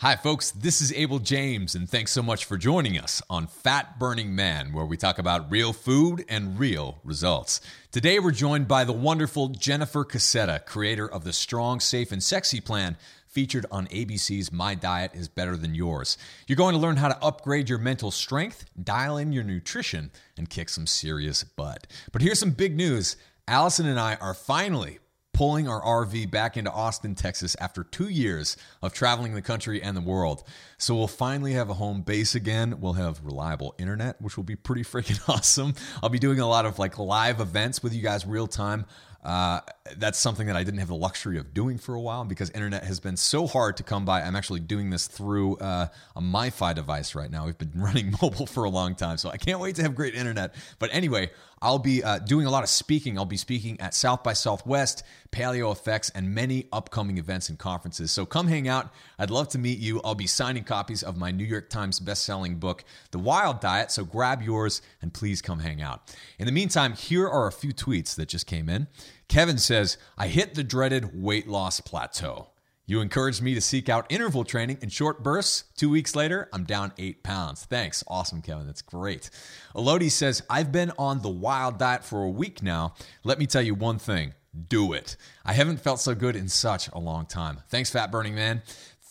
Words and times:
Hi, 0.00 0.16
folks. 0.16 0.52
This 0.52 0.80
is 0.80 0.94
Abel 0.94 1.18
James, 1.18 1.74
and 1.74 1.86
thanks 1.86 2.10
so 2.10 2.22
much 2.22 2.46
for 2.46 2.56
joining 2.56 2.98
us 2.98 3.20
on 3.28 3.46
Fat 3.46 3.98
Burning 3.98 4.34
Man, 4.34 4.72
where 4.72 4.86
we 4.86 4.96
talk 4.96 5.18
about 5.18 5.50
real 5.50 5.74
food 5.74 6.24
and 6.26 6.58
real 6.58 7.00
results. 7.04 7.60
Today, 7.92 8.18
we're 8.18 8.30
joined 8.30 8.66
by 8.66 8.84
the 8.84 8.94
wonderful 8.94 9.48
Jennifer 9.48 10.06
Cassetta, 10.06 10.64
creator 10.64 11.06
of 11.06 11.24
the 11.24 11.34
Strong, 11.34 11.80
Safe, 11.80 12.12
and 12.12 12.22
Sexy 12.22 12.62
plan 12.62 12.96
featured 13.26 13.66
on 13.70 13.88
ABC's 13.88 14.50
My 14.50 14.74
Diet 14.74 15.10
is 15.12 15.28
Better 15.28 15.54
Than 15.54 15.74
Yours. 15.74 16.16
You're 16.46 16.56
going 16.56 16.74
to 16.74 16.80
learn 16.80 16.96
how 16.96 17.08
to 17.08 17.22
upgrade 17.22 17.68
your 17.68 17.76
mental 17.78 18.10
strength, 18.10 18.64
dial 18.82 19.18
in 19.18 19.34
your 19.34 19.44
nutrition, 19.44 20.12
and 20.38 20.48
kick 20.48 20.70
some 20.70 20.86
serious 20.86 21.44
butt. 21.44 21.86
But 22.10 22.22
here's 22.22 22.38
some 22.38 22.52
big 22.52 22.74
news 22.74 23.18
Allison 23.46 23.86
and 23.86 24.00
I 24.00 24.14
are 24.14 24.32
finally 24.32 24.98
pulling 25.40 25.66
our 25.66 25.80
RV 25.80 26.30
back 26.30 26.58
into 26.58 26.70
Austin, 26.70 27.14
Texas 27.14 27.56
after 27.58 27.82
two 27.82 28.10
years 28.10 28.58
of 28.82 28.92
traveling 28.92 29.32
the 29.32 29.40
country 29.40 29.82
and 29.82 29.96
the 29.96 30.00
world. 30.02 30.44
So 30.76 30.94
we'll 30.94 31.08
finally 31.08 31.54
have 31.54 31.70
a 31.70 31.72
home 31.72 32.02
base 32.02 32.34
again. 32.34 32.78
We'll 32.78 32.92
have 32.92 33.24
reliable 33.24 33.74
internet, 33.78 34.20
which 34.20 34.36
will 34.36 34.44
be 34.44 34.54
pretty 34.54 34.82
freaking 34.84 35.18
awesome. 35.30 35.72
I'll 36.02 36.10
be 36.10 36.18
doing 36.18 36.40
a 36.40 36.46
lot 36.46 36.66
of 36.66 36.78
like 36.78 36.98
live 36.98 37.40
events 37.40 37.82
with 37.82 37.94
you 37.94 38.02
guys 38.02 38.26
real 38.26 38.46
time. 38.46 38.84
Uh, 39.22 39.60
that's 39.98 40.18
something 40.18 40.46
that 40.46 40.56
I 40.56 40.64
didn't 40.64 40.80
have 40.80 40.88
the 40.88 40.94
luxury 40.94 41.38
of 41.38 41.52
doing 41.52 41.76
for 41.76 41.94
a 41.94 42.00
while 42.00 42.24
because 42.24 42.48
internet 42.50 42.84
has 42.84 43.00
been 43.00 43.16
so 43.16 43.46
hard 43.46 43.76
to 43.76 43.82
come 43.82 44.06
by. 44.06 44.22
I'm 44.22 44.34
actually 44.34 44.60
doing 44.60 44.88
this 44.88 45.06
through 45.08 45.56
uh, 45.56 45.88
a 46.16 46.20
MiFi 46.20 46.74
device 46.74 47.14
right 47.14 47.30
now. 47.30 47.44
We've 47.44 47.58
been 47.58 47.72
running 47.76 48.14
mobile 48.22 48.46
for 48.46 48.64
a 48.64 48.70
long 48.70 48.94
time, 48.94 49.18
so 49.18 49.28
I 49.28 49.36
can't 49.36 49.60
wait 49.60 49.76
to 49.76 49.82
have 49.82 49.94
great 49.94 50.14
internet. 50.14 50.54
But 50.78 50.90
anyway, 50.92 51.30
I'll 51.62 51.78
be 51.78 52.02
uh, 52.02 52.18
doing 52.20 52.46
a 52.46 52.50
lot 52.50 52.62
of 52.62 52.70
speaking. 52.70 53.18
I'll 53.18 53.26
be 53.26 53.36
speaking 53.36 53.78
at 53.80 53.92
South 53.94 54.22
by 54.22 54.32
Southwest, 54.32 55.02
PaleoFX, 55.30 56.10
and 56.14 56.34
many 56.34 56.66
upcoming 56.72 57.18
events 57.18 57.50
and 57.50 57.58
conferences. 57.58 58.10
So 58.10 58.24
come 58.24 58.48
hang 58.48 58.66
out. 58.66 58.90
I'd 59.18 59.30
love 59.30 59.48
to 59.50 59.58
meet 59.58 59.78
you. 59.78 60.00
I'll 60.02 60.14
be 60.14 60.26
signing 60.26 60.64
copies 60.64 61.02
of 61.02 61.18
my 61.18 61.30
New 61.30 61.44
York 61.44 61.68
Times 61.68 62.00
best-selling 62.00 62.56
book, 62.56 62.84
The 63.10 63.18
Wild 63.18 63.60
Diet. 63.60 63.90
So 63.90 64.04
grab 64.04 64.40
yours 64.42 64.80
and 65.02 65.12
please 65.12 65.42
come 65.42 65.58
hang 65.58 65.82
out. 65.82 66.14
In 66.38 66.46
the 66.46 66.52
meantime, 66.52 66.94
here 66.94 67.28
are 67.28 67.46
a 67.46 67.52
few 67.52 67.72
tweets 67.72 68.14
that 68.16 68.28
just 68.28 68.46
came 68.46 68.68
in. 68.68 68.86
Kevin 69.28 69.58
says, 69.58 69.98
I 70.16 70.28
hit 70.28 70.54
the 70.54 70.64
dreaded 70.64 71.22
weight 71.22 71.46
loss 71.46 71.80
plateau. 71.80 72.49
You 72.90 73.00
encouraged 73.00 73.40
me 73.40 73.54
to 73.54 73.60
seek 73.60 73.88
out 73.88 74.10
interval 74.10 74.42
training 74.42 74.78
in 74.82 74.88
short 74.88 75.22
bursts. 75.22 75.62
Two 75.76 75.88
weeks 75.88 76.16
later, 76.16 76.48
I'm 76.52 76.64
down 76.64 76.92
eight 76.98 77.22
pounds. 77.22 77.64
Thanks. 77.64 78.02
Awesome, 78.08 78.42
Kevin. 78.42 78.66
That's 78.66 78.82
great. 78.82 79.30
Elodie 79.76 80.08
says, 80.08 80.42
I've 80.50 80.72
been 80.72 80.90
on 80.98 81.22
the 81.22 81.28
wild 81.28 81.78
diet 81.78 82.02
for 82.02 82.24
a 82.24 82.28
week 82.28 82.64
now. 82.64 82.94
Let 83.22 83.38
me 83.38 83.46
tell 83.46 83.62
you 83.62 83.76
one 83.76 84.00
thing 84.00 84.34
do 84.68 84.92
it. 84.92 85.16
I 85.44 85.52
haven't 85.52 85.78
felt 85.78 86.00
so 86.00 86.16
good 86.16 86.34
in 86.34 86.48
such 86.48 86.88
a 86.88 86.98
long 86.98 87.26
time. 87.26 87.60
Thanks, 87.68 87.90
Fat 87.90 88.10
Burning 88.10 88.34
Man. 88.34 88.60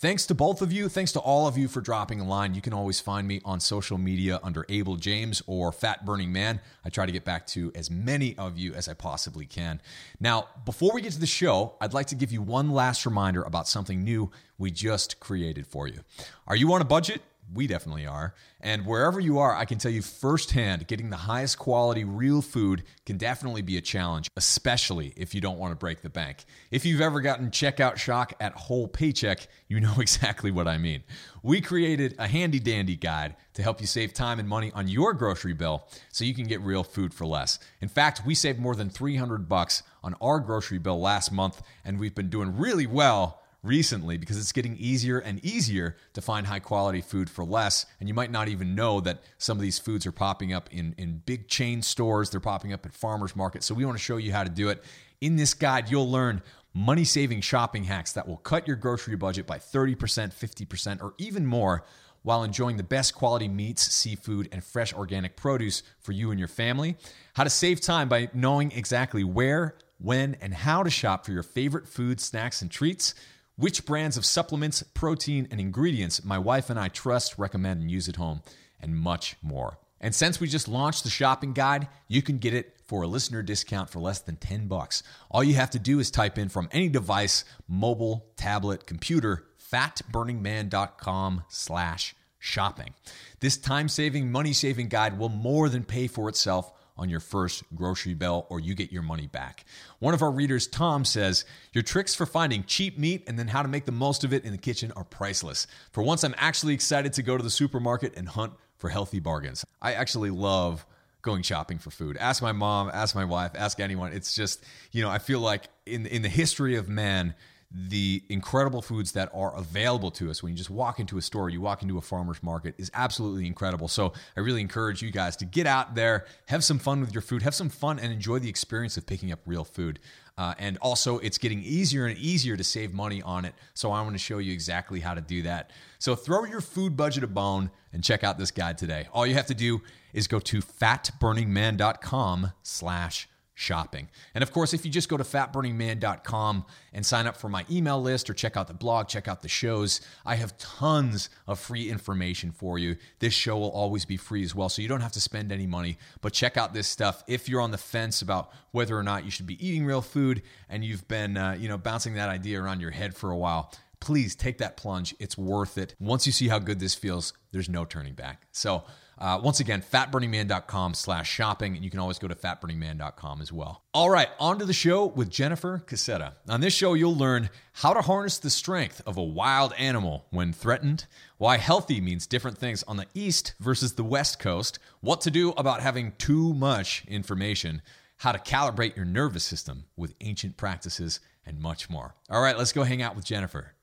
Thanks 0.01 0.25
to 0.27 0.33
both 0.33 0.61
of 0.61 0.71
you. 0.71 0.87
Thanks 0.87 1.11
to 1.11 1.19
all 1.19 1.45
of 1.45 1.57
you 1.57 1.67
for 1.67 1.81
dropping 1.81 2.21
a 2.21 2.23
line. 2.25 2.55
You 2.55 2.61
can 2.61 2.71
always 2.71 3.01
find 3.01 3.27
me 3.27 3.41
on 3.43 3.59
social 3.59 3.97
media 3.97 4.39
under 4.41 4.65
Abel 4.69 4.95
James 4.95 5.41
or 5.45 5.73
Fat 5.73 6.05
Burning 6.05 6.31
Man. 6.31 6.61
I 6.85 6.89
try 6.89 7.05
to 7.05 7.11
get 7.11 7.25
back 7.25 7.45
to 7.47 7.69
as 7.75 7.91
many 7.91 8.33
of 8.37 8.57
you 8.57 8.73
as 8.73 8.87
I 8.87 8.93
possibly 8.93 9.45
can. 9.45 9.81
Now, 10.17 10.47
before 10.63 10.93
we 10.93 11.01
get 11.01 11.11
to 11.11 11.19
the 11.19 11.25
show, 11.25 11.73
I'd 11.81 11.93
like 11.93 12.07
to 12.07 12.15
give 12.15 12.31
you 12.31 12.41
one 12.41 12.71
last 12.71 13.05
reminder 13.05 13.43
about 13.43 13.67
something 13.67 14.01
new 14.01 14.31
we 14.57 14.71
just 14.71 15.19
created 15.19 15.67
for 15.67 15.85
you. 15.85 15.99
Are 16.47 16.55
you 16.55 16.71
on 16.71 16.79
a 16.79 16.85
budget? 16.85 17.21
We 17.51 17.65
definitely 17.65 18.05
are. 18.05 18.35
And 18.61 18.85
wherever 18.85 19.19
you 19.19 19.39
are, 19.39 19.55
I 19.55 19.65
can 19.65 19.79
tell 19.79 19.91
you 19.91 20.01
firsthand 20.01 20.87
getting 20.87 21.09
the 21.09 21.15
highest 21.15 21.57
quality 21.57 22.03
real 22.03 22.41
food 22.41 22.83
can 23.05 23.17
definitely 23.17 23.63
be 23.63 23.77
a 23.77 23.81
challenge, 23.81 24.29
especially 24.37 25.13
if 25.15 25.33
you 25.33 25.41
don't 25.41 25.57
want 25.57 25.71
to 25.71 25.75
break 25.75 26.01
the 26.01 26.09
bank. 26.09 26.45
If 26.69 26.85
you've 26.85 27.01
ever 27.01 27.21
gotten 27.21 27.49
checkout 27.49 27.97
shock 27.97 28.33
at 28.39 28.53
whole 28.53 28.87
paycheck, 28.87 29.47
you 29.67 29.79
know 29.79 29.95
exactly 29.99 30.51
what 30.51 30.67
I 30.67 30.77
mean. 30.77 31.03
We 31.41 31.61
created 31.61 32.15
a 32.19 32.27
handy 32.27 32.59
dandy 32.59 32.95
guide 32.95 33.35
to 33.53 33.63
help 33.63 33.81
you 33.81 33.87
save 33.87 34.13
time 34.13 34.39
and 34.39 34.47
money 34.47 34.71
on 34.75 34.87
your 34.87 35.13
grocery 35.13 35.53
bill 35.53 35.87
so 36.11 36.25
you 36.25 36.35
can 36.35 36.45
get 36.45 36.61
real 36.61 36.83
food 36.83 37.13
for 37.13 37.25
less. 37.25 37.59
In 37.81 37.87
fact, 37.87 38.21
we 38.25 38.35
saved 38.35 38.59
more 38.59 38.75
than 38.75 38.89
300 38.89 39.49
bucks 39.49 39.81
on 40.03 40.15
our 40.21 40.39
grocery 40.39 40.77
bill 40.77 40.99
last 40.99 41.31
month 41.31 41.61
and 41.83 41.99
we've 41.99 42.15
been 42.15 42.29
doing 42.29 42.57
really 42.57 42.85
well 42.85 43.38
recently 43.61 44.17
because 44.17 44.37
it's 44.37 44.51
getting 44.51 44.77
easier 44.77 45.19
and 45.19 45.43
easier 45.43 45.97
to 46.13 46.21
find 46.21 46.47
high 46.47 46.59
quality 46.59 47.01
food 47.01 47.29
for 47.29 47.43
less. 47.43 47.85
And 47.99 48.07
you 48.07 48.15
might 48.15 48.31
not 48.31 48.47
even 48.47 48.75
know 48.75 49.01
that 49.01 49.21
some 49.37 49.57
of 49.57 49.61
these 49.61 49.79
foods 49.79 50.05
are 50.05 50.11
popping 50.11 50.53
up 50.53 50.69
in, 50.71 50.95
in 50.97 51.21
big 51.25 51.47
chain 51.47 51.81
stores, 51.81 52.29
they're 52.29 52.39
popping 52.39 52.73
up 52.73 52.85
at 52.85 52.93
farmers 52.93 53.35
markets. 53.35 53.65
So 53.65 53.75
we 53.75 53.85
want 53.85 53.97
to 53.97 54.03
show 54.03 54.17
you 54.17 54.31
how 54.31 54.43
to 54.43 54.49
do 54.49 54.69
it. 54.69 54.83
In 55.21 55.35
this 55.35 55.53
guide, 55.53 55.89
you'll 55.91 56.09
learn 56.09 56.41
money 56.73 57.03
saving 57.03 57.41
shopping 57.41 57.83
hacks 57.83 58.13
that 58.13 58.27
will 58.27 58.37
cut 58.37 58.67
your 58.67 58.77
grocery 58.77 59.15
budget 59.15 59.45
by 59.45 59.57
30%, 59.57 59.95
50%, 59.97 61.01
or 61.01 61.13
even 61.17 61.45
more 61.45 61.83
while 62.21 62.43
enjoying 62.43 62.77
the 62.77 62.83
best 62.83 63.15
quality 63.15 63.47
meats, 63.47 63.81
seafood, 63.81 64.49
and 64.51 64.63
fresh 64.63 64.93
organic 64.93 65.35
produce 65.35 65.83
for 65.99 66.11
you 66.11 66.31
and 66.31 66.39
your 66.39 66.49
family. 66.49 66.97
How 67.33 67.43
to 67.43 67.49
save 67.49 67.81
time 67.81 68.09
by 68.09 68.29
knowing 68.33 68.71
exactly 68.71 69.23
where, 69.23 69.75
when, 69.99 70.35
and 70.41 70.53
how 70.53 70.83
to 70.83 70.89
shop 70.89 71.25
for 71.25 71.31
your 71.31 71.43
favorite 71.43 71.87
food, 71.87 72.19
snacks, 72.19 72.61
and 72.61 72.69
treats 72.69 73.15
which 73.59 73.85
brands 73.85 74.15
of 74.15 74.25
supplements, 74.25 74.81
protein, 74.81 75.47
and 75.51 75.59
ingredients 75.59 76.23
my 76.23 76.37
wife 76.37 76.69
and 76.69 76.79
I 76.79 76.87
trust, 76.87 77.37
recommend, 77.37 77.81
and 77.81 77.91
use 77.91 78.07
at 78.07 78.15
home, 78.15 78.41
and 78.79 78.95
much 78.95 79.35
more. 79.41 79.77
And 79.99 80.15
since 80.15 80.39
we 80.39 80.47
just 80.47 80.69
launched 80.69 81.03
the 81.03 81.09
shopping 81.09 81.51
guide, 81.51 81.89
you 82.07 82.21
can 82.21 82.37
get 82.37 82.53
it 82.53 82.77
for 82.85 83.01
a 83.01 83.07
listener 83.07 83.41
discount 83.41 83.89
for 83.89 83.99
less 83.99 84.19
than 84.19 84.37
10 84.37 84.67
bucks. 84.67 85.03
All 85.29 85.43
you 85.43 85.55
have 85.55 85.71
to 85.71 85.79
do 85.79 85.99
is 85.99 86.09
type 86.09 86.37
in 86.37 86.47
from 86.47 86.69
any 86.71 86.87
device, 86.87 87.43
mobile, 87.67 88.31
tablet, 88.37 88.87
computer, 88.87 89.45
fatburningman.com 89.71 91.43
slash 91.49 92.15
shopping. 92.39 92.93
This 93.41 93.57
time-saving, 93.57 94.31
money-saving 94.31 94.87
guide 94.87 95.19
will 95.19 95.29
more 95.29 95.67
than 95.67 95.83
pay 95.83 96.07
for 96.07 96.29
itself 96.29 96.71
on 96.99 97.09
your 97.09 97.19
first 97.19 97.63
grocery 97.73 98.13
bill 98.13 98.45
or 98.49 98.59
you 98.59 98.75
get 98.75 98.91
your 98.91 99.01
money 99.01 99.27
back. 99.27 99.65
One 99.99 100.13
of 100.13 100.21
our 100.21 100.31
readers, 100.31 100.67
Tom, 100.67 101.05
says, 101.05 101.45
Your 101.73 101.83
tricks 101.83 102.13
for 102.13 102.25
finding 102.25 102.63
cheap 102.63 102.97
meat 102.97 103.23
and 103.27 103.39
then 103.39 103.47
how 103.47 103.63
to 103.63 103.67
make 103.67 103.85
the 103.85 103.91
most 103.91 104.23
of 104.23 104.33
it 104.33 104.45
in 104.45 104.51
the 104.51 104.57
kitchen 104.57 104.91
are 104.95 105.03
priceless. 105.03 105.65
For 105.91 106.03
once, 106.03 106.23
I'm 106.23 106.35
actually 106.37 106.73
excited 106.73 107.13
to 107.13 107.23
go 107.23 107.37
to 107.37 107.43
the 107.43 107.49
supermarket 107.49 108.15
and 108.17 108.27
hunt 108.27 108.53
for 108.77 108.89
healthy 108.89 109.19
bargains. 109.19 109.65
I 109.81 109.93
actually 109.93 110.29
love 110.29 110.85
going 111.21 111.41
shopping 111.41 111.77
for 111.77 111.91
food. 111.91 112.17
Ask 112.17 112.41
my 112.41 112.51
mom, 112.51 112.89
ask 112.93 113.15
my 113.15 113.25
wife, 113.25 113.51
ask 113.55 113.79
anyone. 113.79 114.13
It's 114.13 114.35
just, 114.35 114.63
you 114.91 115.03
know, 115.03 115.09
I 115.09 115.19
feel 115.19 115.39
like 115.39 115.67
in 115.85 116.05
in 116.05 116.21
the 116.21 116.29
history 116.29 116.75
of 116.75 116.87
man, 116.87 117.35
the 117.71 118.23
incredible 118.29 118.81
foods 118.81 119.11
that 119.11 119.29
are 119.31 119.55
available 119.55 120.09
to 120.09 120.31
us 120.31 120.41
when 120.41 120.51
you 120.51 120.57
just 120.57 120.71
walk 120.71 120.99
into 120.99 121.19
a 121.19 121.21
store, 121.21 121.49
you 121.49 121.61
walk 121.61 121.83
into 121.83 121.99
a 121.99 122.01
farmer's 122.01 122.41
market 122.41 122.73
is 122.79 122.89
absolutely 122.95 123.45
incredible. 123.45 123.87
So 123.87 124.13
I 124.35 124.39
really 124.39 124.61
encourage 124.61 125.03
you 125.03 125.11
guys 125.11 125.35
to 125.37 125.45
get 125.45 125.67
out 125.67 125.93
there, 125.93 126.25
have 126.47 126.63
some 126.63 126.79
fun 126.79 126.99
with 126.99 127.13
your 127.13 127.21
food, 127.21 127.43
have 127.43 127.53
some 127.53 127.69
fun, 127.69 127.99
and 127.99 128.11
enjoy 128.11 128.39
the 128.39 128.49
experience 128.49 128.97
of 128.97 129.05
picking 129.05 129.31
up 129.31 129.39
real 129.45 129.63
food. 129.63 129.99
Uh, 130.35 130.55
and 130.57 130.77
also, 130.81 131.19
it's 131.19 131.37
getting 131.37 131.61
easier 131.61 132.07
and 132.07 132.17
easier 132.17 132.57
to 132.57 132.63
save 132.63 132.93
money 132.93 133.21
on 133.21 133.45
it. 133.45 133.53
So 133.75 133.91
I 133.91 134.01
want 134.01 134.13
to 134.13 134.19
show 134.19 134.39
you 134.39 134.51
exactly 134.51 135.01
how 135.01 135.13
to 135.13 135.21
do 135.21 135.43
that. 135.43 135.69
So 135.99 136.15
throw 136.15 136.45
your 136.45 136.61
food 136.61 136.97
budget 136.97 137.23
a 137.23 137.27
bone 137.27 137.69
and 137.93 138.03
check 138.03 138.23
out 138.23 138.39
this 138.39 138.49
guide 138.49 138.77
today. 138.77 139.07
All 139.13 139.27
you 139.27 139.35
have 139.35 139.47
to 139.47 139.53
do 139.53 139.81
is 140.13 140.27
go 140.27 140.39
to 140.39 140.61
fatburningman.com 140.61 142.53
slash 142.63 143.28
shopping. 143.59 144.07
And 144.33 144.41
of 144.41 144.53
course, 144.53 144.73
if 144.73 144.85
you 144.85 144.91
just 144.91 145.09
go 145.09 145.17
to 145.17 145.23
fatburningman.com 145.23 146.65
and 146.93 147.05
sign 147.05 147.27
up 147.27 147.35
for 147.35 147.49
my 147.49 147.65
email 147.69 148.01
list 148.01 148.29
or 148.29 148.33
check 148.33 148.55
out 148.55 148.67
the 148.67 148.73
blog, 148.73 149.09
check 149.09 149.27
out 149.27 149.41
the 149.41 149.49
shows, 149.49 149.99
I 150.25 150.35
have 150.35 150.57
tons 150.57 151.29
of 151.45 151.59
free 151.59 151.89
information 151.89 152.51
for 152.53 152.79
you. 152.79 152.95
This 153.19 153.33
show 153.33 153.57
will 153.57 153.71
always 153.71 154.05
be 154.05 154.15
free 154.15 154.43
as 154.43 154.55
well, 154.55 154.69
so 154.69 154.81
you 154.81 154.87
don't 154.87 155.01
have 155.01 155.11
to 155.11 155.19
spend 155.19 155.51
any 155.51 155.67
money. 155.67 155.97
But 156.21 156.31
check 156.31 156.55
out 156.55 156.73
this 156.73 156.87
stuff 156.87 157.21
if 157.27 157.49
you're 157.49 157.61
on 157.61 157.71
the 157.71 157.77
fence 157.77 158.21
about 158.21 158.49
whether 158.71 158.97
or 158.97 159.03
not 159.03 159.25
you 159.25 159.31
should 159.31 159.47
be 159.47 159.67
eating 159.67 159.85
real 159.85 160.01
food 160.01 160.41
and 160.69 160.85
you've 160.85 161.07
been, 161.09 161.35
uh, 161.35 161.57
you 161.59 161.67
know, 161.67 161.77
bouncing 161.77 162.13
that 162.13 162.29
idea 162.29 162.61
around 162.61 162.79
your 162.79 162.91
head 162.91 163.13
for 163.13 163.29
a 163.29 163.37
while 163.37 163.73
please 163.99 164.33
take 164.33 164.59
that 164.59 164.77
plunge. 164.77 165.13
It's 165.19 165.37
worth 165.37 165.77
it. 165.77 165.93
Once 165.99 166.25
you 166.25 166.31
see 166.31 166.47
how 166.47 166.57
good 166.57 166.79
this 166.79 166.95
feels, 166.95 167.33
there's 167.51 167.67
no 167.67 167.83
turning 167.83 168.13
back. 168.13 168.47
So, 168.53 168.85
uh, 169.19 169.39
once 169.43 169.59
again, 169.59 169.81
fatburningman.com 169.81 170.93
slash 170.93 171.29
shopping, 171.29 171.75
and 171.75 171.83
you 171.83 171.91
can 171.91 171.99
always 171.99 172.17
go 172.19 172.27
to 172.27 172.35
fatburningman.com 172.35 173.41
as 173.41 173.51
well. 173.51 173.83
All 173.93 174.09
right, 174.09 174.29
on 174.39 174.59
to 174.59 174.65
the 174.65 174.73
show 174.73 175.05
with 175.05 175.29
Jennifer 175.29 175.83
Cassetta. 175.85 176.33
On 176.47 176.61
this 176.61 176.73
show, 176.73 176.93
you'll 176.93 177.15
learn 177.15 177.49
how 177.73 177.93
to 177.93 178.01
harness 178.01 178.37
the 178.37 178.49
strength 178.49 179.01
of 179.05 179.17
a 179.17 179.23
wild 179.23 179.73
animal 179.77 180.25
when 180.29 180.53
threatened, 180.53 181.05
why 181.37 181.57
healthy 181.57 181.99
means 181.99 182.25
different 182.27 182.57
things 182.57 182.81
on 182.83 182.95
the 182.97 183.07
East 183.13 183.55
versus 183.59 183.93
the 183.93 184.03
West 184.03 184.39
Coast, 184.39 184.79
what 185.01 185.19
to 185.21 185.31
do 185.31 185.51
about 185.51 185.81
having 185.81 186.13
too 186.17 186.53
much 186.53 187.03
information, 187.07 187.81
how 188.17 188.31
to 188.31 188.39
calibrate 188.39 188.95
your 188.95 189.05
nervous 189.05 189.43
system 189.43 189.83
with 189.97 190.15
ancient 190.21 190.55
practices, 190.55 191.19
and 191.45 191.59
much 191.59 191.89
more. 191.89 192.15
All 192.29 192.41
right, 192.41 192.57
let's 192.57 192.73
go 192.73 192.83
hang 192.83 193.01
out 193.01 193.15
with 193.15 193.25
Jennifer. 193.25 193.73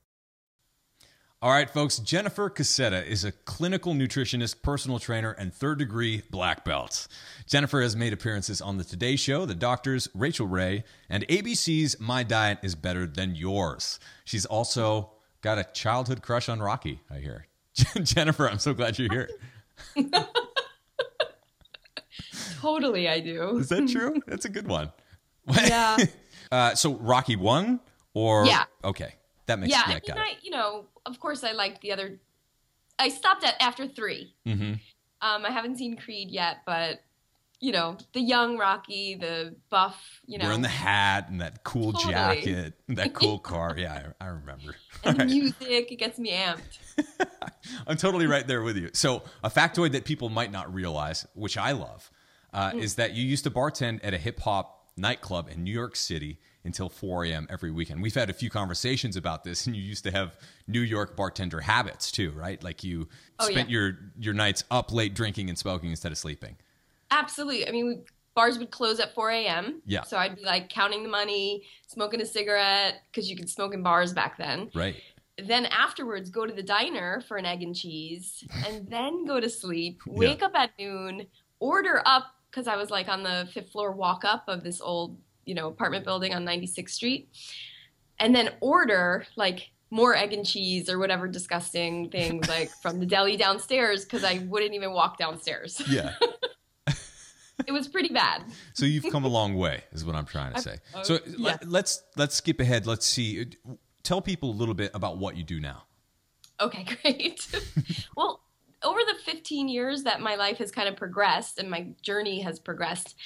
All 1.47 1.53
right, 1.53 1.71
folks, 1.71 1.99
Jennifer 1.99 2.51
Cassetta 2.51 3.07
is 3.07 3.25
a 3.25 3.31
clinical 3.31 3.95
nutritionist, 3.95 4.63
personal 4.63 4.99
trainer, 4.99 5.31
and 5.31 5.55
third 5.55 5.79
degree 5.79 6.25
black 6.29 6.65
belt. 6.65 7.07
Jennifer 7.47 7.81
has 7.83 7.95
made 7.95 8.13
appearances 8.13 8.61
on 8.61 8.79
The 8.79 8.83
Today 8.83 9.15
Show, 9.15 9.47
The 9.47 9.55
Doctors, 9.55 10.09
Rachael 10.13 10.49
Ray, 10.49 10.83
and 11.09 11.25
ABC's 11.29 12.01
My 12.01 12.25
Diet 12.25 12.59
is 12.65 12.75
Better 12.75 13.07
Than 13.07 13.37
Yours. 13.37 14.01
She's 14.25 14.45
also 14.45 15.13
got 15.41 15.57
a 15.57 15.63
childhood 15.73 16.21
crush 16.21 16.49
on 16.49 16.59
Rocky, 16.59 16.99
I 17.09 17.19
hear. 17.19 17.47
Jennifer, 18.03 18.51
I'm 18.51 18.59
so 18.59 18.75
glad 18.75 18.99
you're 18.99 19.13
here. 19.13 19.31
totally, 22.61 23.09
I 23.09 23.21
do. 23.21 23.59
Is 23.59 23.69
that 23.69 23.89
true? 23.89 24.21
That's 24.27 24.47
a 24.47 24.51
good 24.51 24.67
one. 24.67 24.91
Yeah. 25.49 25.97
uh, 26.51 26.75
so 26.75 26.95
Rocky 26.95 27.37
one 27.37 27.79
or 28.15 28.47
Yeah. 28.47 28.65
Okay, 28.83 29.15
that 29.47 29.59
makes 29.59 29.71
yeah, 29.73 29.83
yeah, 29.89 29.95
I 29.95 30.15
mean, 30.15 30.19
I, 30.19 30.33
you 30.43 30.51
know, 30.51 30.87
of 31.05 31.21
course, 31.21 31.45
I 31.45 31.53
liked 31.53 31.81
the 31.83 31.93
other. 31.93 32.19
I 32.99 33.09
stopped 33.09 33.45
at 33.45 33.55
after 33.61 33.87
three. 33.87 34.35
Mm-hmm. 34.47 34.75
Um, 35.23 35.45
I 35.47 35.51
haven't 35.51 35.77
seen 35.79 35.97
Creed 35.97 36.31
yet, 36.31 36.59
but 36.67 37.01
you 37.59 37.73
know, 37.73 37.97
the 38.13 38.21
young 38.21 38.59
Rocky, 38.59 39.15
the 39.15 39.55
buff, 39.71 40.21
you 40.27 40.37
know, 40.39 40.45
Wearing 40.45 40.61
the 40.61 40.69
hat 40.69 41.31
and 41.31 41.41
that 41.41 41.65
cool 41.65 41.93
Totally. 41.93 42.13
jacket, 42.13 42.75
that 42.89 43.15
cool 43.15 43.39
car. 43.53 43.75
Yeah, 43.79 44.11
I, 44.21 44.25
I 44.27 44.29
remember. 44.29 44.77
and 45.05 45.19
right. 45.19 45.27
music, 45.27 45.91
it 45.91 45.97
gets 45.99 46.19
me 46.19 46.33
amped. 46.33 46.79
I'm 47.87 47.97
totally 47.97 48.27
right 48.27 48.47
there 48.47 48.63
with 48.63 48.77
you. 48.77 48.91
So, 48.93 49.23
a 49.43 49.49
factoid 49.51 49.93
that 49.93 50.05
people 50.05 50.29
might 50.29 50.53
not 50.53 50.73
realize, 50.73 51.27
which 51.35 51.57
I 51.57 51.73
love, 51.73 52.11
uh, 52.53 52.73
Mm. 52.73 52.83
is 52.83 52.95
that 52.97 53.15
you 53.15 53.25
used 53.25 53.45
to 53.45 53.51
bartend 53.51 54.01
at 54.03 54.13
a 54.13 54.19
hip 54.19 54.41
hop 54.41 54.76
nightclub 54.97 55.49
in 55.49 55.63
New 55.65 55.73
York 55.73 55.97
City 55.97 56.39
until 56.65 56.89
4 56.89 57.25
a.m. 57.27 57.47
every 57.51 57.71
weekend. 57.71 58.03
We've 58.03 58.15
had 58.15 58.29
a 58.31 58.33
few 58.33 58.51
conversations 58.51 59.17
about 59.17 59.45
this, 59.45 59.67
and 59.67 59.77
you 59.77 59.83
used 59.83 60.05
to 60.05 60.11
have 60.11 60.35
New 60.67 60.81
York 60.81 61.17
bartender 61.17 61.61
habits 61.61 62.11
too, 62.11 62.33
right? 62.33 62.63
Like 62.63 62.83
you 62.83 63.09
Oh, 63.39 63.49
spent 63.49 63.69
yeah. 63.69 63.75
your 63.79 63.99
your 64.19 64.35
nights 64.35 64.65
up 64.71 64.93
late 64.93 65.15
drinking 65.15 65.49
and 65.49 65.59
smoking 65.59 65.91
instead 65.91 66.13
of 66.13 66.19
sleeping. 66.19 66.57
Absolutely. 67.11 67.69
I 67.69 67.71
mean, 67.71 67.87
we, 67.87 67.99
bars 68.35 68.59
would 68.59 68.71
close 68.71 68.99
at 68.99 69.15
4 69.15 69.31
a.m. 69.31 69.81
Yeah. 69.87 70.03
So 70.03 70.17
I'd 70.17 70.37
be 70.37 70.43
like 70.43 70.69
counting 70.69 71.03
the 71.03 71.09
money, 71.09 71.63
smoking 71.87 72.21
a 72.21 72.27
cigarette, 72.27 72.95
because 73.11 73.31
you 73.31 73.37
could 73.37 73.49
smoke 73.49 73.75
in 73.75 73.83
bars 73.83 74.13
back 74.13 74.37
then. 74.39 74.71
Right. 74.75 74.97
Then 75.39 75.67
afterwards, 75.67 76.31
go 76.31 76.47
to 76.47 76.53
the 76.53 76.63
diner 76.63 77.21
for 77.29 77.37
an 77.37 77.45
egg 77.45 77.63
and 77.63 77.77
cheese, 77.77 78.43
and 78.67 78.89
then 78.89 79.27
go 79.27 79.39
to 79.39 79.51
sleep, 79.51 80.01
wake 80.07 80.43
up 80.43 80.55
at 80.55 80.71
noon, 80.79 81.27
order 81.61 82.03
up, 82.07 82.25
because 82.57 82.67
I 82.67 82.77
was 82.77 82.91
like 82.91 83.09
on 83.09 83.23
the 83.23 83.47
fifth 83.53 83.71
floor 83.71 83.93
walk 83.93 84.25
up 84.25 84.45
of 84.49 84.65
this 84.65 84.81
old, 84.81 85.19
you 85.45 85.55
know, 85.55 85.69
apartment 85.69 86.07
building 86.07 86.33
on 86.33 86.47
96th 86.47 86.89
Street, 86.89 87.29
and 88.19 88.35
then 88.35 88.49
order 88.61 89.27
like 89.37 89.71
more 89.91 90.17
egg 90.17 90.33
and 90.33 90.45
cheese 90.45 90.89
or 90.89 90.99
whatever 90.99 91.29
disgusting 91.29 92.11
things 92.11 92.49
like 92.49 92.71
from 92.81 92.99
the 92.99 93.05
deli 93.05 93.37
downstairs 93.37 94.05
because 94.05 94.25
I 94.25 94.39
wouldn't 94.49 94.73
even 94.75 94.93
walk 94.93 95.19
downstairs. 95.19 95.83
Yeah. 95.87 96.15
it 97.67 97.73
was 97.73 97.89
pretty 97.89 98.13
bad. 98.13 98.45
So 98.73 98.87
you've 98.87 99.13
come 99.13 99.27
a 99.27 99.29
long 99.29 99.55
way, 99.55 99.85
is 99.93 100.03
what 100.03 100.17
I'm 100.17 100.25
trying 100.25 100.55
to 100.55 100.63
say. 100.63 100.79
oh, 100.95 101.03
So 101.03 101.19
yeah. 101.27 101.37
let, 101.39 101.69
let's 101.69 102.03
let's 102.17 102.37
skip 102.37 102.59
ahead. 102.59 102.87
Let's 102.87 103.05
see. 103.05 103.49
Tell 104.03 104.23
people 104.23 104.51
a 104.51 104.57
little 104.57 104.75
bit 104.75 104.93
about 104.95 105.19
what 105.19 105.37
you 105.37 105.45
do 105.45 105.61
now. 105.61 105.83
Okay, 106.59 106.87
great. 107.03 107.47
well, 108.17 108.41
over 108.83 109.01
the 109.07 109.15
15 109.25 109.69
years 109.69 110.03
that 110.05 110.21
my 110.21 110.35
life 110.37 110.59
has 110.59 110.71
kind 110.71 110.89
of 110.89 110.97
progressed 110.97 111.59
and 111.59 111.71
my 111.71 111.89
journey 112.03 112.41
has 112.41 112.59
progressed, 112.59 113.17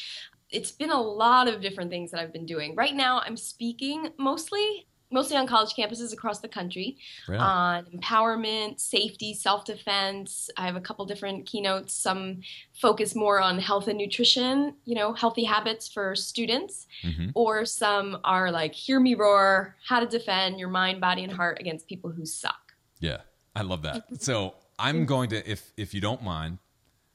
it's 0.51 0.73
been 0.73 0.91
a 0.91 1.01
lot 1.01 1.49
of 1.49 1.61
different 1.61 1.91
things 1.91 2.11
that 2.11 2.21
I've 2.21 2.33
been 2.33 2.47
doing. 2.47 2.75
Right 2.75 2.95
now, 2.95 3.21
I'm 3.25 3.37
speaking 3.37 4.09
mostly 4.19 4.87
mostly 5.13 5.37
on 5.37 5.45
college 5.45 5.75
campuses 5.75 6.13
across 6.13 6.39
the 6.39 6.47
country 6.47 6.97
Right. 7.27 7.41
on 7.41 7.85
empowerment, 7.87 8.79
safety, 8.79 9.35
self-defense. 9.35 10.51
I 10.57 10.67
have 10.67 10.77
a 10.77 10.81
couple 10.81 11.05
different 11.05 11.47
keynotes. 11.47 11.93
Some 11.95 12.43
focus 12.81 13.17
more 13.17 13.41
on 13.41 13.59
health 13.59 13.89
and 13.89 13.99
nutrition, 13.99 14.77
you 14.85 14.95
know, 14.95 15.13
healthy 15.13 15.43
habits 15.43 15.89
for 15.89 16.15
students, 16.15 16.87
Mhm. 17.03 17.33
or 17.35 17.65
some 17.65 18.21
are 18.23 18.53
like 18.53 18.73
hear 18.73 19.01
me 19.01 19.17
roar, 19.17 19.75
how 19.85 19.99
to 19.99 20.07
defend 20.07 20.61
your 20.61 20.69
mind, 20.69 21.01
body 21.01 21.25
and 21.25 21.33
heart 21.33 21.59
against 21.59 21.89
people 21.89 22.11
who 22.11 22.25
suck. 22.25 22.75
Yeah, 23.01 23.23
I 23.57 23.63
love 23.63 23.83
that. 23.83 24.05
So 24.23 24.55
I'm 24.81 25.05
mm. 25.05 25.07
going 25.07 25.31
to, 25.31 25.51
if 25.51 25.73
if 25.77 25.95
you 25.95 26.01
don't 26.01 26.23
mind, 26.23 26.59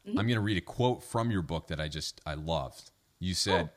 mm-hmm. 0.07 0.17
I'm 0.17 0.27
going 0.27 0.37
to 0.37 0.41
read 0.41 0.57
a 0.57 0.61
quote 0.61 1.03
from 1.03 1.31
your 1.31 1.41
book 1.41 1.67
that 1.67 1.79
I 1.79 1.87
just 1.87 2.21
I 2.25 2.35
loved. 2.35 2.91
You 3.19 3.31
oh. 3.31 3.35
said, 3.35 3.69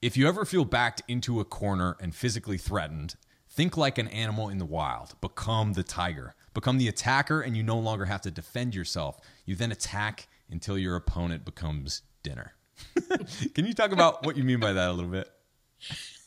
"If 0.00 0.16
you 0.16 0.28
ever 0.28 0.44
feel 0.44 0.64
backed 0.64 1.02
into 1.08 1.40
a 1.40 1.44
corner 1.44 1.96
and 2.00 2.14
physically 2.14 2.58
threatened, 2.58 3.16
think 3.50 3.76
like 3.76 3.98
an 3.98 4.08
animal 4.08 4.48
in 4.48 4.58
the 4.58 4.64
wild. 4.64 5.20
Become 5.20 5.74
the 5.74 5.82
tiger. 5.82 6.34
Become 6.54 6.78
the 6.78 6.88
attacker, 6.88 7.40
and 7.40 7.56
you 7.56 7.62
no 7.62 7.78
longer 7.78 8.04
have 8.04 8.20
to 8.22 8.30
defend 8.30 8.74
yourself. 8.74 9.18
You 9.44 9.56
then 9.56 9.72
attack 9.72 10.28
until 10.50 10.78
your 10.78 10.96
opponent 10.96 11.44
becomes 11.44 12.02
dinner." 12.22 12.54
Can 13.54 13.66
you 13.66 13.74
talk 13.74 13.92
about 13.92 14.24
what 14.24 14.36
you 14.36 14.44
mean 14.44 14.60
by 14.60 14.72
that 14.72 14.90
a 14.90 14.92
little 14.92 15.10
bit? 15.10 15.30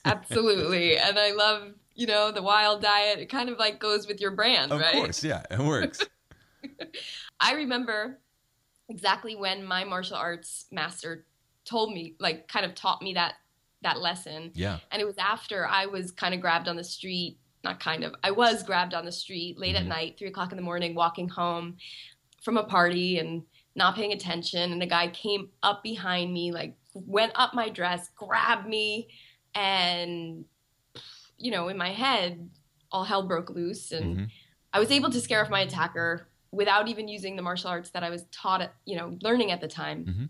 Absolutely. 0.06 0.98
and 0.98 1.18
I 1.18 1.32
love, 1.32 1.74
you 1.96 2.08
know, 2.08 2.32
the 2.32 2.42
wild 2.42 2.82
diet. 2.82 3.20
It 3.20 3.28
kind 3.28 3.50
of 3.50 3.58
like 3.58 3.80
goes 3.80 4.08
with 4.08 4.22
your 4.22 4.32
brand, 4.32 4.72
Of 4.72 4.80
right? 4.80 4.96
Of 4.96 5.02
course, 5.02 5.24
yeah, 5.24 5.44
it 5.50 5.60
works. 5.60 6.02
I 7.40 7.54
remember 7.54 8.20
exactly 8.90 9.36
when 9.36 9.64
my 9.64 9.84
martial 9.84 10.16
arts 10.18 10.66
master 10.72 11.26
told 11.66 11.92
me, 11.94 12.16
like 12.20 12.48
kind 12.48 12.66
of 12.66 12.76
taught 12.76 13.02
me 13.02 13.14
that 13.14 13.36
that 13.82 14.00
lesson. 14.00 14.52
Yeah, 14.56 14.80
And 14.92 15.00
it 15.02 15.06
was 15.06 15.18
after 15.20 15.68
I 15.68 15.86
was 15.86 16.12
kind 16.12 16.34
of 16.34 16.42
grabbed 16.42 16.68
on 16.68 16.76
the 16.76 16.84
street, 16.84 17.38
not 17.64 17.80
kind 17.80 18.04
of, 18.04 18.16
I 18.24 18.32
was 18.32 18.64
grabbed 18.64 18.96
on 18.96 19.06
the 19.06 19.12
street 19.12 19.60
late 19.60 19.76
Mhm. 19.76 19.80
at 19.82 19.86
night, 19.86 20.16
three 20.18 20.28
o'clock 20.30 20.52
in 20.52 20.56
the 20.56 20.64
morning, 20.64 20.96
walking 20.96 21.30
home 21.30 21.78
from 22.42 22.58
a 22.58 22.64
party 22.64 23.20
and 23.20 23.44
not 23.76 23.96
paying 23.96 24.12
attention. 24.12 24.72
And 24.72 24.82
a 24.82 24.88
guy 24.88 25.10
came 25.10 25.50
up 25.62 25.84
behind 25.84 26.34
me, 26.34 26.52
like 26.52 26.76
went 26.94 27.34
up 27.36 27.54
my 27.54 27.70
dress, 27.70 28.10
grabbed 28.16 28.68
me, 28.68 29.10
and, 29.54 30.46
you 31.38 31.52
know, 31.52 31.68
in 31.68 31.78
my 31.78 31.92
head, 31.92 32.50
all 32.92 33.04
hell 33.04 33.28
broke 33.28 33.50
loose. 33.52 33.92
And 33.92 34.18
Mhm. 34.18 34.32
I 34.74 34.80
was 34.80 34.90
able 34.90 35.12
to 35.12 35.22
scare 35.22 35.44
off 35.44 35.50
my 35.52 35.62
attacker 35.62 36.28
without 36.56 36.88
even 36.88 37.08
using 37.08 37.36
the 37.36 37.42
martial 37.42 37.70
arts 37.70 37.90
that 37.92 38.04
I 38.04 38.10
was 38.10 38.26
taught, 38.32 38.62
at, 38.62 38.74
you 38.86 38.96
know, 38.96 39.18
learning 39.22 39.52
at 39.52 39.62
the 39.62 39.68
time. 39.68 40.06
Mhm. 40.06 40.30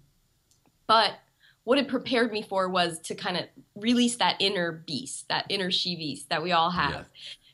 But 0.88 1.20
what 1.64 1.78
it 1.78 1.88
prepared 1.88 2.32
me 2.32 2.42
for 2.42 2.70
was 2.70 3.00
to 3.00 3.16
kind 3.16 3.38
of 3.38 3.46
release 3.76 4.16
that 4.18 4.36
inner 4.40 4.72
beast, 4.72 5.28
that 5.30 5.46
inner 5.50 5.72
she 5.72 5.96
beast 5.96 6.30
that 6.30 6.44
we 6.44 6.52
all 6.52 6.72
have. 6.72 6.92
Yeah. 6.92 7.04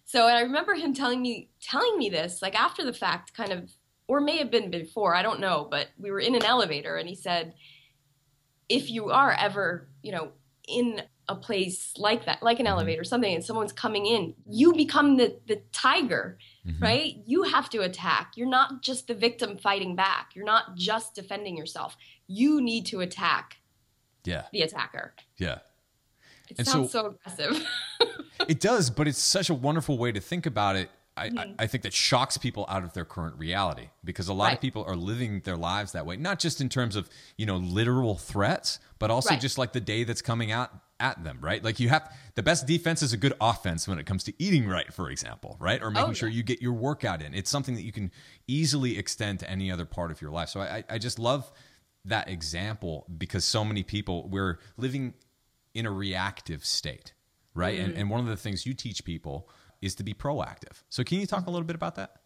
So 0.06 0.27
I 0.27 0.41
remember 0.41 0.73
him 0.73 0.94
telling 0.94 1.21
me 1.21 1.50
telling 1.62 1.97
me 1.97 2.09
this 2.09 2.41
like 2.41 2.59
after 2.59 2.83
the 2.83 2.94
fact, 2.94 3.33
kind 3.33 3.51
of, 3.51 3.71
or 4.07 4.19
may 4.19 4.38
have 4.38 4.51
been 4.51 4.69
before, 4.69 5.15
I 5.15 5.21
don't 5.21 5.39
know. 5.39 5.68
But 5.69 5.89
we 5.97 6.12
were 6.12 6.19
in 6.19 6.35
an 6.35 6.44
elevator, 6.44 6.97
and 6.97 7.07
he 7.07 7.15
said, 7.15 7.53
"If 8.68 8.89
you 8.89 9.09
are 9.12 9.31
ever, 9.31 9.88
you 10.03 10.12
know, 10.12 10.33
in 10.68 11.03
a 11.31 11.36
place 11.36 11.94
like 11.98 12.25
that, 12.25 12.44
like 12.44 12.60
an 12.60 12.68
elevator, 12.68 13.04
something, 13.04 13.33
and 13.33 13.44
someone's 13.44 13.72
coming 13.74 14.06
in, 14.06 14.33
you 14.50 14.73
become 14.73 15.18
the 15.18 15.40
the 15.47 15.61
tiger." 15.71 16.38
Mhm. 16.68 16.80
right? 16.81 17.16
You 17.26 17.44
have 17.44 17.69
to 17.71 17.80
attack. 17.81 18.33
You're 18.35 18.47
not 18.59 18.83
just 18.83 19.07
the 19.07 19.16
victim 19.16 19.57
fighting 19.57 19.95
back. 19.95 20.31
You're 20.35 20.45
not 20.45 20.76
just 20.76 21.16
defending 21.16 21.57
yourself. 21.57 21.97
You 22.28 22.61
need 22.61 22.85
to 22.88 23.00
attack 23.02 23.57
yeah, 24.26 24.44
the 24.52 24.61
attacker. 24.61 25.16
yeah. 25.38 25.59
It 26.50 26.59
And 26.59 26.68
sounds 26.68 26.92
so- 26.92 27.02
so, 27.02 27.07
aggressive. 27.07 27.68
It 28.47 28.59
does, 28.59 28.90
but 28.90 29.07
it's 29.07 29.19
such 29.19 29.50
a 29.50 29.54
wonderful 29.54 29.97
way 30.00 30.11
to 30.11 30.19
think 30.19 30.45
about 30.45 30.76
it. 30.76 30.90
I, 31.16 31.30
Mm-hmm. 31.30 31.54
I, 31.59 31.68
think 31.68 31.83
that 31.83 31.94
shocks 31.94 32.38
people 32.38 32.66
out 32.69 32.83
of 32.83 32.94
their 32.94 33.06
current 33.06 33.38
reality 33.38 33.90
because 34.04 34.28
a 34.30 34.33
lot 34.33 34.52
of 34.54 34.59
people 34.61 34.83
are 34.85 34.95
living 34.95 35.42
their 35.42 35.57
lives 35.57 35.92
that 35.92 36.06
way, 36.06 36.16
not 36.18 36.40
just 36.40 36.59
in 36.61 36.68
terms 36.69 36.95
of 36.95 37.09
you 37.38 37.45
know 37.45 37.57
literal 37.57 38.16
threats, 38.18 38.80
but 38.97 39.11
also 39.11 39.30
Right. 39.31 39.42
just 39.42 39.57
like 39.57 39.73
the 39.73 39.81
day 39.81 40.04
that's 40.04 40.21
coming 40.21 40.52
out 40.52 40.71
at 41.02 41.24
them, 41.24 41.40
right? 41.42 41.64
Like 41.64 41.80
you 41.80 41.90
have 41.90 42.14
the 42.36 42.44
best 42.44 42.68
defense 42.68 43.02
is 43.02 43.12
a 43.12 43.18
good 43.18 43.34
offense 43.42 43.88
when 43.88 44.00
it 44.00 44.06
comes 44.06 44.24
to 44.26 44.34
eating 44.38 44.68
right, 44.68 44.94
for 44.94 45.10
example, 45.10 45.58
right? 45.60 45.81
Or 45.81 45.90
making 45.90 46.12
Oh, 46.12 46.14
sure 46.14 46.30
you 46.30 46.44
get 46.44 46.62
your 46.62 46.74
workout 46.74 47.22
in. 47.22 47.34
It's 47.34 47.50
something 47.50 47.76
that 47.76 47.84
you 47.84 47.92
can 47.92 48.12
easily 48.48 48.98
extend 48.98 49.40
to 49.40 49.50
any 49.50 49.72
other 49.72 49.86
part 49.86 50.12
of 50.12 50.22
your 50.22 50.31
life. 50.31 50.50
So 50.50 50.62
I, 50.62 50.84
I 50.90 50.98
just 50.98 51.20
love 51.20 51.52
that 52.06 52.30
example 52.30 53.06
because 53.18 53.44
so 53.44 53.66
many 53.66 53.84
people 53.84 54.30
we're 54.30 54.60
living 54.78 55.16
in 55.74 55.86
a 55.86 55.92
reactive 55.92 56.64
state, 56.64 57.14
right? 57.54 57.80
And, 57.80 57.94
mm-hmm. 57.94 58.02
and 58.02 58.10
one 58.10 58.20
of 58.20 58.28
the 58.28 58.38
things 58.38 58.66
you 58.66 58.74
teach 58.74 59.04
people 59.04 59.50
is 59.81 59.96
to 59.96 60.04
be 60.04 60.14
proactive. 60.14 60.84
So 60.90 61.04
can 61.04 61.20
you 61.20 61.26
talk 61.26 61.48
a 61.48 61.50
little 61.50 61.66
bit 61.66 61.76
about 61.76 61.96
that? 61.96 62.18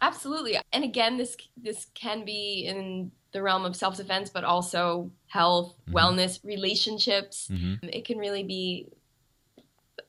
Absolutely. 0.00 0.58
And 0.72 0.84
again, 0.84 1.16
this 1.16 1.36
this 1.56 1.86
can 1.94 2.24
be 2.24 2.66
in 2.66 3.12
the 3.34 3.42
realm 3.42 3.66
of 3.66 3.76
self 3.76 3.98
defense, 3.98 4.30
but 4.30 4.44
also 4.44 5.10
health, 5.26 5.74
Mm-hmm. 5.86 5.96
wellness, 5.98 6.42
relationships. 6.42 7.50
It 7.82 8.06
can 8.06 8.16
really 8.16 8.42
be 8.44 8.88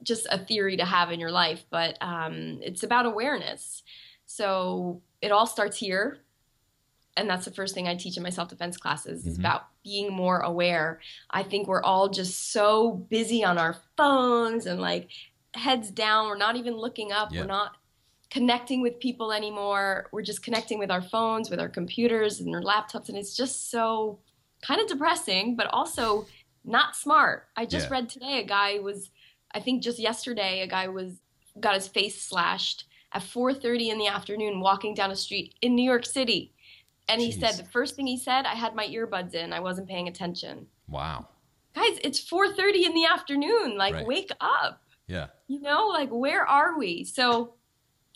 just 0.03 0.27
a 0.31 0.37
theory 0.37 0.77
to 0.77 0.85
have 0.85 1.11
in 1.11 1.19
your 1.19 1.31
life, 1.31 1.65
but 1.69 1.97
um, 2.01 2.59
it's 2.61 2.83
about 2.83 3.05
awareness. 3.05 3.83
So 4.25 5.01
it 5.21 5.31
all 5.31 5.45
starts 5.47 5.75
here. 5.77 6.19
And 7.17 7.29
that's 7.29 7.45
the 7.45 7.51
first 7.51 7.73
thing 7.73 7.87
I 7.87 7.95
teach 7.95 8.17
in 8.17 8.23
my 8.23 8.29
self 8.29 8.49
defense 8.49 8.77
classes 8.77 9.25
is 9.25 9.37
Mhm. 9.37 9.41
about 9.41 9.67
being 9.83 10.13
more 10.13 10.39
aware. 10.39 10.99
I 11.29 11.43
think 11.43 11.67
we're 11.67 11.81
all 11.83 12.09
just 12.09 12.51
so 12.51 12.91
busy 13.09 13.43
on 13.43 13.57
our 13.57 13.75
phones 13.97 14.65
and 14.65 14.79
like 14.81 15.09
heads 15.53 15.89
down. 15.91 16.27
We're 16.27 16.37
not 16.37 16.57
even 16.57 16.75
looking 16.75 17.11
up. 17.11 17.31
Yeah. 17.31 17.41
We're 17.41 17.47
not 17.47 17.75
connecting 18.39 18.81
with 18.81 18.99
people 18.99 19.31
anymore. 19.31 20.09
We're 20.11 20.21
just 20.21 20.43
connecting 20.43 20.77
with 20.77 20.91
our 20.91 21.01
phones, 21.01 21.49
with 21.49 21.61
our 21.61 21.69
computers 21.69 22.41
and 22.41 22.53
our 22.53 22.61
laptops. 22.61 23.07
And 23.07 23.17
it's 23.17 23.33
just 23.33 23.71
so 23.71 24.19
kind 24.61 24.81
of 24.81 24.87
depressing, 24.87 25.55
but 25.55 25.67
also 25.67 26.27
not 26.65 26.97
smart. 26.97 27.47
I 27.55 27.65
just 27.65 27.85
Yeah. 27.85 27.93
read 27.93 28.09
today 28.09 28.39
a 28.39 28.43
guy 28.43 28.79
was, 28.79 29.09
I 29.53 29.61
think 29.61 29.81
just 29.81 29.99
yesterday, 29.99 30.59
a 30.59 30.67
guy 30.67 30.89
was 30.89 31.21
got 31.61 31.75
his 31.75 31.87
face 31.87 32.21
slashed 32.21 32.83
at 33.13 33.23
4:30 33.23 33.89
in 33.89 33.97
the 33.97 34.07
afternoon 34.07 34.59
walking 34.59 34.93
down 34.93 35.11
a 35.11 35.15
street 35.15 35.55
in 35.61 35.73
New 35.73 35.89
York 35.89 36.05
City. 36.05 36.51
And 37.07 37.21
he 37.21 37.31
said 37.31 37.55
the 37.55 37.63
first 37.63 37.95
thing 37.95 38.05
he 38.05 38.17
said, 38.17 38.45
I 38.45 38.55
had 38.55 38.75
my 38.75 38.85
earbuds 38.87 39.33
in. 39.33 39.53
I 39.53 39.61
wasn't 39.61 39.87
paying 39.87 40.09
attention. 40.09 40.67
Wow. 40.89 41.29
Guys, 41.73 41.99
it's 42.03 42.19
4:30 42.19 42.83
in 42.83 42.93
the 42.95 43.05
afternoon. 43.05 43.77
Like 43.77 43.93
Right. 43.93 44.05
wake 44.05 44.31
up. 44.41 44.81
Yeah. 45.07 45.27
You 45.47 45.61
know, 45.61 45.87
like 45.87 46.09
where 46.09 46.45
are 46.45 46.77
we? 46.77 47.05
So 47.05 47.53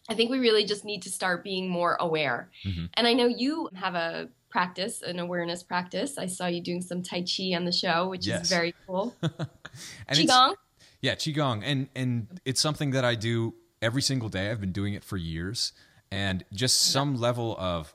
I 0.09 0.15
think 0.15 0.31
we 0.31 0.39
really 0.39 0.65
just 0.65 0.83
need 0.83 1.03
to 1.03 1.09
start 1.09 1.43
being 1.43 1.69
more 1.69 1.95
aware. 1.99 2.49
Mhm. 2.65 2.89
And 2.95 3.07
I 3.07 3.13
know 3.13 3.27
you 3.27 3.69
have 3.75 3.95
a 3.95 4.29
practice, 4.49 5.01
an 5.03 5.19
awareness 5.19 5.61
practice. 5.61 6.17
I 6.17 6.25
saw 6.25 6.47
you 6.47 6.61
doing 6.61 6.81
some 6.81 7.03
Tai 7.03 7.21
Chi 7.21 7.53
on 7.55 7.65
the 7.65 7.71
show, 7.71 8.09
which 8.09 8.25
Yes. 8.25 8.43
is 8.43 8.49
very 8.49 8.73
cool. 8.87 9.15
Qigong. 10.11 10.55
Yeah, 11.01 11.15
qigong, 11.15 11.61
and 11.63 11.87
and 11.95 12.41
it's 12.43 12.59
something 12.59 12.91
that 12.91 13.05
I 13.05 13.15
do 13.15 13.53
every 13.81 14.01
single 14.01 14.27
day. 14.27 14.49
I've 14.51 14.59
been 14.59 14.73
doing 14.73 14.93
it 14.95 15.03
for 15.03 15.15
years, 15.15 15.71
and 16.11 16.43
just 16.51 16.81
some 16.81 17.15
level 17.15 17.55
of 17.57 17.93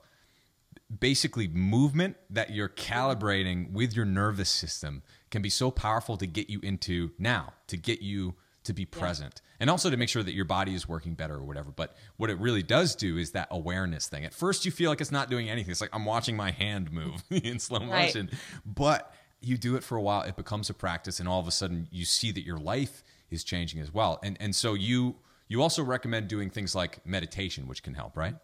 basically 0.99 1.47
movement 1.47 2.15
that 2.29 2.51
you're 2.51 2.69
calibrating 2.69 3.71
with 3.71 3.95
your 3.95 4.05
nervous 4.05 4.49
system 4.49 5.03
can 5.29 5.41
be 5.41 5.49
so 5.49 5.69
powerful 5.69 6.17
to 6.17 6.25
get 6.25 6.49
you 6.49 6.59
into 6.61 7.11
now, 7.19 7.53
to 7.67 7.77
get 7.77 8.01
you 8.01 8.35
to 8.63 8.73
be 8.73 8.85
present, 8.85 9.41
and 9.59 9.69
also 9.69 9.89
to 9.89 9.97
make 9.97 10.09
sure 10.09 10.23
that 10.23 10.33
your 10.33 10.45
body 10.45 10.73
is 10.73 10.87
working 10.87 11.13
better 11.15 11.35
or 11.35 11.43
whatever. 11.43 11.71
But 11.71 11.95
what 12.17 12.29
it 12.29 12.39
really 12.39 12.63
does 12.63 12.95
do 12.95 13.17
is 13.17 13.31
that 13.31 13.47
awareness 13.51 14.07
thing. 14.07 14.25
At 14.25 14.33
first, 14.33 14.65
you 14.65 14.71
feel 14.71 14.89
like 14.89 15.01
it's 15.01 15.11
not 15.11 15.29
doing 15.29 15.49
anything. 15.49 15.71
It's 15.71 15.81
like 15.81 15.89
I'm 15.93 16.05
watching 16.05 16.35
my 16.35 16.51
hand 16.51 16.91
move 16.91 17.23
in 17.29 17.59
slow 17.59 17.79
Right. 17.79 18.05
motion, 18.05 18.29
but 18.65 19.13
you 19.41 19.57
do 19.57 19.75
it 19.75 19.83
for 19.83 19.95
a 19.97 20.01
while, 20.01 20.21
it 20.23 20.35
becomes 20.35 20.69
a 20.69 20.73
practice, 20.73 21.19
and 21.19 21.29
all 21.29 21.39
of 21.39 21.47
a 21.47 21.51
sudden 21.51 21.87
you 21.91 22.05
see 22.05 22.31
that 22.31 22.43
your 22.43 22.57
life 22.57 23.03
is 23.29 23.43
changing 23.43 23.79
as 23.81 23.93
well. 23.93 24.19
And 24.23 24.37
and 24.39 24.55
so 24.55 24.73
you 24.73 25.15
you 25.47 25.61
also 25.61 25.83
recommend 25.83 26.27
doing 26.27 26.49
things 26.49 26.73
like 26.73 27.05
meditation, 27.05 27.67
which 27.67 27.83
can 27.83 27.93
help, 27.93 28.17
right? 28.17 28.35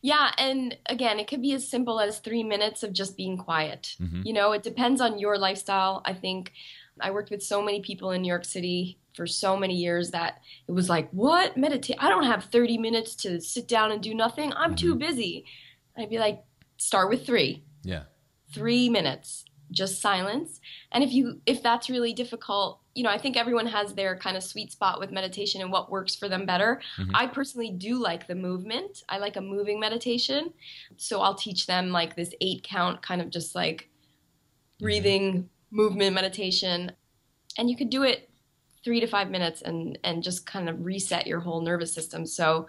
Yeah, 0.00 0.30
and 0.38 0.76
again, 0.86 1.18
it 1.18 1.26
could 1.26 1.42
be 1.42 1.52
as 1.52 1.68
simple 1.68 1.98
as 2.00 2.18
three 2.20 2.44
minutes 2.44 2.82
of 2.82 2.92
just 2.92 3.16
being 3.16 3.36
quiet. 3.36 3.96
Mhm. 4.00 4.24
You 4.24 4.32
know, 4.32 4.52
it 4.52 4.62
depends 4.62 5.00
on 5.00 5.18
your 5.18 5.38
lifestyle. 5.38 6.02
I 6.04 6.14
think 6.14 6.52
I 7.00 7.10
worked 7.10 7.30
with 7.30 7.42
so 7.42 7.62
many 7.62 7.80
people 7.80 8.10
in 8.12 8.22
New 8.22 8.28
York 8.28 8.44
City 8.44 8.98
for 9.14 9.26
so 9.26 9.56
many 9.56 9.74
years 9.74 10.10
that 10.12 10.40
it 10.68 10.72
was 10.72 10.88
like, 10.88 11.10
what? 11.10 11.56
Meditate? 11.56 11.96
I 11.98 12.08
don't 12.08 12.24
have 12.24 12.44
30 12.44 12.78
minutes 12.78 13.14
to 13.16 13.40
sit 13.40 13.66
down 13.66 13.90
and 13.92 14.02
do 14.02 14.14
nothing. 14.14 14.52
I'm 14.54 14.74
too 14.76 14.94
busy. 14.94 15.44
I'd 15.96 16.10
be 16.10 16.18
like, 16.18 16.44
start 16.76 17.10
with 17.10 17.26
three, 17.26 17.64
Yeah. 17.82 18.04
three 18.54 18.88
minutes, 18.88 19.44
just 19.72 20.00
silence. 20.00 20.60
And 20.92 21.02
if 21.02 21.12
you, 21.12 21.40
if 21.46 21.62
that's 21.62 21.90
really 21.90 22.12
difficult, 22.12 22.80
you 22.94 23.02
know, 23.02 23.10
I 23.10 23.18
think 23.18 23.36
everyone 23.36 23.66
has 23.66 23.94
their 23.94 24.16
kind 24.16 24.36
of 24.36 24.42
sweet 24.44 24.70
spot 24.72 25.00
with 25.00 25.10
meditation 25.10 25.60
and 25.60 25.70
what 25.72 25.90
works 25.90 26.14
for 26.14 26.28
them 26.28 26.46
better. 26.46 26.80
Mhm. 26.96 27.10
I 27.14 27.26
personally 27.26 27.70
do 27.70 27.98
like 27.98 28.26
the 28.28 28.34
movement. 28.36 29.02
I 29.08 29.18
like 29.18 29.36
a 29.36 29.40
moving 29.40 29.80
meditation. 29.80 30.52
So 30.96 31.20
I'll 31.20 31.34
teach 31.34 31.66
them 31.66 31.90
like 31.90 32.14
this 32.14 32.32
eight 32.40 32.62
count 32.62 33.02
kind 33.02 33.20
of 33.20 33.30
just 33.30 33.54
like 33.56 33.88
breathing 34.80 35.48
movement 35.70 36.14
meditation. 36.14 36.92
And 37.56 37.68
you 37.70 37.76
could 37.76 37.90
do 37.90 38.02
it 38.02 38.30
three 38.84 39.00
to 39.00 39.06
five 39.06 39.30
minutes 39.30 39.60
and 39.62 39.98
and 40.04 40.22
just 40.22 40.46
kind 40.46 40.68
of 40.68 40.84
reset 40.84 41.26
your 41.26 41.40
whole 41.40 41.60
nervous 41.60 41.92
system. 41.92 42.24
So 42.26 42.68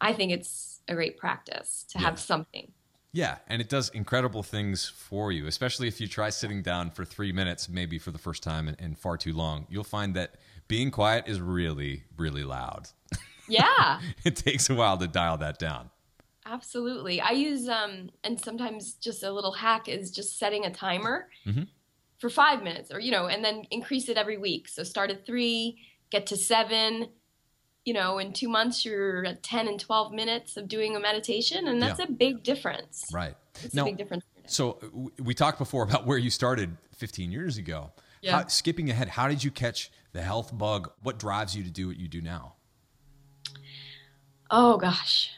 I 0.00 0.12
think 0.12 0.32
it's 0.32 0.80
a 0.88 0.94
great 0.94 1.16
practice 1.18 1.84
to 1.90 1.98
Yeah. 1.98 2.04
have 2.06 2.20
something. 2.20 2.72
Yeah, 3.12 3.38
and 3.48 3.62
it 3.62 3.70
does 3.70 3.88
incredible 3.90 4.42
things 4.42 4.86
for 4.86 5.32
you, 5.32 5.46
especially 5.46 5.88
if 5.88 6.00
you 6.02 6.06
try 6.06 6.28
sitting 6.28 6.60
down 6.60 6.90
for 6.90 7.02
three 7.06 7.32
minutes, 7.32 7.66
maybe 7.66 7.98
for 7.98 8.10
the 8.10 8.18
first 8.18 8.42
time 8.42 8.68
and, 8.68 8.78
and 8.78 8.98
far 8.98 9.16
too 9.16 9.32
long. 9.32 9.66
You'll 9.70 9.84
find 9.84 10.14
that 10.16 10.34
being 10.68 10.90
quiet 10.90 11.24
is 11.26 11.40
really, 11.40 12.04
really 12.16 12.44
loud. 12.44 12.88
Yeah. 13.48 14.00
it 14.24 14.34
takes 14.36 14.68
a 14.68 14.74
while 14.74 14.98
to 14.98 15.06
dial 15.06 15.38
that 15.38 15.58
down. 15.60 15.90
Absolutely. 16.44 17.20
I 17.20 17.30
use 17.30 17.68
um 17.68 18.10
and 18.24 18.40
sometimes 18.40 18.94
just 18.94 19.22
a 19.22 19.30
little 19.32 19.52
hack 19.52 19.88
is 19.88 20.10
just 20.10 20.38
setting 20.38 20.64
a 20.66 20.70
timer 20.70 21.28
Mhm. 21.46 21.68
For 22.18 22.30
5 22.30 22.62
minutes 22.62 22.90
or 22.92 22.98
you 23.00 23.10
know 23.10 23.26
and 23.26 23.44
then 23.44 23.64
increase 23.70 24.08
it 24.08 24.16
every 24.16 24.38
week. 24.38 24.68
So 24.68 24.82
start 24.84 25.10
at 25.10 25.26
3, 25.26 25.76
get 26.10 26.26
to 26.28 26.36
7, 26.36 27.08
you 27.84 27.94
know, 27.94 28.18
in 28.18 28.32
2 28.32 28.48
months 28.48 28.84
you're 28.84 29.24
at 29.26 29.42
10 29.42 29.68
and 29.68 29.78
12 29.78 30.12
minutes 30.12 30.56
of 30.56 30.68
doing 30.68 30.96
a 30.96 31.00
meditation 31.00 31.68
and 31.68 31.80
that's 31.82 31.98
Yeah. 31.98 32.06
a 32.06 32.10
big 32.10 32.42
difference. 32.42 33.04
Right. 33.12 33.36
It's 33.62 33.74
Now- 33.74 33.82
a 33.82 33.86
big 33.86 33.98
difference. 33.98 34.24
So 34.48 34.78
we 35.18 35.34
talked 35.34 35.58
before 35.58 35.82
about 35.82 36.06
where 36.06 36.18
you 36.18 36.30
started 36.30 36.76
15 36.96 37.32
years 37.32 37.58
ago. 37.58 37.92
Yeah. 38.22 38.42
How, 38.42 38.46
skipping 38.46 38.88
ahead, 38.90 39.08
how 39.08 39.26
did 39.28 39.42
you 39.44 39.50
catch 39.50 39.90
the 40.12 40.22
health 40.22 40.56
bug? 40.56 40.90
What 41.02 41.18
drives 41.18 41.54
you 41.56 41.62
to 41.64 41.70
do 41.70 41.88
what 41.88 41.96
you 41.98 42.08
do 42.08 42.20
now? 42.22 42.54
Oh 44.50 44.76
gosh. 44.78 45.32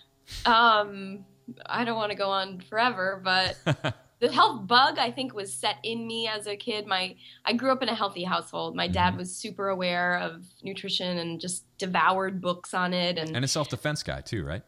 Um 0.44 1.24
I 1.64 1.84
don't 1.84 1.96
want 1.96 2.10
to 2.12 2.16
go 2.18 2.28
on 2.28 2.60
forever, 2.60 3.20
but 3.24 3.56
the 4.20 4.32
health 4.32 4.66
bug 4.66 4.98
I 4.98 5.10
think 5.10 5.34
was 5.34 5.52
set 5.52 5.76
in 5.82 6.06
me 6.06 6.28
as 6.28 6.46
a 6.46 6.56
kid. 6.56 6.86
My 6.86 7.16
I 7.44 7.52
grew 7.52 7.70
up 7.72 7.82
in 7.82 7.88
a 7.88 7.94
healthy 7.94 8.24
household. 8.24 8.74
My 8.74 8.88
dad 8.88 9.16
was 9.16 9.34
super 9.34 9.68
aware 9.68 10.16
of 10.18 10.44
nutrition 10.62 11.18
and 11.18 11.40
just 11.40 11.64
devoured 11.78 12.40
books 12.40 12.74
on 12.74 12.92
it 12.92 13.18
and, 13.18 13.34
and 13.36 13.44
a 13.44 13.48
self 13.48 13.68
defense 13.68 14.02
guy 14.02 14.20
too, 14.20 14.44
right? 14.44 14.62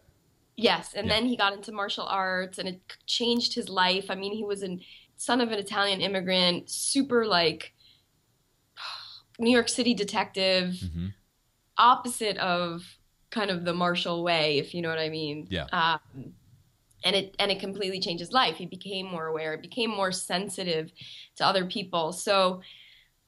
yes, 0.56 0.94
and 0.94 1.08
Yeah. 1.08 1.14
then 1.14 1.26
he 1.26 1.36
got 1.36 1.52
into 1.54 1.72
martial 1.72 2.04
arts 2.04 2.58
and 2.58 2.68
it 2.68 2.80
changed 3.06 3.54
his 3.54 3.68
life. 3.68 4.10
I 4.10 4.14
mean, 4.14 4.34
he 4.34 4.44
was 4.44 4.62
a 4.62 4.78
son 5.16 5.40
of 5.40 5.50
an 5.52 5.58
Italian 5.58 6.00
immigrant, 6.00 6.70
super 6.70 7.26
like 7.26 7.72
New 9.38 9.50
York 9.50 9.68
City 9.68 9.94
detective, 9.94 10.80
hmm 10.94 11.08
opposite 11.78 12.36
of 12.36 12.98
kind 13.30 13.50
of 13.50 13.64
the 13.64 13.72
martial 13.72 14.22
way, 14.22 14.58
if 14.58 14.74
you 14.74 14.82
know 14.82 14.90
what 14.90 14.98
I 14.98 15.08
mean. 15.08 15.46
Yeah. 15.48 15.64
Um, 15.72 16.34
and 17.04 17.16
it 17.16 17.34
and 17.38 17.50
it 17.50 17.60
completely 17.60 18.00
changed 18.00 18.20
his 18.20 18.32
life. 18.32 18.56
He 18.56 18.66
became 18.66 19.06
more 19.06 19.26
aware. 19.26 19.56
He 19.56 19.60
became 19.60 19.90
more 19.90 20.12
sensitive 20.12 20.92
to 21.36 21.44
other 21.44 21.64
people. 21.64 22.12
So 22.12 22.60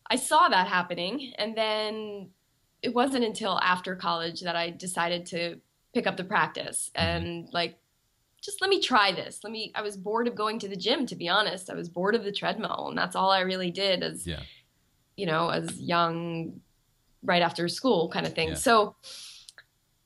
I 0.08 0.16
saw 0.16 0.48
that 0.48 0.68
happening, 0.68 1.32
and 1.38 1.56
then 1.56 2.30
it 2.82 2.94
wasn't 2.94 3.24
until 3.24 3.58
after 3.60 3.94
college 3.96 4.40
that 4.42 4.56
I 4.56 4.70
decided 4.70 5.26
to 5.26 5.60
pick 5.94 6.06
up 6.06 6.16
the 6.16 6.24
practice 6.24 6.90
mm-hmm. 6.96 7.06
and 7.06 7.48
like 7.52 7.78
just 8.42 8.60
let 8.60 8.70
me 8.70 8.80
try 8.80 9.12
this. 9.12 9.40
Let 9.44 9.52
me. 9.52 9.72
I 9.74 9.82
was 9.82 9.96
bored 9.96 10.26
of 10.26 10.34
going 10.34 10.58
to 10.60 10.68
the 10.68 10.76
gym, 10.76 11.06
to 11.06 11.14
be 11.14 11.28
honest. 11.28 11.70
I 11.70 11.74
was 11.74 11.88
bored 11.88 12.16
of 12.16 12.24
the 12.24 12.32
treadmill, 12.32 12.88
and 12.88 12.98
that's 12.98 13.14
all 13.14 13.30
I 13.30 13.40
really 13.40 13.70
did 13.70 14.02
as 14.02 14.26
Yeah. 14.26 14.40
you 15.16 15.26
know, 15.26 15.48
as 15.48 15.80
young, 15.80 16.60
right 17.22 17.42
after 17.42 17.68
school 17.68 18.10
kind 18.10 18.26
of 18.26 18.34
thing. 18.34 18.48
Yeah. 18.48 18.54
So 18.54 18.96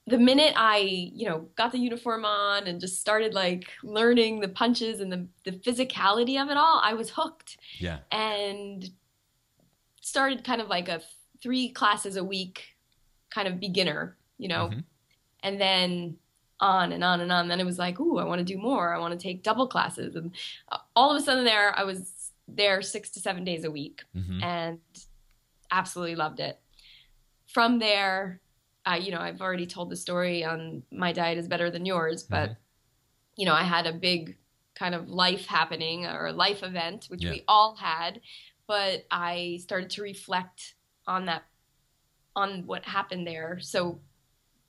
the 0.08 0.18
minute 0.18 0.52
I, 0.56 0.78
you 0.78 1.28
know, 1.28 1.48
got 1.56 1.72
the 1.72 1.78
uniform 1.78 2.24
on 2.24 2.66
and 2.68 2.80
just 2.80 3.00
started 3.00 3.34
like 3.34 3.68
learning 3.82 4.40
the 4.40 4.48
punches 4.48 5.00
and 5.00 5.12
the, 5.12 5.26
the 5.44 5.52
physicality 5.52 6.40
of 6.40 6.48
it 6.48 6.56
all, 6.56 6.80
I 6.82 6.94
was 6.94 7.10
hooked 7.10 7.56
Yeah. 7.78 7.98
and 8.12 8.88
started 10.00 10.44
kind 10.44 10.60
of 10.60 10.68
like 10.68 10.88
a 10.88 11.00
three 11.42 11.70
classes 11.70 12.16
a 12.16 12.24
week 12.24 12.76
kind 13.30 13.48
of 13.48 13.58
beginner, 13.60 14.16
you 14.38 14.48
know, 14.48 14.68
Mhm. 14.68 14.84
and 15.42 15.60
then 15.60 16.16
on 16.60 16.92
and 16.92 17.04
on 17.04 17.20
and 17.20 17.30
on. 17.32 17.48
Then 17.48 17.60
it 17.60 17.66
was 17.66 17.78
like, 17.78 18.00
ooh, 18.00 18.18
I 18.18 18.24
want 18.24 18.38
to 18.38 18.44
do 18.44 18.56
more. 18.58 18.94
I 18.94 18.98
want 18.98 19.12
to 19.12 19.22
take 19.22 19.42
double 19.42 19.66
classes. 19.66 20.14
And 20.16 20.30
uh, 20.70 20.78
all 20.94 21.10
of 21.14 21.20
a 21.20 21.24
sudden 21.24 21.44
there, 21.44 21.76
I 21.78 21.82
was 21.84 22.32
there 22.48 22.80
six 22.80 23.10
to 23.10 23.20
seven 23.20 23.44
days 23.44 23.64
a 23.64 23.70
week 23.70 24.04
Mhm. 24.16 24.42
and 24.42 24.78
absolutely 25.70 26.14
loved 26.14 26.38
it. 26.40 26.58
From 27.52 27.78
there, 27.80 28.40
uh, 28.86 28.94
you 28.94 29.10
know, 29.10 29.18
I've 29.20 29.40
already 29.40 29.66
told 29.66 29.90
the 29.90 29.96
story 29.96 30.44
on 30.44 30.82
my 30.92 31.12
diet 31.12 31.38
is 31.38 31.48
better 31.48 31.70
than 31.70 31.84
yours, 31.86 32.22
but 32.22 32.50
Mhm. 32.50 32.56
you 33.36 33.44
know, 33.46 33.54
I 33.54 33.64
had 33.64 33.86
a 33.86 33.92
big 33.92 34.38
kind 34.74 34.94
of 34.94 35.08
life 35.08 35.46
happening 35.46 36.06
or 36.06 36.32
life 36.32 36.62
event, 36.62 37.06
which 37.08 37.22
Yeah. 37.24 37.30
we 37.32 37.44
all 37.48 37.76
had, 37.76 38.20
but 38.66 39.06
I 39.10 39.58
started 39.62 39.90
to 39.90 40.02
reflect 40.02 40.74
on 41.06 41.26
that, 41.26 41.44
on 42.34 42.66
what 42.66 42.84
happened 42.84 43.26
there. 43.26 43.58
So, 43.60 44.00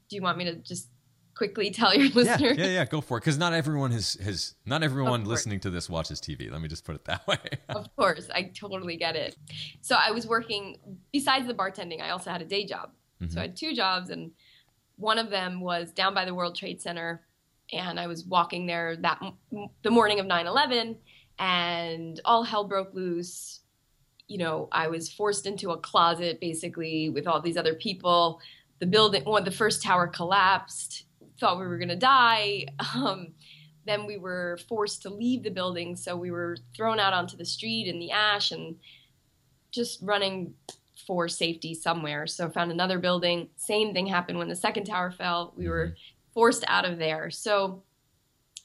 do 0.10 0.16
you 0.16 0.22
want 0.22 0.38
me 0.38 0.46
to 0.46 0.56
just 0.56 0.90
quickly 1.36 1.70
tell 1.80 1.94
your 1.94 2.10
listeners? 2.10 2.58
yeah, 2.58 2.66
yeah, 2.66 2.72
yeah 2.72 2.86
go 2.86 3.02
for 3.02 3.18
it. 3.18 3.22
Because 3.22 3.38
not 3.38 3.54
everyone 3.54 3.92
has, 3.92 4.14
has 4.16 4.56
not 4.66 4.82
everyone 4.84 5.26
listening 5.26 5.60
to 5.62 5.70
this 5.70 5.90
watches 5.90 6.20
TV. 6.20 6.50
Let 6.50 6.62
me 6.62 6.68
just 6.68 6.84
put 6.86 6.96
it 6.96 7.06
that 7.06 7.28
way. 7.28 7.38
Of 7.70 7.94
course, 7.96 8.30
I 8.34 8.44
totally 8.44 8.98
get 8.98 9.16
it. 9.16 9.36
So 9.82 9.96
I 9.96 10.12
was 10.12 10.26
working 10.26 10.78
besides 11.12 11.48
the 11.48 11.54
bartending. 11.54 12.02
I 12.02 12.10
also 12.10 12.32
had 12.32 12.42
a 12.42 12.46
day 12.46 12.66
job. 12.66 12.92
So 13.30 13.40
I 13.40 13.44
had 13.44 13.56
two 13.56 13.74
jobs, 13.74 14.10
and 14.10 14.32
one 14.98 15.18
of 15.18 15.30
them 15.30 15.60
was 15.60 15.92
down 15.92 16.14
by 16.14 16.26
the 16.26 16.34
World 16.36 16.56
Trade 16.56 16.82
Center, 16.82 17.24
and 17.74 18.00
I 18.00 18.08
was 18.08 18.26
walking 18.26 18.66
there 18.66 18.96
that 18.98 19.20
m- 19.22 19.70
the 19.82 19.90
morning 19.92 20.20
of 20.20 20.26
9/11, 20.26 20.98
and 21.40 22.20
all 22.26 22.44
hell 22.44 22.64
broke 22.64 22.94
loose. 22.94 23.62
You 24.28 24.38
know, 24.40 24.68
I 24.72 24.88
was 24.88 25.12
forced 25.12 25.46
into 25.46 25.72
a 25.72 25.78
closet 25.78 26.40
basically 26.40 27.10
with 27.10 27.28
all 27.28 27.42
these 27.42 27.58
other 27.58 27.74
people. 27.76 28.40
The 28.80 28.86
building, 28.86 29.24
well, 29.26 29.44
the 29.44 29.52
first 29.52 29.82
tower 29.82 30.08
collapsed. 30.08 31.06
Thought 31.40 31.60
we 31.60 31.68
were 31.68 31.78
gonna 31.78 31.96
die. 31.96 32.66
Um, 32.96 33.34
then 33.86 34.06
we 34.06 34.18
were 34.18 34.60
forced 34.68 35.02
to 35.04 35.10
leave 35.10 35.44
the 35.44 35.50
building, 35.50 35.96
so 35.96 36.16
we 36.16 36.30
were 36.30 36.58
thrown 36.76 37.00
out 37.00 37.14
onto 37.14 37.38
the 37.38 37.46
street 37.46 37.88
in 37.88 38.00
the 38.00 38.12
ash 38.12 38.52
and 38.52 38.76
just 39.72 40.02
running 40.02 40.54
for 41.08 41.30
safety 41.30 41.74
somewhere. 41.74 42.28
So 42.28 42.50
found 42.50 42.70
another 42.70 43.00
building. 43.00 43.48
Same 43.56 43.94
thing 43.94 44.06
happened 44.06 44.38
when 44.38 44.50
the 44.50 44.56
second 44.56 44.84
tower 44.84 45.10
fell. 45.10 45.54
We 45.58 45.70
were 45.70 45.96
forced 46.34 46.66
out 46.68 46.86
of 46.86 47.00
there. 47.00 47.32
So 47.32 47.84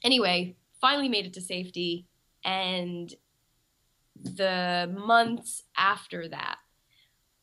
anyway, 0.04 0.56
finally 0.80 1.08
made 1.08 1.24
it 1.24 1.32
to 1.34 1.40
safety. 1.40 2.06
And 2.44 3.14
the 4.20 4.92
months 4.92 5.62
after 5.76 6.28
that, 6.28 6.58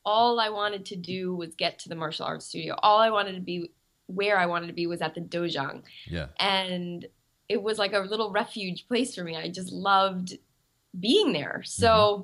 all 0.05 0.39
I 0.39 0.49
wanted 0.49 0.85
to 0.87 0.95
do 0.95 1.33
was 1.33 1.55
get 1.55 1.79
to 1.79 1.89
the 1.89 1.95
martial 1.95 2.25
arts 2.25 2.45
studio. 2.45 2.75
All 2.83 2.99
I 2.99 3.09
wanted 3.09 3.35
to 3.35 3.41
be 3.41 3.71
where 4.07 4.37
I 4.37 4.47
wanted 4.47 4.67
to 4.67 4.73
be 4.73 4.87
was 4.87 5.01
at 5.01 5.15
the 5.15 5.21
dojang. 5.21 5.83
Yeah. 6.07 6.27
And 6.39 7.05
it 7.47 7.61
was 7.61 7.77
like 7.77 7.93
a 7.93 7.99
little 7.99 8.31
refuge 8.31 8.87
place 8.87 9.15
for 9.15 9.23
me. 9.23 9.37
I 9.37 9.49
just 9.49 9.71
loved 9.71 10.37
being 10.99 11.31
there. 11.31 11.61
So 11.63 11.87
mm-hmm. 11.87 12.21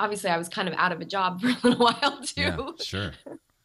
Obviously 0.00 0.30
I 0.30 0.38
was 0.38 0.48
kind 0.48 0.68
of 0.68 0.74
out 0.76 0.90
of 0.90 1.00
a 1.00 1.04
job 1.04 1.40
for 1.40 1.48
a 1.48 1.56
little 1.62 1.86
while 1.86 2.20
too. 2.22 2.40
Yeah, 2.42 2.70
sure. 2.80 3.12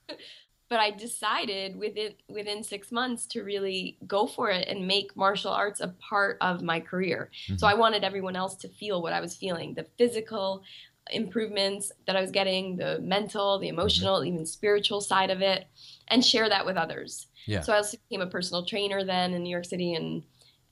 but 0.70 0.80
I 0.80 0.92
decided 0.92 1.76
within 1.78 2.14
within 2.28 2.64
six 2.64 2.92
months 2.92 3.26
to 3.28 3.44
really 3.44 3.98
go 4.06 4.28
for 4.28 4.50
it 4.50 4.68
and 4.68 4.88
make 4.88 5.16
martial 5.16 5.52
arts 5.52 5.80
a 5.80 5.88
part 5.88 6.38
of 6.42 6.62
my 6.62 6.80
career. 6.80 7.32
Mm-hmm. 7.48 7.58
So 7.58 7.68
I 7.68 7.74
wanted 7.74 8.04
everyone 8.04 8.36
else 8.36 8.56
to 8.58 8.68
feel 8.68 9.02
what 9.02 9.14
I 9.14 9.22
was 9.22 9.36
feeling, 9.36 9.74
the 9.74 9.88
physical 9.98 10.64
improvements 11.12 11.92
that 12.08 12.16
I 12.16 12.22
was 12.22 12.32
getting, 12.32 12.78
the 12.78 13.00
mental, 13.00 13.60
the 13.60 13.68
emotional, 13.68 14.20
mm-hmm. 14.20 14.34
even 14.34 14.46
spiritual 14.46 15.02
side 15.02 15.30
of 15.30 15.42
it, 15.42 15.68
and 16.08 16.26
share 16.26 16.50
that 16.50 16.66
with 16.66 16.78
others. 16.78 17.28
Yeah. 17.46 17.62
So 17.62 17.74
I 17.74 17.78
also 17.78 17.98
became 18.10 18.22
a 18.22 18.30
personal 18.30 18.66
trainer 18.66 19.04
then 19.04 19.34
in 19.34 19.44
New 19.44 19.50
York 19.50 19.66
City 19.66 19.94
and 19.94 20.24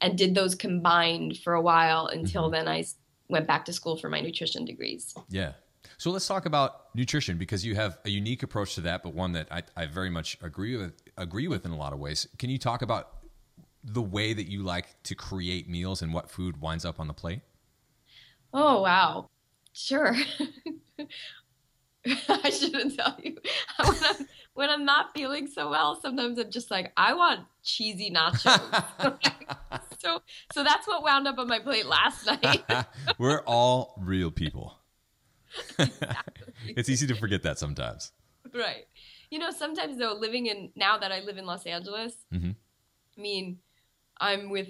and 0.02 0.18
did 0.18 0.36
those 0.36 0.54
combined 0.54 1.38
for 1.38 1.54
a 1.54 1.62
while 1.62 2.08
until 2.08 2.44
mm-hmm. 2.44 2.54
then 2.54 2.68
I 2.68 2.84
went 3.30 3.48
back 3.48 3.66
to 3.66 3.74
school 3.74 3.98
for 3.98 4.10
my 4.10 4.22
nutrition 4.22 4.66
degrees. 4.66 5.16
Yeah. 5.30 5.54
So 5.98 6.12
let's 6.12 6.28
talk 6.28 6.46
about 6.46 6.96
nutrition 6.96 7.38
because 7.38 7.66
you 7.66 7.76
have 7.76 7.98
a 8.06 8.10
unique 8.10 8.44
approach 8.44 8.76
to 8.76 8.82
that, 8.82 9.04
but 9.04 9.14
one 9.14 9.34
that 9.34 9.48
I, 9.52 9.64
I 9.76 9.86
very 9.86 10.10
much 10.10 10.38
agree 10.42 10.78
with 10.78 10.94
agree 11.18 11.48
with 11.48 11.66
in 11.66 11.72
a 11.72 11.78
lot 11.78 11.94
of 11.94 12.00
ways. 12.00 12.28
Can 12.38 12.50
you 12.50 12.58
talk 12.58 12.82
about 12.82 13.10
the 13.84 14.02
way 14.02 14.34
that 14.34 14.50
you 14.50 14.64
like 14.64 15.02
to 15.04 15.16
create 15.16 15.70
meals 15.70 16.02
and 16.02 16.14
what 16.14 16.30
food 16.30 16.62
winds 16.62 16.86
up 16.86 17.00
on 17.00 17.08
the 17.08 17.14
plate? 17.14 17.42
Oh 18.54 18.82
wow. 18.82 19.30
Sure. 19.74 20.16
I 22.30 22.50
shouldn't 22.50 22.98
tell 22.98 23.18
you. 23.24 23.38
When 23.86 23.98
I'm, 24.04 24.28
when 24.54 24.70
I'm 24.70 24.86
not 24.86 25.14
feeling 25.14 25.48
so 25.48 25.70
well, 25.70 26.00
sometimes 26.00 26.38
I'm 26.38 26.52
just 26.52 26.70
like, 26.70 26.92
I 26.96 27.14
want 27.14 27.42
cheesy 27.64 28.12
nachos. 28.12 28.60
so, 30.00 30.22
so 30.54 30.64
that's 30.64 30.88
what 30.88 31.04
wound 31.04 31.28
up 31.28 31.40
on 31.40 31.48
my 31.48 31.60
plate 31.60 31.86
last 31.86 32.26
night. 32.26 32.64
We're 33.18 33.42
all 33.42 33.96
real 33.98 34.32
people. 34.32 34.78
Exactly. 35.80 36.54
it's 36.68 36.90
easy 36.90 37.08
to 37.08 37.16
forget 37.16 37.44
that 37.44 37.58
sometimes. 37.58 38.12
Right. 38.54 38.86
You 39.32 39.40
know, 39.40 39.50
sometimes 39.50 39.98
though, 39.98 40.14
living 40.14 40.46
in 40.46 40.72
now 40.76 40.98
that 41.00 41.12
I 41.12 41.22
live 41.22 41.38
in 41.38 41.46
Los 41.46 41.66
Angeles, 41.66 42.14
mm-hmm. 42.32 42.52
I 43.18 43.22
mean, 43.22 43.60
I'm 44.20 44.50
with 44.50 44.68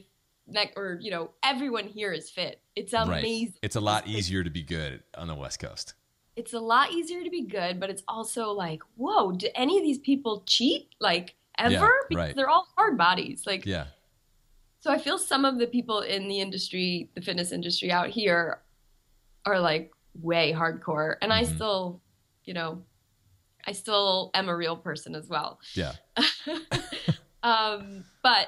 neck 0.47 0.73
or 0.75 0.97
you 1.01 1.11
know 1.11 1.31
everyone 1.43 1.87
here 1.87 2.11
is 2.11 2.29
fit. 2.29 2.61
It's 2.75 2.93
amazing. 2.93 3.47
Right. 3.47 3.59
It's 3.61 3.75
a 3.75 3.81
lot 3.81 4.07
easier 4.07 4.43
to 4.43 4.49
be 4.49 4.63
good 4.63 5.03
on 5.17 5.27
the 5.27 5.35
West 5.35 5.59
Coast. 5.59 5.95
It's 6.35 6.53
a 6.53 6.59
lot 6.59 6.91
easier 6.91 7.23
to 7.23 7.29
be 7.29 7.43
good, 7.43 7.79
but 7.79 7.89
it's 7.89 8.03
also 8.07 8.51
like, 8.51 8.81
whoa, 8.95 9.31
do 9.31 9.47
any 9.55 9.77
of 9.77 9.83
these 9.83 9.99
people 9.99 10.43
cheat 10.45 10.89
like 10.99 11.35
ever? 11.57 11.73
Yeah, 11.73 11.89
because 12.09 12.25
right. 12.25 12.35
they're 12.35 12.49
all 12.49 12.67
hard 12.75 12.97
bodies. 12.97 13.43
Like, 13.45 13.65
yeah. 13.65 13.85
So 14.79 14.91
I 14.91 14.97
feel 14.97 15.17
some 15.17 15.45
of 15.45 15.59
the 15.59 15.67
people 15.67 16.01
in 16.01 16.27
the 16.27 16.41
industry, 16.41 17.09
the 17.15 17.21
fitness 17.21 17.51
industry 17.51 17.91
out 17.91 18.09
here, 18.09 18.59
are 19.45 19.59
like 19.59 19.93
way 20.21 20.53
hardcore, 20.53 21.15
and 21.21 21.31
mm-hmm. 21.31 21.51
I 21.51 21.55
still, 21.55 22.01
you 22.43 22.53
know, 22.53 22.81
I 23.65 23.71
still 23.71 24.31
am 24.33 24.49
a 24.49 24.55
real 24.55 24.75
person 24.75 25.15
as 25.15 25.29
well. 25.29 25.59
Yeah. 25.73 25.93
um, 27.43 28.03
but 28.23 28.47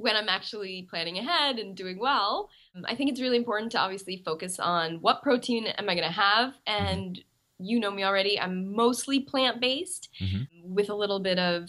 when 0.00 0.16
I'm 0.16 0.28
actually 0.28 0.86
planning 0.88 1.18
ahead 1.18 1.58
and 1.58 1.76
doing 1.76 1.98
well, 1.98 2.48
I 2.86 2.94
think 2.94 3.10
it's 3.10 3.20
really 3.20 3.36
important 3.36 3.70
to 3.72 3.78
obviously 3.78 4.22
focus 4.24 4.58
on 4.58 4.96
what 5.02 5.22
protein 5.22 5.66
am 5.66 5.88
I 5.88 5.94
going 5.94 6.06
to 6.06 6.14
have. 6.14 6.50
Mm-hmm. 6.50 6.86
And 6.86 7.16
mm-hmm. 7.16 7.64
you 7.64 7.80
know 7.80 7.90
me 7.90 8.04
already, 8.04 8.40
I'm 8.40 8.74
mostly 8.74 9.20
plant 9.20 9.60
based 9.60 10.08
mm-hmm. 10.20 10.74
with 10.74 10.88
a 10.88 10.94
little 10.94 11.20
bit 11.20 11.38
of 11.38 11.68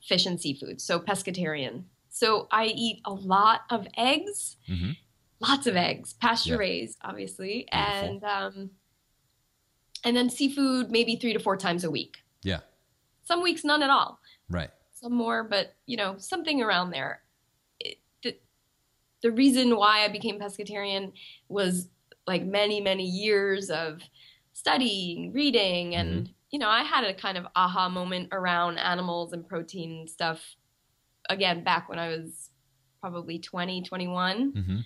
fish 0.00 0.26
and 0.26 0.40
seafood, 0.40 0.80
so 0.80 1.00
pescatarian. 1.00 1.84
So 2.08 2.46
I 2.52 2.66
eat 2.66 3.00
a 3.04 3.12
lot 3.12 3.62
of 3.70 3.86
eggs, 3.96 4.56
mm-hmm. 4.68 4.92
lots 5.40 5.66
of 5.66 5.76
eggs, 5.76 6.12
pasture 6.14 6.52
yeah. 6.52 6.58
raised, 6.58 6.98
obviously, 7.02 7.68
Beautiful. 7.72 8.08
and 8.08 8.24
um, 8.24 8.70
and 10.04 10.16
then 10.16 10.30
seafood 10.30 10.90
maybe 10.90 11.16
three 11.16 11.32
to 11.32 11.38
four 11.38 11.56
times 11.56 11.84
a 11.84 11.90
week. 11.90 12.18
Yeah. 12.42 12.60
Some 13.24 13.42
weeks 13.42 13.64
none 13.64 13.82
at 13.82 13.90
all. 13.90 14.20
Right. 14.50 14.70
Some 14.92 15.14
more, 15.14 15.42
but 15.42 15.74
you 15.86 15.96
know 15.96 16.16
something 16.18 16.62
around 16.62 16.90
there 16.90 17.21
the 19.22 19.30
reason 19.30 19.76
why 19.76 20.04
I 20.04 20.08
became 20.08 20.38
pescatarian 20.38 21.12
was 21.48 21.88
like 22.26 22.44
many, 22.44 22.80
many 22.80 23.04
years 23.04 23.70
of 23.70 24.00
studying, 24.52 25.32
reading, 25.32 25.94
and 25.94 26.24
mm-hmm. 26.24 26.32
you 26.50 26.58
know, 26.58 26.68
I 26.68 26.82
had 26.82 27.04
a 27.04 27.14
kind 27.14 27.38
of 27.38 27.46
aha 27.56 27.88
moment 27.88 28.28
around 28.32 28.78
animals 28.78 29.32
and 29.32 29.46
protein 29.46 30.06
stuff 30.06 30.40
again 31.28 31.64
back 31.64 31.88
when 31.88 31.98
I 31.98 32.08
was 32.08 32.50
probably 33.00 33.38
20, 33.38 33.82
21. 33.82 34.52
Mm-hmm. 34.52 34.76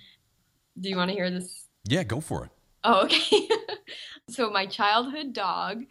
Do 0.81 0.88
you 0.88 0.96
want 0.96 1.11
to 1.11 1.16
hear 1.16 1.31
this? 1.31 1.66
Yeah, 1.85 2.05
go 2.05 2.20
for 2.20 2.44
it. 2.44 2.51
Oh, 2.85 3.05
okay. 3.05 3.49
so 4.31 4.51
my 4.51 4.66
childhood 4.66 5.33
dog 5.33 5.85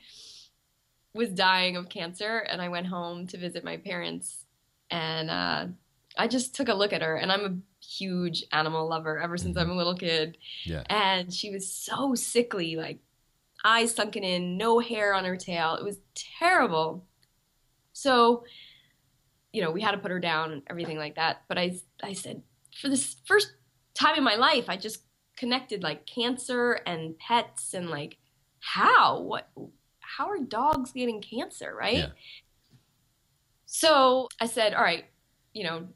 was 1.13 1.29
dying 1.29 1.77
of 1.77 1.89
cancer, 1.89 2.39
and 2.39 2.61
I 2.61 2.69
went 2.69 2.87
home 2.87 3.27
to 3.27 3.37
visit 3.37 3.63
my 3.63 3.77
parents, 3.77 4.45
and 4.91 5.29
uh, 5.29 5.67
I 6.17 6.27
just 6.27 6.55
took 6.55 6.69
a 6.69 6.73
look 6.73 6.93
at 6.93 7.01
her, 7.01 7.15
and 7.15 7.31
I'm 7.31 7.45
a 7.45 7.74
huge 7.85 8.43
animal 8.51 8.87
lover 8.87 9.19
ever 9.19 9.37
since 9.37 9.57
I'm 9.57 9.65
mm-hmm. 9.65 9.73
a 9.73 9.77
little 9.77 9.95
kid. 9.95 10.37
Yeah. 10.63 10.83
And 10.89 11.33
she 11.33 11.51
was 11.51 11.71
so 11.71 12.15
sickly, 12.15 12.75
like 12.75 12.99
eyes 13.63 13.93
sunken 13.93 14.23
in, 14.23 14.57
no 14.57 14.79
hair 14.79 15.13
on 15.13 15.25
her 15.25 15.37
tail. 15.37 15.75
It 15.75 15.83
was 15.83 15.99
terrible. 16.39 17.05
So, 17.93 18.43
you 19.53 19.61
know, 19.61 19.71
we 19.71 19.81
had 19.81 19.91
to 19.91 19.97
put 19.97 20.11
her 20.11 20.19
down 20.19 20.51
and 20.51 20.61
everything 20.69 20.97
like 20.97 21.15
that. 21.15 21.43
But 21.47 21.57
I, 21.57 21.79
I 22.03 22.13
said, 22.13 22.41
for 22.79 22.89
this 22.89 23.15
first 23.25 23.53
time 23.93 24.17
in 24.17 24.23
my 24.23 24.35
life, 24.35 24.65
I 24.69 24.77
just 24.77 25.01
connected 25.37 25.83
like 25.83 26.05
cancer 26.05 26.79
and 26.85 27.17
pets 27.19 27.73
and 27.73 27.89
like 27.89 28.17
how 28.59 29.19
what 29.19 29.49
how 29.99 30.27
are 30.29 30.39
dogs 30.39 30.91
getting 30.91 31.21
cancer, 31.21 31.75
right? 31.75 31.97
Yeah. 31.97 32.09
So 33.65 34.29
I 34.39 34.45
said, 34.45 34.73
all 34.73 34.83
right, 34.83 35.05
you 35.53 35.63
know, 35.63 35.87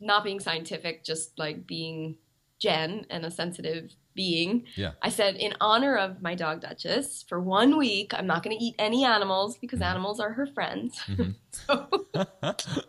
not 0.00 0.24
being 0.24 0.40
scientific, 0.40 1.04
just 1.04 1.38
like 1.38 1.66
being 1.66 2.16
Jen 2.58 3.06
and 3.10 3.24
a 3.24 3.30
sensitive 3.30 3.94
being. 4.14 4.64
Yeah. 4.76 4.92
I 5.02 5.08
said, 5.08 5.36
in 5.36 5.54
honor 5.60 5.96
of 5.96 6.22
my 6.22 6.34
dog 6.34 6.60
Duchess, 6.60 7.24
for 7.28 7.40
one 7.40 7.76
week, 7.76 8.12
I'm 8.14 8.26
not 8.26 8.42
going 8.42 8.56
to 8.56 8.64
eat 8.64 8.74
any 8.78 9.04
animals 9.04 9.56
because 9.58 9.78
mm-hmm. 9.78 9.90
animals 9.90 10.20
are 10.20 10.32
her 10.32 10.46
friends. 10.46 11.00
Mm-hmm. 11.10 11.30
so 11.50 11.88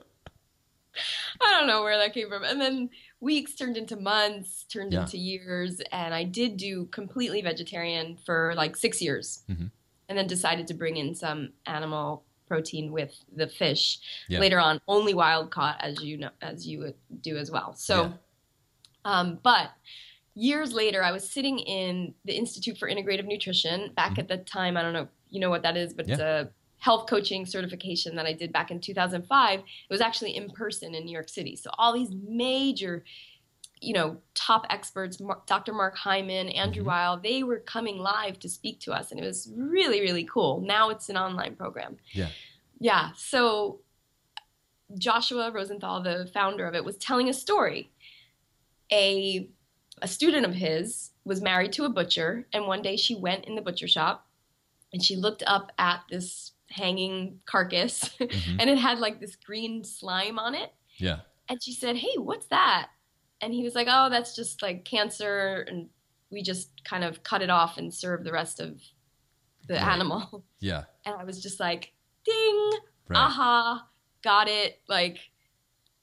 I 1.41 1.57
don't 1.57 1.67
know 1.67 1.83
where 1.83 1.97
that 1.97 2.13
came 2.13 2.29
from. 2.29 2.43
And 2.43 2.61
then 2.61 2.89
weeks 3.19 3.55
turned 3.55 3.77
into 3.77 3.95
months, 3.95 4.65
turned 4.65 4.93
yeah. 4.93 5.01
into 5.01 5.17
years. 5.17 5.81
And 5.91 6.13
I 6.13 6.23
did 6.23 6.57
do 6.57 6.85
completely 6.87 7.41
vegetarian 7.41 8.17
for 8.25 8.53
like 8.55 8.75
six 8.75 9.01
years. 9.01 9.43
Mm-hmm. 9.49 9.67
And 10.09 10.17
then 10.17 10.27
decided 10.27 10.67
to 10.67 10.73
bring 10.73 10.97
in 10.97 11.15
some 11.15 11.53
animal 11.65 12.25
protein 12.51 12.91
with 12.91 13.23
the 13.37 13.47
fish 13.47 13.99
yeah. 14.27 14.37
later 14.37 14.59
on 14.59 14.81
only 14.89 15.13
wild 15.13 15.49
caught 15.51 15.77
as 15.79 16.03
you 16.03 16.17
know 16.17 16.29
as 16.41 16.67
you 16.67 16.93
do 17.21 17.37
as 17.37 17.49
well 17.49 17.73
so 17.73 18.01
yeah. 18.03 18.11
um, 19.05 19.39
but 19.41 19.69
years 20.33 20.73
later 20.73 21.01
i 21.01 21.13
was 21.13 21.29
sitting 21.29 21.59
in 21.59 22.13
the 22.25 22.33
institute 22.33 22.77
for 22.77 22.89
integrative 22.89 23.25
nutrition 23.25 23.93
back 23.95 24.11
mm-hmm. 24.11 24.19
at 24.19 24.27
the 24.27 24.35
time 24.39 24.75
i 24.75 24.81
don't 24.81 24.91
know 24.91 25.07
you 25.29 25.39
know 25.39 25.49
what 25.49 25.63
that 25.63 25.77
is 25.77 25.93
but 25.93 26.05
yeah. 26.05 26.13
it's 26.13 26.21
a 26.21 26.49
health 26.79 27.07
coaching 27.09 27.45
certification 27.45 28.17
that 28.17 28.25
i 28.25 28.33
did 28.33 28.51
back 28.51 28.69
in 28.69 28.81
2005 28.81 29.59
it 29.59 29.65
was 29.89 30.01
actually 30.01 30.35
in 30.35 30.49
person 30.49 30.93
in 30.93 31.05
new 31.05 31.13
york 31.13 31.29
city 31.29 31.55
so 31.55 31.69
all 31.77 31.93
these 31.93 32.11
major 32.27 33.05
you 33.81 33.93
know, 33.93 34.17
top 34.35 34.67
experts, 34.69 35.19
Dr. 35.47 35.73
Mark 35.73 35.97
Hyman, 35.97 36.49
Andrew 36.49 36.83
mm-hmm. 36.83 36.89
Weil, 36.89 37.19
they 37.19 37.41
were 37.41 37.59
coming 37.59 37.97
live 37.97 38.37
to 38.39 38.47
speak 38.47 38.79
to 38.81 38.93
us, 38.93 39.11
and 39.11 39.19
it 39.19 39.25
was 39.25 39.51
really, 39.57 40.01
really 40.01 40.23
cool. 40.23 40.61
Now 40.61 40.89
it's 40.89 41.09
an 41.09 41.17
online 41.17 41.55
program. 41.55 41.97
Yeah. 42.11 42.29
Yeah. 42.79 43.09
So 43.15 43.79
Joshua 44.97 45.51
Rosenthal, 45.51 46.03
the 46.03 46.29
founder 46.31 46.67
of 46.67 46.75
it, 46.75 46.85
was 46.85 46.97
telling 46.97 47.27
a 47.27 47.33
story. 47.33 47.91
A 48.91 49.49
a 50.01 50.07
student 50.07 50.45
of 50.45 50.53
his 50.53 51.11
was 51.25 51.41
married 51.41 51.73
to 51.73 51.85
a 51.85 51.89
butcher, 51.89 52.47
and 52.53 52.67
one 52.67 52.81
day 52.81 52.95
she 52.97 53.15
went 53.15 53.45
in 53.45 53.55
the 53.55 53.61
butcher 53.61 53.87
shop 53.87 54.27
and 54.93 55.03
she 55.03 55.15
looked 55.15 55.43
up 55.47 55.71
at 55.77 56.01
this 56.09 56.51
hanging 56.69 57.39
carcass, 57.45 58.09
mm-hmm. 58.19 58.59
and 58.59 58.69
it 58.69 58.77
had 58.77 58.99
like 58.99 59.19
this 59.19 59.35
green 59.35 59.83
slime 59.83 60.37
on 60.37 60.55
it. 60.55 60.71
Yeah. 60.97 61.19
And 61.49 61.61
she 61.63 61.73
said, 61.73 61.95
"Hey, 61.97 62.17
what's 62.17 62.47
that?" 62.47 62.89
And 63.41 63.53
he 63.53 63.63
was 63.63 63.75
like, 63.75 63.87
"Oh, 63.89 64.09
that's 64.09 64.35
just 64.35 64.61
like 64.61 64.85
cancer, 64.85 65.65
and 65.67 65.89
we 66.31 66.41
just 66.41 66.83
kind 66.83 67.03
of 67.03 67.23
cut 67.23 67.41
it 67.41 67.49
off 67.49 67.77
and 67.77 67.93
serve 67.93 68.23
the 68.23 68.31
rest 68.31 68.59
of 68.59 68.81
the 69.67 69.75
right. 69.75 69.87
animal. 69.87 70.43
Yeah. 70.59 70.83
And 71.03 71.15
I 71.19 71.23
was 71.23 71.41
just 71.41 71.59
like, 71.59 71.93
ding, 72.25 72.71
right. 73.09 73.17
aha, 73.17 73.87
got 74.23 74.47
it. 74.47 74.79
Like 74.87 75.17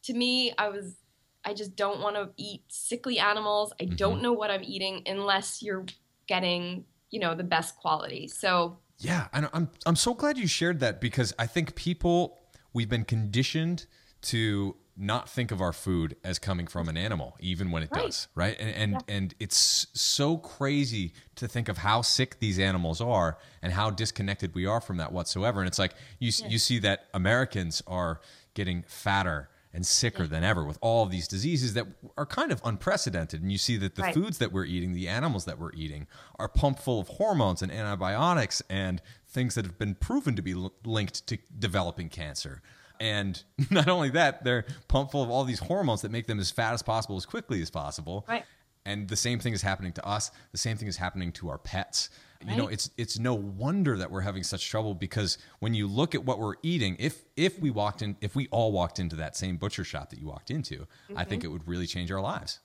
to 0.02 0.12
me, 0.12 0.52
I 0.58 0.70
was 0.70 0.96
I 1.44 1.54
just 1.54 1.76
don't 1.76 2.00
want 2.00 2.16
to 2.16 2.30
eat 2.36 2.62
sickly 2.66 3.20
animals. 3.20 3.72
I 3.80 3.84
mm-hmm. 3.84 3.94
don't 3.94 4.22
know 4.22 4.32
what 4.32 4.50
I'm 4.50 4.64
eating 4.64 5.04
unless 5.06 5.62
you're 5.62 5.86
getting, 6.26 6.84
you 7.10 7.20
know, 7.20 7.36
the 7.36 7.44
best 7.44 7.76
quality. 7.76 8.26
So 8.26 8.78
yeah, 8.98 9.28
and 9.32 9.48
I'm 9.52 9.70
I'm 9.86 9.94
so 9.94 10.14
glad 10.14 10.36
you 10.36 10.48
shared 10.48 10.80
that 10.80 11.00
because 11.00 11.32
I 11.38 11.46
think 11.46 11.76
people 11.76 12.40
we've 12.72 12.88
been 12.88 13.04
conditioned 13.04 13.86
to 14.22 14.74
not 14.98 15.28
think 15.28 15.50
of 15.52 15.60
our 15.60 15.72
food 15.72 16.16
as 16.24 16.38
coming 16.38 16.66
from 16.66 16.88
an 16.88 16.96
animal, 16.96 17.36
even 17.40 17.70
when 17.70 17.82
it 17.82 17.88
right. 17.92 18.06
does, 18.06 18.28
right? 18.34 18.56
And 18.58 18.74
and, 18.74 18.92
yeah. 18.92 19.14
and 19.16 19.34
it's 19.38 19.86
so 19.94 20.36
crazy 20.36 21.12
to 21.36 21.46
think 21.46 21.68
of 21.68 21.78
how 21.78 22.02
sick 22.02 22.40
these 22.40 22.58
animals 22.58 23.00
are 23.00 23.38
and 23.62 23.72
how 23.72 23.90
disconnected 23.90 24.54
we 24.54 24.66
are 24.66 24.80
from 24.80 24.96
that 24.96 25.12
whatsoever. 25.12 25.60
And 25.60 25.68
it's 25.68 25.78
like 25.78 25.94
you 26.18 26.32
yeah. 26.36 26.48
you 26.48 26.58
see 26.58 26.78
that 26.80 27.06
Americans 27.14 27.82
are 27.86 28.20
getting 28.54 28.84
fatter 28.88 29.48
and 29.72 29.86
sicker 29.86 30.24
yeah. 30.24 30.28
than 30.28 30.44
ever 30.44 30.64
with 30.64 30.78
all 30.80 31.04
of 31.04 31.10
these 31.10 31.28
diseases 31.28 31.74
that 31.74 31.86
are 32.16 32.26
kind 32.26 32.50
of 32.50 32.60
unprecedented. 32.64 33.42
And 33.42 33.52
you 33.52 33.58
see 33.58 33.76
that 33.76 33.94
the 33.94 34.02
right. 34.02 34.14
foods 34.14 34.38
that 34.38 34.50
we're 34.52 34.64
eating, 34.64 34.92
the 34.92 35.08
animals 35.08 35.44
that 35.44 35.58
we're 35.58 35.72
eating, 35.72 36.06
are 36.38 36.48
pumped 36.48 36.82
full 36.82 37.00
of 37.00 37.08
hormones 37.08 37.62
and 37.62 37.70
antibiotics 37.70 38.62
and 38.68 39.00
things 39.28 39.54
that 39.54 39.64
have 39.64 39.78
been 39.78 39.94
proven 39.94 40.34
to 40.36 40.42
be 40.42 40.54
linked 40.84 41.26
to 41.28 41.38
developing 41.58 42.08
cancer. 42.08 42.62
And 43.00 43.42
not 43.70 43.88
only 43.88 44.10
that, 44.10 44.44
they're 44.44 44.64
pumped 44.88 45.12
full 45.12 45.22
of 45.22 45.30
all 45.30 45.44
these 45.44 45.60
hormones 45.60 46.02
that 46.02 46.10
make 46.10 46.26
them 46.26 46.40
as 46.40 46.50
fat 46.50 46.74
as 46.74 46.82
possible 46.82 47.16
as 47.16 47.26
quickly 47.26 47.62
as 47.62 47.70
possible. 47.70 48.24
Right. 48.28 48.44
And 48.84 49.08
the 49.08 49.16
same 49.16 49.38
thing 49.38 49.52
is 49.52 49.62
happening 49.62 49.92
to 49.92 50.06
us. 50.06 50.30
The 50.52 50.58
same 50.58 50.76
thing 50.76 50.88
is 50.88 50.96
happening 50.96 51.32
to 51.32 51.50
our 51.50 51.58
pets. 51.58 52.10
Right? 52.42 52.52
You 52.52 52.56
know, 52.56 52.68
it's 52.68 52.90
it's 52.96 53.18
no 53.18 53.34
wonder 53.34 53.98
that 53.98 54.10
we're 54.10 54.20
having 54.20 54.44
such 54.44 54.68
trouble 54.70 54.94
because 54.94 55.38
when 55.58 55.74
you 55.74 55.88
look 55.88 56.14
at 56.14 56.24
what 56.24 56.38
we're 56.38 56.54
eating, 56.62 56.96
if 56.98 57.24
if 57.36 57.58
we 57.58 57.70
walked 57.70 58.00
in, 58.00 58.16
if 58.20 58.36
we 58.36 58.46
all 58.50 58.72
walked 58.72 58.98
into 58.98 59.16
that 59.16 59.36
same 59.36 59.56
butcher 59.56 59.84
shop 59.84 60.10
that 60.10 60.20
you 60.20 60.26
walked 60.26 60.50
into, 60.50 60.76
mm-hmm. 60.76 61.18
I 61.18 61.24
think 61.24 61.42
mm-hmm. 61.42 61.50
it 61.50 61.52
would 61.52 61.68
really 61.68 61.86
change 61.86 62.12
our 62.12 62.20
lives. 62.20 62.60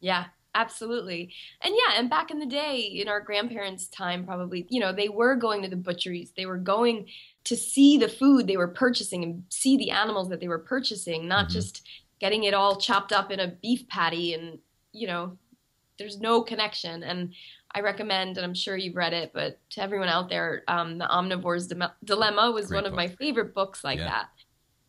Yeah, 0.00 0.26
absolutely. 0.54 1.32
And 1.60 1.74
yeah, 1.76 1.98
and 1.98 2.08
back 2.08 2.30
in 2.30 2.38
the 2.38 2.46
day, 2.46 2.80
in 2.80 3.08
our 3.08 3.20
grandparents' 3.20 3.88
time, 3.88 4.24
probably, 4.24 4.66
you 4.68 4.80
know, 4.80 4.92
they 4.92 5.08
were 5.08 5.36
going 5.36 5.62
to 5.62 5.68
the 5.68 5.76
butcheries. 5.76 6.32
They 6.36 6.46
were 6.46 6.58
going 6.58 7.06
to 7.48 7.56
see 7.56 7.96
the 7.96 8.10
food 8.10 8.46
they 8.46 8.58
were 8.58 8.68
purchasing 8.68 9.24
and 9.24 9.42
see 9.48 9.78
the 9.78 9.90
animals 9.90 10.28
that 10.28 10.38
they 10.38 10.48
were 10.48 10.58
purchasing, 10.58 11.26
not 11.26 11.46
mm-hmm. 11.46 11.54
just 11.54 11.88
getting 12.20 12.44
it 12.44 12.52
all 12.52 12.76
chopped 12.76 13.10
up 13.10 13.30
in 13.30 13.40
a 13.40 13.48
beef 13.48 13.88
patty 13.88 14.34
and, 14.34 14.58
you 14.92 15.06
know, 15.06 15.38
there's 15.98 16.20
no 16.20 16.42
connection. 16.42 17.02
And 17.02 17.32
I 17.74 17.80
recommend, 17.80 18.36
and 18.36 18.44
I'm 18.44 18.52
sure 18.52 18.76
you've 18.76 18.96
read 18.96 19.14
it, 19.14 19.30
but 19.32 19.58
to 19.70 19.82
everyone 19.82 20.10
out 20.10 20.28
there, 20.28 20.62
um, 20.68 20.98
The 20.98 21.06
Omnivore's 21.06 21.72
Dilemma 22.04 22.50
was 22.50 22.66
Great 22.66 22.76
one 22.76 22.84
book. 22.84 22.92
of 22.92 22.96
my 22.96 23.08
favorite 23.08 23.54
books 23.54 23.82
like 23.82 23.98
yeah. 23.98 24.08
that. 24.08 24.28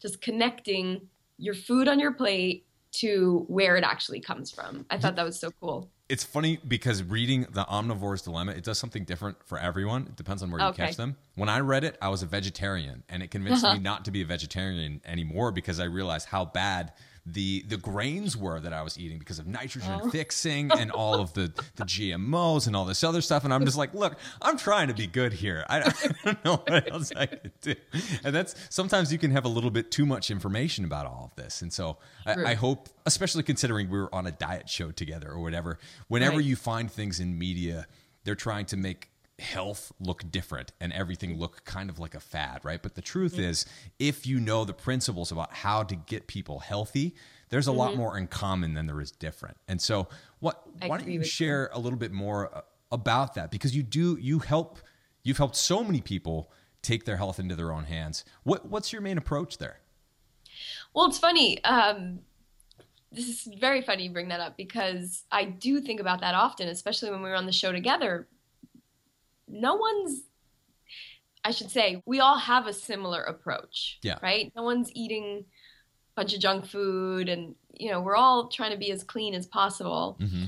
Just 0.02 0.22
connecting 0.22 1.08
your 1.38 1.54
food 1.54 1.88
on 1.88 1.98
your 1.98 2.12
plate 2.12 2.66
to 2.92 3.46
where 3.48 3.78
it 3.78 3.86
actually 3.86 4.20
comes 4.20 4.52
from. 4.52 4.86
I 4.90 4.98
thought 4.98 5.16
that 5.16 5.24
was 5.24 5.40
so 5.40 5.52
cool. 5.62 5.90
It's 6.10 6.24
funny 6.24 6.60
because 6.68 7.04
reading 7.04 7.46
The 7.52 7.66
Omnivore's 7.66 8.24
Dilemma, 8.24 8.54
it 8.54 8.64
does 8.64 8.80
something 8.80 9.04
different 9.04 9.38
for 9.46 9.60
everyone. 9.60 10.08
It 10.08 10.16
depends 10.16 10.42
on 10.42 10.50
where 10.50 10.60
okay. 10.60 10.82
you 10.82 10.88
catch 10.88 10.98
them. 10.98 11.16
When 11.36 11.50
I 11.50 11.60
read 11.60 11.84
it, 11.84 12.00
I 12.02 12.10
was 12.10 12.24
a 12.24 12.26
vegetarian, 12.26 13.04
and 13.10 13.22
it 13.22 13.30
convinced 13.30 13.64
me 13.64 13.78
not 13.80 14.06
to 14.06 14.12
be 14.12 14.24
a 14.24 14.26
vegetarian 14.26 15.02
anymore 15.06 15.52
because 15.52 15.80
I 15.80 15.84
realized 15.84 16.28
how 16.28 16.46
bad 16.46 16.94
the 17.26 17.64
the 17.68 17.78
grains 17.78 18.36
were 18.36 18.60
that 18.60 18.74
I 18.74 18.82
was 18.82 18.98
eating 18.98 19.20
because 19.20 19.40
of 19.40 19.48
nitrogen 19.48 20.00
oh. 20.04 20.10
fixing 20.10 20.72
and 20.72 20.92
all 20.92 21.16
of 21.16 21.34
the 21.34 21.52
the 21.76 21.84
GMOs 21.84 22.68
and 22.68 22.76
all 22.76 22.86
this 22.86 23.04
other 23.04 23.22
stuff. 23.22 23.44
And 23.44 23.54
I'm 23.54 23.66
just 23.66 23.78
like, 23.78 23.94
look, 23.94 24.18
I'm 24.42 24.58
trying 24.58 24.88
to 24.88 24.94
be 24.94 25.08
good 25.08 25.34
here. 25.34 25.66
I, 25.70 25.80
I 25.82 26.14
don't 26.24 26.46
know 26.46 26.56
what 26.66 26.92
else 26.92 27.12
I 27.16 27.26
could 27.26 27.52
do. 27.62 27.76
And 28.24 28.36
that's 28.36 28.56
sometimes 28.70 29.12
you 29.12 29.18
can 29.18 29.32
have 29.32 29.46
a 29.46 29.50
little 29.50 29.72
bit 29.72 29.92
too 29.92 30.06
much 30.06 30.32
information 30.32 30.86
about 30.86 31.06
all 31.06 31.30
of 31.32 31.36
this. 31.36 31.62
And 31.62 31.72
so 31.72 31.98
I, 32.26 32.52
I, 32.52 32.54
hope, 32.54 32.90
especially 33.06 33.44
considering 33.44 33.90
we 33.90 33.98
were 33.98 34.14
on 34.14 34.28
a 34.28 34.32
diet 34.32 34.70
show 34.70 34.92
together 34.92 35.30
or 35.30 35.40
whatever, 35.40 35.80
whenever 36.08 36.38
right. 36.38 36.46
you 36.46 36.56
find 36.56 36.92
things 36.92 37.20
in 37.20 37.38
media, 37.38 37.88
they're 38.24 38.36
trying 38.36 38.66
to 38.68 38.78
make 38.78 39.10
health 39.40 39.92
look 40.00 40.30
different 40.32 40.72
and 40.80 40.94
everything 40.94 41.38
look 41.38 41.64
kind 41.66 41.90
of 41.90 42.00
like 42.00 42.16
a 42.16 42.20
fad, 42.20 42.64
right? 42.64 42.82
But 42.82 42.96
the 42.96 43.02
truth 43.02 43.34
mm-hmm. 43.34 43.44
is, 43.44 43.66
if 43.98 44.26
you 44.28 44.40
know 44.40 44.66
the 44.66 44.74
principles 44.74 45.32
about 45.32 45.54
how 45.54 45.84
to 45.84 45.96
get 45.96 46.28
people 46.28 46.60
healthy, 46.60 47.16
there's 47.50 47.68
a 47.68 47.72
mm-hmm. 47.72 47.80
lot 47.80 47.96
more 47.96 48.18
in 48.18 48.28
common 48.28 48.74
than 48.74 48.88
there 48.88 49.02
is 49.02 49.12
different. 49.12 49.58
And 49.68 49.82
so, 49.82 50.08
what? 50.40 50.64
I 50.82 50.88
why 50.88 50.98
don't 50.98 51.10
you 51.10 51.24
share 51.24 51.70
you. 51.74 51.80
a 51.80 51.80
little 51.80 52.00
bit 52.00 52.12
more 52.12 52.56
uh, 52.56 52.62
about 52.92 53.36
that? 53.36 53.52
Because 53.52 53.76
you 53.76 53.84
do 53.84 54.18
you 54.20 54.40
help 54.40 54.80
you've 55.24 55.38
helped 55.38 55.56
so 55.56 55.84
many 55.84 56.02
people 56.02 56.52
take 56.82 57.06
their 57.06 57.18
health 57.18 57.40
into 57.40 57.56
their 57.56 57.72
own 57.72 57.86
hands. 57.86 58.24
What 58.44 58.68
What's 58.68 58.94
your 58.94 59.02
main 59.02 59.18
approach 59.18 59.58
there? 59.58 59.80
Well, 60.94 61.06
it's 61.08 61.20
funny. 61.20 61.64
Um, 61.64 62.20
this 63.12 63.28
is 63.28 63.54
very 63.60 63.82
funny 63.82 64.04
you 64.04 64.12
bring 64.12 64.28
that 64.30 64.40
up 64.40 64.56
because 64.56 65.24
I 65.32 65.46
do 65.46 65.82
think 65.82 66.00
about 66.00 66.22
that 66.22 66.36
often, 66.36 66.68
especially 66.68 67.10
when 67.10 67.24
we 67.24 67.30
were 67.30 67.36
on 67.36 67.46
the 67.46 67.52
show 67.52 67.72
together 67.72 68.28
no 69.50 69.76
one's 69.76 70.24
I 71.44 71.52
should 71.52 71.72
say, 71.72 72.04
we 72.06 72.20
all 72.20 72.38
have 72.38 72.68
a 72.68 72.74
similar 72.74 73.24
approach. 73.24 74.00
Yeah. 74.04 74.18
Right? 74.22 74.52
No 74.58 74.64
one's 74.64 74.92
eating 74.94 75.46
a 75.46 76.22
bunch 76.22 76.34
of 76.34 76.42
junk 76.42 76.66
food 76.66 77.30
and 77.30 77.56
you 77.74 77.90
know, 77.90 78.02
we're 78.02 78.18
all 78.18 78.50
trying 78.50 78.72
to 78.72 78.78
be 78.78 78.92
as 78.92 79.04
clean 79.04 79.34
as 79.34 79.48
possible. 79.48 80.18
Mm-hmm. 80.20 80.46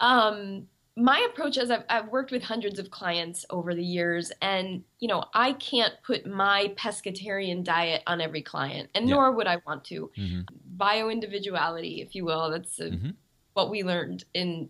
Um 0.00 0.68
my 0.98 1.24
approach 1.30 1.56
is 1.56 1.70
I've, 1.70 1.84
I've, 1.88 2.08
worked 2.08 2.32
with 2.32 2.42
hundreds 2.42 2.80
of 2.80 2.90
clients 2.90 3.44
over 3.50 3.72
the 3.72 3.84
years 3.84 4.32
and 4.42 4.82
you 4.98 5.06
know 5.06 5.24
i 5.32 5.52
can't 5.52 5.94
put 6.04 6.26
my 6.26 6.74
pescatarian 6.76 7.62
diet 7.62 8.02
on 8.06 8.20
every 8.20 8.42
client 8.42 8.90
and 8.94 9.08
yeah. 9.08 9.14
nor 9.14 9.32
would 9.32 9.46
i 9.46 9.58
want 9.64 9.84
to 9.84 10.10
mm-hmm. 10.18 10.40
bio 10.76 11.08
individuality 11.08 12.00
if 12.00 12.14
you 12.14 12.24
will 12.24 12.50
that's 12.50 12.80
a, 12.80 12.90
mm-hmm. 12.90 13.10
what 13.52 13.70
we 13.70 13.84
learned 13.84 14.24
in 14.34 14.68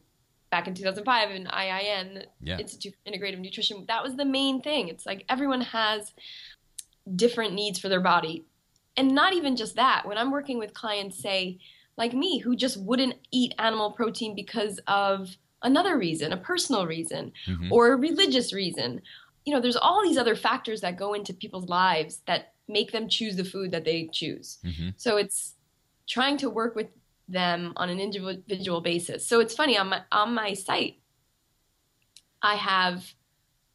back 0.50 0.66
in 0.66 0.74
2005 0.74 1.30
in 1.30 1.46
IIN, 1.46 2.24
yeah. 2.40 2.58
Institute 2.58 2.94
for 2.94 3.10
Integrative 3.10 3.38
Nutrition, 3.38 3.84
that 3.88 4.02
was 4.02 4.16
the 4.16 4.24
main 4.24 4.60
thing. 4.60 4.88
It's 4.88 5.06
like 5.06 5.24
everyone 5.28 5.60
has 5.60 6.12
different 7.14 7.54
needs 7.54 7.78
for 7.78 7.88
their 7.88 8.00
body. 8.00 8.44
And 8.96 9.14
not 9.14 9.32
even 9.32 9.56
just 9.56 9.76
that. 9.76 10.06
When 10.06 10.18
I'm 10.18 10.30
working 10.30 10.58
with 10.58 10.74
clients, 10.74 11.18
say, 11.18 11.58
like 11.96 12.12
me, 12.12 12.38
who 12.38 12.56
just 12.56 12.76
wouldn't 12.80 13.14
eat 13.30 13.54
animal 13.58 13.92
protein 13.92 14.34
because 14.34 14.80
of 14.86 15.36
another 15.62 15.96
reason, 15.98 16.32
a 16.32 16.36
personal 16.36 16.86
reason, 16.86 17.32
mm-hmm. 17.46 17.72
or 17.72 17.92
a 17.92 17.96
religious 17.96 18.52
reason. 18.52 19.00
You 19.44 19.54
know, 19.54 19.60
there's 19.60 19.76
all 19.76 20.02
these 20.02 20.18
other 20.18 20.36
factors 20.36 20.80
that 20.80 20.96
go 20.96 21.14
into 21.14 21.32
people's 21.32 21.68
lives 21.68 22.22
that 22.26 22.52
make 22.68 22.92
them 22.92 23.08
choose 23.08 23.36
the 23.36 23.44
food 23.44 23.70
that 23.70 23.84
they 23.84 24.08
choose. 24.12 24.58
Mm-hmm. 24.64 24.90
So 24.96 25.16
it's 25.16 25.54
trying 26.06 26.36
to 26.38 26.50
work 26.50 26.74
with 26.74 26.88
them 27.28 27.72
on 27.76 27.90
an 27.90 28.00
individual 28.00 28.80
basis. 28.80 29.26
So 29.26 29.40
it's 29.40 29.54
funny 29.54 29.76
on 29.76 29.88
my 29.88 30.02
on 30.10 30.34
my 30.34 30.54
site, 30.54 30.98
I 32.42 32.54
have 32.54 33.04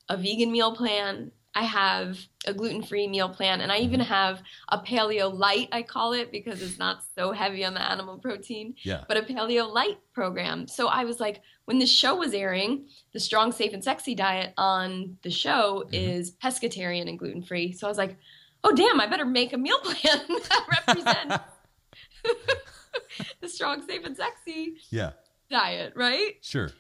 a 0.10 0.18
vegan 0.18 0.52
meal 0.52 0.76
plan. 0.76 1.32
I 1.56 1.66
have 1.66 2.18
a 2.48 2.54
gluten-free 2.54 3.08
meal 3.08 3.30
plan, 3.30 3.62
and 3.62 3.72
I 3.72 3.78
even 3.78 4.00
mm-hmm. 4.00 4.10
have 4.10 4.42
a 4.70 4.80
paleo 4.80 5.32
light. 5.32 5.70
I 5.72 5.84
call 5.84 6.14
it 6.14 6.32
because 6.32 6.64
it's 6.64 6.80
not 6.80 7.04
so 7.16 7.32
heavy 7.32 7.64
on 7.64 7.76
the 7.76 7.82
animal 7.82 8.18
protein. 8.18 8.74
Yeah. 8.82 9.04
But 9.08 9.18
a 9.18 9.22
paleo 9.22 9.72
light 9.72 10.00
program. 10.14 10.68
So 10.68 10.88
I 10.88 11.04
was 11.04 11.20
like, 11.20 11.44
when 11.66 11.78
the 11.78 11.86
show 11.86 12.16
was 12.16 12.34
airing, 12.34 12.88
the 13.14 13.20
strong, 13.20 13.52
safe, 13.52 13.72
and 13.74 13.84
sexy 13.84 14.16
diet 14.16 14.56
on 14.58 15.18
the 15.22 15.30
show 15.30 15.84
mm-hmm. 15.86 15.94
is 15.94 16.32
pescatarian 16.32 17.08
and 17.08 17.20
gluten-free. 17.20 17.74
So 17.74 17.86
I 17.86 17.90
was 17.90 18.00
like, 18.00 18.18
oh 18.64 18.74
damn, 18.74 19.00
I 19.00 19.06
better 19.06 19.26
make 19.26 19.54
a 19.54 19.58
meal 19.58 19.80
plan 19.84 20.22
that 20.28 20.84
represents 20.88 21.38
the 23.42 23.50
strong, 23.50 23.86
safe, 23.88 24.06
and 24.06 24.16
sexy 24.16 24.76
yeah. 24.90 25.12
diet, 25.50 25.94
right? 25.96 26.34
Sure. 26.42 26.72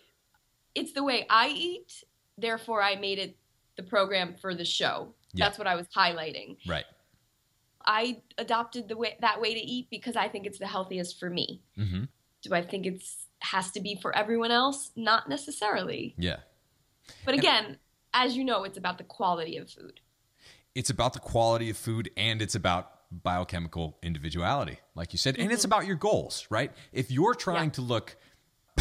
It's 0.76 0.94
the 0.94 1.04
way 1.04 1.26
I 1.30 1.50
eat. 1.50 2.04
Therefore, 2.38 2.82
I 2.82 2.96
made 2.96 3.20
it 3.20 3.38
the 3.76 3.84
program 3.84 4.36
for 4.40 4.56
the 4.56 4.66
show. 4.66 5.14
Yeah. 5.34 5.46
That's 5.46 5.58
what 5.58 5.68
I 5.68 5.76
was 5.76 5.88
highlighting. 5.88 6.58
Right. 6.68 6.86
I 7.86 8.22
adopted 8.38 8.88
the 8.88 8.98
way 8.98 9.18
that 9.20 9.42
way 9.42 9.54
to 9.54 9.60
eat 9.60 9.90
because 9.90 10.16
I 10.16 10.30
think 10.30 10.46
it's 10.46 10.60
the 10.60 10.68
healthiest 10.68 11.20
for 11.20 11.30
me. 11.30 11.62
Mm-hmm. 11.78 12.04
Do 12.42 12.54
I 12.54 12.62
think 12.62 12.86
it's 12.86 13.28
has 13.40 13.72
to 13.72 13.82
be 13.82 13.96
for 13.96 14.16
everyone 14.16 14.52
else? 14.52 14.92
Not 14.96 15.28
necessarily. 15.28 16.16
Yeah. 16.18 16.38
But 17.26 17.36
again, 17.36 17.66
and, 17.66 17.78
as 18.14 18.38
you 18.38 18.46
know, 18.46 18.64
it's 18.64 18.78
about 18.78 18.98
the 18.98 19.04
quality 19.04 19.58
of 19.58 19.70
food. 19.70 20.00
It's 20.76 20.90
about 20.90 21.14
the 21.14 21.20
quality 21.20 21.70
of 21.70 21.78
food 21.78 22.10
and 22.16 22.42
it's 22.42 22.56
about 22.56 22.90
biochemical 23.22 23.98
individuality, 24.02 24.80
like 24.96 25.14
you 25.14 25.20
said, 25.20 25.38
and 25.38 25.52
it's 25.52 25.64
mm-hmm. 25.64 25.74
about 25.74 25.86
your 25.86 25.96
goals, 25.96 26.48
right? 26.50 26.72
If 26.92 27.12
you're 27.12 27.36
trying 27.36 27.66
yeah. 27.66 27.72
to 27.72 27.82
look, 27.82 28.16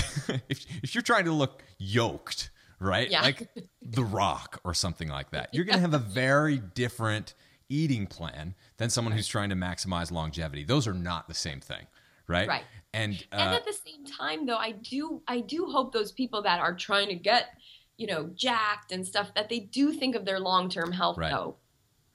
if, 0.48 0.66
if 0.82 0.94
you're 0.94 1.02
trying 1.02 1.26
to 1.26 1.32
look 1.32 1.62
yoked, 1.78 2.50
right? 2.78 3.10
Yeah. 3.10 3.22
Like 3.22 3.48
The 3.82 4.04
Rock 4.04 4.60
or 4.64 4.74
something 4.74 5.08
like 5.08 5.30
that, 5.30 5.50
you're 5.52 5.64
going 5.64 5.76
to 5.76 5.82
have 5.82 5.94
a 5.94 5.98
very 5.98 6.58
different 6.58 7.34
eating 7.68 8.06
plan 8.06 8.54
than 8.76 8.90
someone 8.90 9.12
who's 9.12 9.28
trying 9.28 9.50
to 9.50 9.56
maximize 9.56 10.10
longevity. 10.10 10.64
Those 10.64 10.86
are 10.86 10.94
not 10.94 11.28
the 11.28 11.34
same 11.34 11.60
thing, 11.60 11.86
right? 12.28 12.48
Right. 12.48 12.64
And 12.94 13.14
uh, 13.32 13.36
and 13.36 13.54
at 13.54 13.64
the 13.64 13.72
same 13.72 14.04
time, 14.04 14.46
though, 14.46 14.56
I 14.56 14.72
do 14.72 15.22
I 15.26 15.40
do 15.40 15.66
hope 15.66 15.92
those 15.92 16.12
people 16.12 16.42
that 16.42 16.60
are 16.60 16.74
trying 16.74 17.08
to 17.08 17.14
get 17.14 17.48
you 17.96 18.08
know, 18.08 18.30
jacked 18.34 18.92
and 18.92 19.06
stuff, 19.06 19.32
that 19.34 19.48
they 19.48 19.60
do 19.60 19.92
think 19.92 20.16
of 20.16 20.24
their 20.24 20.40
long 20.40 20.68
term 20.68 20.92
health 20.92 21.18
Right. 21.18 21.30
though. 21.30 21.56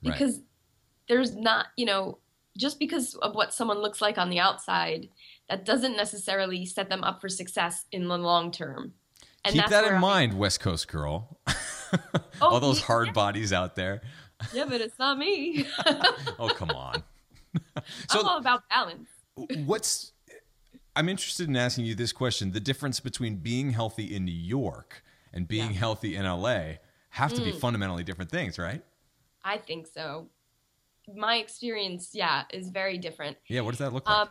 Right. 0.04 0.18
There's 1.08 1.34
not, 1.34 1.66
you 1.76 1.86
know, 1.86 2.18
just 2.56 2.78
because 2.78 3.14
of 3.16 3.34
what 3.34 3.52
someone 3.54 3.78
looks 3.78 4.00
like 4.00 4.18
on 4.18 4.30
the 4.30 4.40
outside, 4.40 5.08
that 5.48 5.64
doesn't 5.64 5.96
necessarily 5.96 6.66
set 6.66 6.88
them 6.90 7.04
up 7.04 7.20
for 7.20 7.28
success 7.28 7.84
in 7.92 8.08
the 8.08 8.18
long 8.18 8.50
term. 8.50 8.92
And 9.44 9.54
Keep 9.54 9.66
that 9.68 9.84
in 9.84 9.94
I- 9.94 9.98
mind, 9.98 10.38
West 10.38 10.60
Coast 10.60 10.88
girl. 10.88 11.38
Oh, 12.42 12.48
All 12.50 12.60
those 12.60 12.80
yeah. 12.80 12.84
hard 12.86 13.14
bodies 13.14 13.50
out 13.50 13.74
there. 13.74 14.02
Yeah, 14.52 14.66
but 14.68 14.82
it's 14.82 14.98
not 14.98 15.16
me. 15.16 15.64
Oh, 16.38 16.50
come 16.54 16.68
on. 16.70 17.02
I'm 18.10 18.26
all 18.26 18.36
about 18.36 18.68
balance. 18.68 19.08
what's 19.64 20.12
I'm 20.94 21.08
interested 21.08 21.48
in 21.48 21.56
asking 21.56 21.86
you 21.86 21.94
this 21.94 22.12
question: 22.12 22.52
the 22.52 22.60
difference 22.60 23.00
between 23.00 23.36
being 23.36 23.70
healthy 23.70 24.14
in 24.14 24.26
New 24.26 24.32
York 24.32 25.02
and 25.32 25.48
being 25.48 25.70
Yeah. 25.70 25.76
Mm. 25.76 25.78
healthy 25.78 26.14
in 26.16 26.26
LA 26.26 26.72
have 27.10 27.32
to 27.32 27.40
be 27.40 27.52
fundamentally 27.52 28.04
different 28.04 28.30
things, 28.30 28.58
right? 28.58 28.82
I 29.42 29.56
think 29.56 29.86
so. 29.86 30.26
My 31.16 31.36
experience, 31.36 32.10
yeah, 32.12 32.44
is 32.52 32.70
very 32.70 32.98
different. 32.98 33.36
Yeah. 33.48 33.62
What 33.62 33.72
does 33.72 33.78
that 33.78 33.92
look 33.92 34.08
like? 34.08 34.16
Um, 34.16 34.28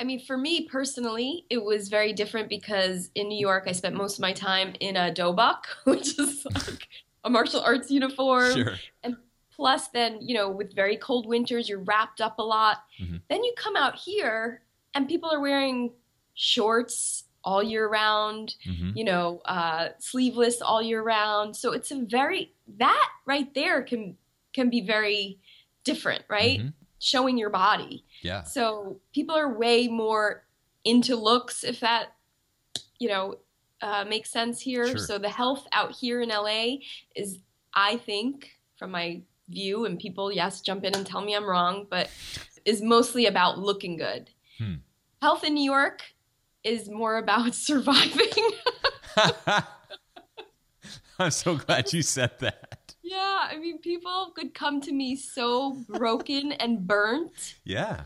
I 0.00 0.04
mean, 0.04 0.24
for 0.24 0.36
me 0.36 0.68
personally, 0.68 1.46
it 1.50 1.62
was 1.62 1.88
very 1.88 2.12
different 2.12 2.48
because 2.48 3.10
in 3.14 3.28
New 3.28 3.38
York, 3.38 3.64
I 3.66 3.72
spent 3.72 3.94
most 3.94 4.14
of 4.18 4.20
my 4.20 4.32
time 4.32 4.74
in 4.80 4.96
a 4.96 5.12
dobok, 5.12 5.64
which 5.84 6.18
is 6.18 6.44
like 6.54 6.88
a 7.24 7.30
martial 7.30 7.60
arts 7.60 7.90
uniform. 7.90 8.52
sure. 8.52 8.74
And 9.02 9.16
plus, 9.54 9.88
then, 9.88 10.18
you 10.20 10.34
know, 10.34 10.50
with 10.50 10.74
very 10.74 10.96
cold 10.96 11.26
winters, 11.26 11.68
you're 11.68 11.80
wrapped 11.80 12.20
up 12.20 12.38
a 12.38 12.42
lot. 12.42 12.78
Mhm. 13.00 13.20
Then 13.28 13.44
you 13.44 13.52
come 13.56 13.76
out 13.76 13.96
here 13.96 14.62
and 14.94 15.06
people 15.06 15.30
are 15.30 15.40
wearing 15.40 15.92
shorts 16.34 17.24
all 17.44 17.62
year 17.62 17.88
round, 17.88 18.54
hmm 18.64 18.90
you 18.94 19.04
know, 19.04 19.40
uh, 19.46 19.88
sleeveless 19.98 20.60
all 20.60 20.82
year 20.82 21.02
round. 21.02 21.56
So 21.56 21.72
it's 21.72 21.90
a 21.90 22.04
very, 22.04 22.52
that 22.78 23.08
right 23.26 23.52
there 23.54 23.82
can, 23.82 24.16
can 24.52 24.68
be 24.68 24.80
very 24.80 25.38
different, 25.84 26.24
right? 26.28 26.60
Mhm. 26.60 26.72
Showing 26.98 27.36
your 27.38 27.50
body. 27.50 28.04
Yeah. 28.22 28.44
So 28.44 29.00
people 29.12 29.34
are 29.36 29.52
way 29.52 29.88
more 29.88 30.46
into 30.84 31.16
looks, 31.16 31.64
if 31.64 31.80
that, 31.80 32.14
you 32.98 33.08
know, 33.08 33.38
uh, 33.80 34.04
makes 34.04 34.30
sense 34.30 34.60
here. 34.60 34.86
Sure. 34.86 34.98
So 34.98 35.18
the 35.18 35.28
health 35.28 35.66
out 35.72 35.92
here 35.92 36.20
in 36.20 36.30
LA 36.30 36.78
is, 37.16 37.38
I 37.74 37.96
think, 37.96 38.58
from 38.78 38.92
my 38.92 39.22
view, 39.48 39.84
and 39.84 39.98
people, 39.98 40.30
yes, 40.32 40.60
jump 40.60 40.84
in 40.84 40.94
and 40.94 41.06
tell 41.06 41.20
me 41.20 41.34
I'm 41.34 41.44
wrong, 41.44 41.86
but 41.90 42.10
is 42.64 42.80
mostly 42.80 43.26
about 43.26 43.58
looking 43.58 43.96
good. 43.96 44.30
Hmm. 44.58 44.74
Health 45.20 45.42
in 45.44 45.54
New 45.54 45.64
York 45.64 46.02
is 46.62 46.88
more 46.88 47.16
about 47.18 47.54
surviving. 47.68 48.30
I'm 51.18 51.30
so 51.30 51.56
glad 51.56 51.92
you 51.92 52.02
said 52.02 52.38
that. 52.40 52.71
Yeah, 53.12 53.48
I 53.50 53.58
mean, 53.58 53.78
people 53.78 54.32
could 54.36 54.54
come 54.54 54.80
to 54.82 54.92
me 54.92 55.16
so 55.16 55.72
broken 55.88 56.52
and 56.52 56.86
burnt. 56.86 57.56
Yeah. 57.64 58.04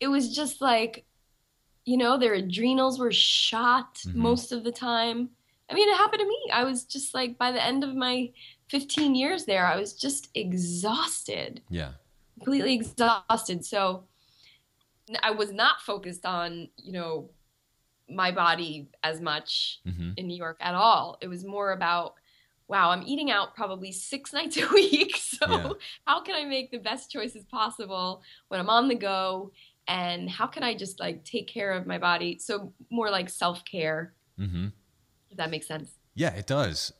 it 0.00 0.08
was 0.08 0.34
just 0.34 0.60
like, 0.62 1.04
you 1.84 1.96
know, 1.98 2.16
their 2.16 2.32
adrenals 2.34 2.98
were 2.98 3.12
shot 3.12 3.94
Mhm. 4.06 4.14
most 4.14 4.50
of 4.50 4.64
the 4.64 4.72
time. 4.72 5.18
I 5.68 5.74
mean, 5.74 5.88
it 5.88 5.96
happened 5.96 6.20
to 6.20 6.26
me. 6.28 6.40
I 6.52 6.64
was 6.64 6.84
just 6.84 7.12
like, 7.14 7.36
by 7.36 7.52
the 7.52 7.62
end 7.62 7.84
of 7.84 7.94
my 7.94 8.32
15 8.68 9.14
years 9.14 9.44
there, 9.44 9.66
I 9.66 9.76
was 9.76 9.92
just 9.92 10.30
exhausted, 10.34 11.62
Yeah. 11.68 11.92
completely 12.38 12.74
exhausted. 12.74 13.64
So 13.64 14.08
I 15.22 15.30
was 15.32 15.52
not 15.52 15.80
focused 15.82 16.24
on, 16.24 16.70
you 16.76 16.92
know, 16.92 17.30
my 18.08 18.30
body 18.32 18.88
as 19.02 19.20
much 19.20 19.80
hmm 19.84 20.12
in 20.16 20.26
New 20.26 20.36
York 20.36 20.56
at 20.60 20.74
all. 20.74 21.18
It 21.20 21.28
was 21.28 21.44
more 21.44 21.72
about, 21.72 22.14
wow, 22.70 22.90
I'm 22.90 23.02
eating 23.02 23.30
out 23.30 23.54
probably 23.54 23.92
six 23.92 24.32
nights 24.38 24.56
a 24.56 24.66
week. 24.72 25.16
So 25.16 25.46
Yeah. 25.48 25.72
how 26.06 26.22
can 26.22 26.34
I 26.36 26.44
make 26.44 26.70
the 26.70 26.78
best 26.78 27.10
choices 27.10 27.44
possible 27.44 28.22
when 28.48 28.60
I'm 28.60 28.70
on 28.70 28.88
the 28.88 28.94
go? 28.94 29.50
And 29.88 30.30
how 30.30 30.46
can 30.46 30.62
I 30.62 30.74
just 30.74 31.00
like 31.00 31.24
take 31.24 31.48
care 31.48 31.72
of 31.72 31.86
my 31.86 31.98
body? 31.98 32.38
So 32.38 32.72
more 32.90 33.10
like 33.10 33.28
self 33.28 33.64
care, 33.64 34.14
hmm 34.38 34.68
if 35.30 35.36
that 35.36 35.50
makes 35.50 35.66
sense. 35.66 35.92
Yeah, 36.14 36.30
it 36.34 36.46
does. 36.46 36.92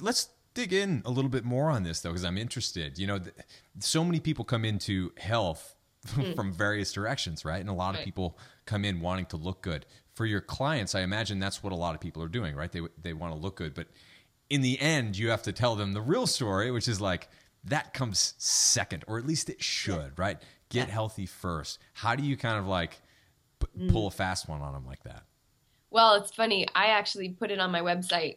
Let's 0.00 0.28
dig 0.54 0.72
in 0.72 1.02
a 1.04 1.10
little 1.10 1.30
bit 1.30 1.44
more 1.44 1.70
on 1.70 1.82
this 1.82 2.00
though, 2.00 2.10
because 2.10 2.24
I'm 2.24 2.38
interested. 2.38 2.98
You 2.98 3.06
know, 3.08 3.18
th- 3.18 3.34
so 3.80 4.04
many 4.04 4.20
people 4.20 4.44
come 4.44 4.64
into 4.64 5.12
health 5.16 5.74
from 6.36 6.52
various 6.52 6.92
directions, 6.92 7.44
right? 7.44 7.60
And 7.60 7.68
a 7.70 7.72
lot 7.72 7.94
of 7.96 8.04
people 8.04 8.38
come 8.66 8.84
in 8.84 9.00
wanting 9.00 9.26
to 9.26 9.36
look 9.36 9.62
good. 9.62 9.86
For 10.14 10.26
your 10.26 10.40
clients, 10.40 10.94
I 10.94 11.00
imagine 11.00 11.38
that's 11.38 11.62
what 11.62 11.72
a 11.72 11.76
lot 11.76 11.94
of 11.94 12.00
people 12.00 12.22
are 12.22 12.28
doing, 12.28 12.54
right? 12.56 12.70
They 12.70 12.82
they 13.00 13.12
want 13.12 13.32
to 13.34 13.38
look 13.38 13.56
good, 13.56 13.74
but 13.74 13.86
in 14.50 14.60
the 14.62 14.80
end, 14.80 15.16
you 15.18 15.30
have 15.30 15.42
to 15.42 15.52
tell 15.52 15.76
them 15.76 15.92
the 15.92 16.00
real 16.00 16.26
story, 16.26 16.70
which 16.70 16.88
is 16.88 17.00
like 17.00 17.28
that 17.64 17.92
comes 17.92 18.34
second, 18.38 19.04
or 19.06 19.18
at 19.18 19.26
least 19.26 19.50
it 19.50 19.62
should, 19.62 20.18
right? 20.18 20.40
Get 20.70 20.88
Yeah. 20.88 20.94
healthy 20.94 21.26
first. 21.26 21.78
How 21.94 22.14
do 22.14 22.22
you 22.22 22.36
kind 22.36 22.58
of 22.58 22.66
like 22.66 23.00
p- 23.60 23.88
pull 23.88 24.06
a 24.06 24.10
fast 24.10 24.48
one 24.48 24.62
on 24.62 24.72
them 24.72 24.86
like 24.86 25.02
that? 25.04 25.24
Well, 25.90 26.14
it's 26.14 26.30
funny. 26.30 26.66
I 26.74 26.86
actually 26.88 27.30
put 27.30 27.50
it 27.50 27.58
on 27.58 27.70
my 27.70 27.80
website 27.80 28.36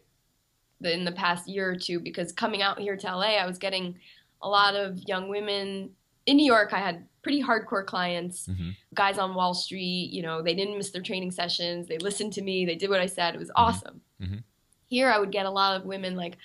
in 0.81 1.05
the 1.05 1.11
past 1.11 1.47
year 1.47 1.69
or 1.69 1.75
two 1.75 1.99
because 1.99 2.31
coming 2.31 2.61
out 2.61 2.79
here 2.79 2.97
to 2.97 3.07
LA, 3.07 3.37
I 3.37 3.45
was 3.45 3.57
getting 3.57 3.99
a 4.41 4.49
lot 4.49 4.75
of 4.75 4.97
young 5.07 5.29
women. 5.29 5.91
In 6.25 6.37
New 6.37 6.45
York, 6.45 6.73
I 6.73 6.79
had 6.79 7.07
pretty 7.21 7.41
hardcore 7.43 7.85
clients, 7.85 8.47
Mhm. 8.47 8.75
guys 8.95 9.17
on 9.19 9.35
Wall 9.35 9.53
Street. 9.53 10.09
You 10.11 10.23
know, 10.23 10.41
they 10.41 10.55
didn't 10.55 10.77
miss 10.77 10.89
their 10.89 11.01
training 11.03 11.31
sessions. 11.31 11.87
They 11.87 11.99
listened 11.99 12.33
to 12.33 12.41
me. 12.41 12.65
They 12.65 12.75
did 12.75 12.89
what 12.89 12.99
I 12.99 13.05
said. 13.05 13.35
It 13.35 13.39
was 13.39 13.51
awesome. 13.55 14.01
Mhm. 14.19 14.43
Here, 14.91 15.09
I 15.09 15.17
would 15.19 15.31
get 15.31 15.45
a 15.45 15.49
lot 15.49 15.79
of 15.79 15.85
women 15.85 16.17
like, 16.17 16.37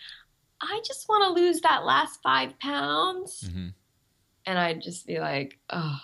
I 0.61 0.81
just 0.87 1.09
want 1.09 1.25
to 1.37 1.43
lose 1.43 1.61
that 1.63 1.85
last 1.85 2.23
five 2.23 2.57
pounds. 2.61 3.45
hmm 3.53 3.69
And 4.47 4.57
I'd 4.59 4.81
just 4.83 5.05
be 5.05 5.19
like, 5.19 5.59
oh. 5.69 5.99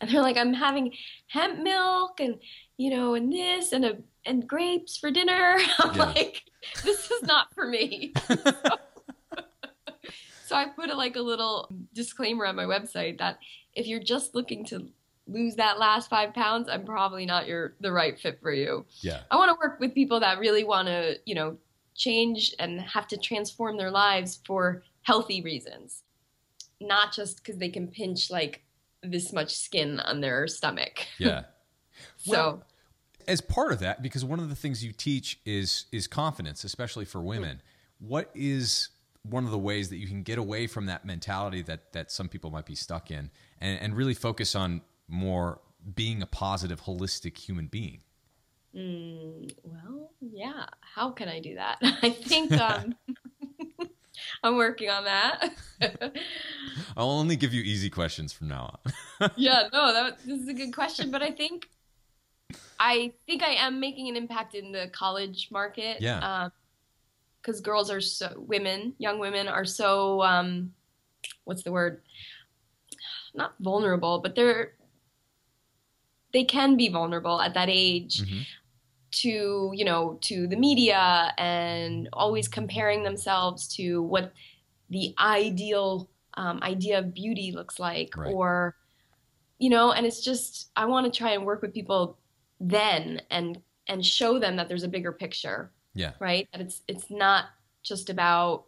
And 0.00 0.08
they're 0.08 0.22
like, 0.22 0.36
I'm 0.36 0.54
having 0.54 0.92
hemp 1.26 1.58
milk 1.58 2.20
and, 2.20 2.38
you 2.76 2.90
know, 2.90 3.14
and 3.14 3.32
this 3.32 3.72
and 3.72 3.84
a 3.84 3.96
and 4.24 4.46
grapes 4.46 4.96
for 4.96 5.10
dinner. 5.10 5.58
I'm 5.80 5.96
Yeah. 5.96 6.04
like, 6.04 6.42
this 6.84 7.10
is 7.10 7.22
not 7.24 7.52
for 7.54 7.66
me. 7.66 8.12
so 10.46 10.54
I 10.56 10.66
put 10.68 10.90
a, 10.90 10.94
like 10.94 11.16
a 11.16 11.20
little 11.22 11.68
disclaimer 11.92 12.46
on 12.46 12.54
my 12.56 12.64
website 12.64 13.18
that 13.18 13.38
if 13.74 13.86
you're 13.88 14.00
just 14.00 14.34
looking 14.34 14.64
to 14.66 14.86
lose 15.26 15.56
that 15.56 15.78
last 15.78 16.08
five 16.10 16.34
pounds, 16.34 16.68
I'm 16.68 16.84
probably 16.84 17.26
not 17.26 17.46
your 17.46 17.74
the 17.80 17.90
right 17.92 18.18
fit 18.18 18.38
for 18.40 18.52
you. 18.52 18.84
Yeah. 19.00 19.20
I 19.30 19.36
want 19.36 19.50
to 19.50 19.56
work 19.60 19.80
with 19.80 19.94
people 19.94 20.20
that 20.20 20.38
really 20.38 20.64
want 20.64 20.88
to, 20.88 21.16
you 21.24 21.34
know, 21.34 21.56
change 21.94 22.54
and 22.58 22.80
have 22.80 23.06
to 23.08 23.16
transform 23.16 23.76
their 23.76 23.90
lives 23.90 24.40
for 24.46 24.82
healthy 25.02 25.42
reasons, 25.42 26.02
not 26.80 27.12
just 27.12 27.38
because 27.38 27.58
they 27.58 27.68
can 27.68 27.88
pinch 27.88 28.30
like 28.30 28.62
this 29.02 29.32
much 29.32 29.54
skin 29.54 30.00
on 30.00 30.20
their 30.20 30.46
stomach. 30.48 31.06
Yeah. 31.18 31.44
So, 32.18 32.32
Well, 32.32 32.64
as 33.28 33.40
part 33.40 33.72
of 33.72 33.80
that 33.80 34.02
because 34.02 34.24
one 34.24 34.40
of 34.40 34.48
the 34.48 34.54
things 34.54 34.84
you 34.84 34.92
teach 34.92 35.38
is 35.44 35.86
is 35.92 36.06
confidence 36.06 36.64
especially 36.64 37.04
for 37.04 37.20
women 37.20 37.62
what 37.98 38.30
is 38.34 38.90
one 39.22 39.44
of 39.44 39.50
the 39.50 39.58
ways 39.58 39.88
that 39.88 39.96
you 39.96 40.06
can 40.06 40.22
get 40.22 40.38
away 40.38 40.66
from 40.66 40.86
that 40.86 41.04
mentality 41.04 41.62
that 41.62 41.92
that 41.92 42.10
some 42.10 42.28
people 42.28 42.50
might 42.50 42.66
be 42.66 42.74
stuck 42.74 43.10
in 43.10 43.30
and, 43.60 43.80
and 43.80 43.96
really 43.96 44.14
focus 44.14 44.54
on 44.54 44.82
more 45.08 45.60
being 45.94 46.22
a 46.22 46.26
positive 46.26 46.82
holistic 46.82 47.38
human 47.38 47.66
being 47.66 48.02
mm, 48.74 49.54
well, 49.62 50.10
yeah. 50.20 50.66
How 50.80 51.10
can 51.10 51.28
I 51.28 51.40
do 51.40 51.54
that? 51.54 51.78
I 51.82 52.10
think 52.10 52.52
um, 52.52 52.94
I'm 54.42 54.56
working 54.56 54.90
on 54.90 55.04
that. 55.04 55.54
i'll 56.96 57.10
only 57.10 57.36
give 57.36 57.52
you 57.52 57.62
easy 57.62 57.90
questions 57.90 58.32
from 58.32 58.48
now 58.48 58.78
on 59.20 59.30
yeah, 59.36 59.68
no, 59.72 59.92
that 59.92 60.18
this 60.24 60.40
is 60.40 60.48
a 60.48 60.54
good 60.54 60.72
question, 60.72 61.10
but 61.10 61.22
I 61.22 61.30
think 61.30 61.68
I 62.78 63.12
think 63.26 63.42
I 63.42 63.52
am 63.52 63.80
making 63.80 64.08
an 64.08 64.16
impact 64.16 64.54
in 64.54 64.72
the 64.72 64.88
college 64.92 65.48
market. 65.50 66.00
Yeah. 66.00 66.48
Because 67.40 67.60
girls 67.60 67.90
are 67.90 68.00
so 68.00 68.32
women, 68.36 68.94
young 68.98 69.18
women 69.18 69.48
are 69.48 69.64
so 69.64 70.22
um, 70.22 70.72
what's 71.44 71.62
the 71.62 71.72
word? 71.72 72.02
Not 73.34 73.54
vulnerable, 73.60 74.20
but 74.20 74.34
they're 74.34 74.72
they 76.32 76.44
can 76.44 76.76
be 76.76 76.88
vulnerable 76.88 77.40
at 77.40 77.54
that 77.54 77.68
age 77.70 78.22
Mhm. 78.22 78.46
To 79.22 79.70
you 79.74 79.84
know 79.84 80.18
to 80.22 80.46
the 80.46 80.56
media 80.56 81.32
and 81.38 82.08
always 82.12 82.48
comparing 82.48 83.02
themselves 83.02 83.68
to 83.76 84.02
what 84.02 84.32
the 84.90 85.14
ideal 85.18 86.08
um, 86.34 86.58
idea 86.62 86.98
of 86.98 87.14
beauty 87.14 87.52
looks 87.52 87.78
like 87.78 88.16
Right. 88.16 88.32
or 88.32 88.74
you 89.58 89.70
know 89.70 89.92
and 89.92 90.04
it's 90.06 90.20
just 90.22 90.70
i 90.76 90.84
want 90.84 91.04
to 91.12 91.16
try 91.16 91.30
and 91.30 91.44
work 91.46 91.62
with 91.62 91.72
people 91.72 92.18
then 92.60 93.20
and 93.30 93.60
and 93.86 94.04
show 94.04 94.38
them 94.38 94.56
that 94.56 94.66
there's 94.68 94.82
a 94.84 94.88
bigger 94.88 95.12
picture. 95.12 95.70
Yeah. 95.94 96.12
Right? 96.18 96.48
That 96.52 96.62
it's 96.62 96.80
it's 96.88 97.10
not 97.10 97.44
just 97.82 98.08
about 98.08 98.64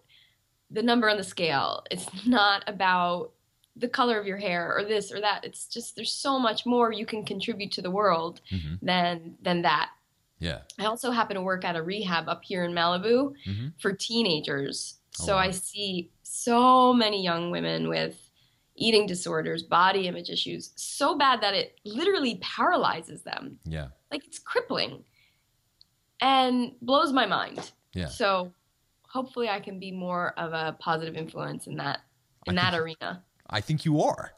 the 0.70 0.82
number 0.82 1.08
on 1.08 1.16
the 1.16 1.24
scale. 1.24 1.82
It's 1.90 2.06
not 2.26 2.62
about 2.66 3.30
the 3.76 3.88
color 3.88 4.20
of 4.20 4.26
your 4.26 4.36
hair 4.36 4.76
or 4.76 4.84
this 4.84 5.10
or 5.10 5.20
that. 5.22 5.44
It's 5.44 5.66
just 5.68 5.96
there's 5.96 6.12
so 6.12 6.38
much 6.38 6.66
more 6.66 6.92
you 6.92 7.06
can 7.06 7.24
contribute 7.24 7.72
to 7.72 7.82
the 7.82 7.90
world 7.90 8.42
Mhm. 8.52 8.78
than 8.82 9.36
than 9.42 9.62
that 9.62 9.88
Yeah. 10.38 10.60
I 10.78 10.84
also 10.86 11.10
happen 11.10 11.36
to 11.36 11.42
work 11.42 11.64
at 11.64 11.76
a 11.76 11.82
rehab 11.82 12.28
up 12.28 12.44
here 12.44 12.64
in 12.64 12.72
Malibu 12.72 13.34
Mhm. 13.46 13.72
for 13.80 13.92
teenagers. 13.92 14.98
Oh, 15.20 15.24
So 15.24 15.32
wow. 15.34 15.40
I 15.40 15.50
see 15.50 16.10
so 16.22 16.92
many 16.92 17.22
young 17.24 17.50
women 17.50 17.88
with 17.88 18.30
eating 18.74 19.06
disorders, 19.06 19.62
body 19.62 20.06
image 20.06 20.28
issues, 20.28 20.72
so 20.76 21.16
bad 21.16 21.40
that 21.40 21.54
it 21.54 21.78
literally 21.84 22.36
paralyzes 22.42 23.22
them. 23.22 23.58
Yeah. 23.64 23.88
Like 24.10 24.26
it's 24.26 24.38
crippling 24.38 25.04
and 26.20 26.72
blows 26.82 27.12
my 27.12 27.26
mind. 27.26 27.72
Yeah. 27.94 28.08
So 28.08 28.52
hopefully 29.08 29.48
I 29.48 29.60
can 29.60 29.78
be 29.78 29.92
more 29.92 30.38
of 30.38 30.52
a 30.52 30.76
positive 30.78 31.16
influence 31.16 31.66
in 31.66 31.76
that 31.76 32.00
in 32.46 32.58
I 32.58 32.62
that 32.62 32.70
think- 32.72 32.82
arena. 32.82 33.22
I 33.48 33.60
think 33.60 33.84
you 33.84 34.00
are. 34.02 34.32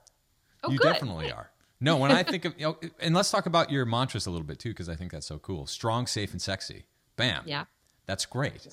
Oh, 0.63 0.71
you 0.71 0.79
good. 0.79 0.93
definitely 0.93 1.33
are. 1.33 1.51
No, 1.81 1.97
when 1.97 2.11
I 2.11 2.23
think 2.23 2.45
of, 2.45 2.55
you 2.59 2.67
know, 2.67 2.79
and 3.01 3.15
let's 3.15 3.31
talk 3.31 3.47
about 3.47 3.71
your 3.71 3.85
mantras 3.85 4.27
a 4.27 4.31
little 4.31 4.47
bit 4.47 4.59
too, 4.59 4.71
because 4.71 4.89
I 4.89 4.97
think 4.97 5.13
that's 5.13 5.27
so 5.27 5.39
cool. 5.39 5.67
Strong, 5.67 6.09
safe, 6.09 6.33
and 6.33 6.43
sexy. 6.43 6.87
Bam. 7.17 7.43
Yeah. 7.47 7.65
That's 8.07 8.27
great. 8.27 8.67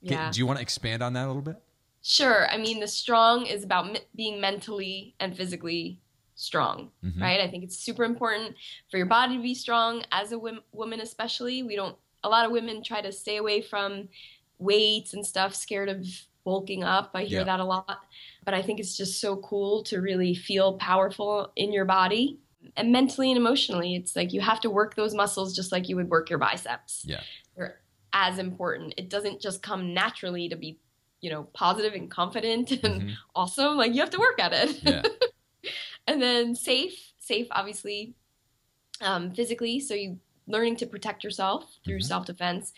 Yeah. 0.00 0.30
Do 0.30 0.38
you 0.38 0.46
want 0.46 0.58
to 0.58 0.62
expand 0.62 1.02
on 1.02 1.12
that 1.14 1.24
a 1.24 1.28
little 1.28 1.42
bit? 1.42 1.56
Sure. 2.02 2.48
I 2.50 2.56
mean, 2.56 2.80
the 2.80 2.86
strong 2.88 3.46
is 3.46 3.64
about 3.64 3.92
me- 3.92 4.00
being 4.14 4.40
mentally 4.40 5.14
and 5.20 5.36
physically 5.36 6.00
strong, 6.34 6.92
Mhm. 7.04 7.20
right? 7.20 7.40
I 7.40 7.48
think 7.50 7.64
it's 7.64 7.76
super 7.76 8.04
important 8.04 8.56
for 8.90 8.96
your 8.96 9.06
body 9.06 9.36
to 9.36 9.42
be 9.42 9.54
strong 9.54 10.04
as 10.12 10.32
a 10.32 10.38
woman, 10.38 11.00
especially. 11.00 11.62
We 11.62 11.76
don't, 11.76 11.96
a 12.22 12.28
lot 12.28 12.44
of 12.46 12.52
women 12.52 12.82
try 12.82 13.00
to 13.02 13.10
stay 13.12 13.36
away 13.38 13.60
from 13.60 14.08
weights 14.58 15.12
and 15.14 15.26
stuff, 15.26 15.54
scared 15.54 15.88
of 15.88 16.06
bulking 16.44 16.84
up. 16.84 17.10
I 17.14 17.24
hear 17.24 17.40
Yeah. 17.40 17.44
that 17.44 17.60
a 17.60 17.64
lot. 17.64 18.04
But 18.44 18.54
I 18.54 18.62
think 18.62 18.78
it's 18.78 18.96
just 18.96 19.20
so 19.20 19.36
cool 19.38 19.82
to 19.84 20.00
really 20.00 20.34
feel 20.34 20.74
powerful 20.78 21.50
in 21.56 21.72
your 21.72 21.84
body. 21.84 22.38
And 22.76 22.92
mentally 22.92 23.30
and 23.30 23.36
emotionally, 23.38 23.94
it's 23.96 24.16
like 24.16 24.32
you 24.32 24.40
have 24.40 24.60
to 24.60 24.70
work 24.70 24.94
those 24.96 25.14
muscles 25.14 25.54
just 25.54 25.72
like 25.72 25.88
you 25.88 25.96
would 25.96 26.08
work 26.08 26.30
your 26.30 26.38
biceps 26.38 27.04
Yeah. 27.06 27.20
they're 27.56 27.80
as 28.12 28.38
important. 28.38 28.94
It 28.96 29.10
doesn't 29.10 29.40
just 29.40 29.62
come 29.62 29.92
naturally 29.94 30.48
to 30.48 30.56
be, 30.56 30.78
you 31.20 31.30
know, 31.30 31.44
positive 31.52 31.92
and 31.92 32.10
confident 32.10 32.70
and 32.72 33.02
Mhm. 33.02 33.14
awesome. 33.34 33.76
Like 33.76 33.92
you 33.94 34.00
have 34.00 34.10
to 34.10 34.18
work 34.18 34.38
at 34.40 34.52
it. 34.52 34.82
Yeah. 34.82 35.02
and 36.06 36.20
then 36.22 36.54
safe, 36.54 37.12
safe, 37.18 37.46
obviously, 37.50 38.14
um, 39.00 39.32
physically. 39.34 39.80
So 39.80 39.94
you 39.94 40.18
learning 40.46 40.76
to 40.76 40.86
protect 40.86 41.24
yourself 41.24 41.78
through 41.84 41.98
Mhm. 41.98 42.04
self 42.04 42.26
defense 42.26 42.72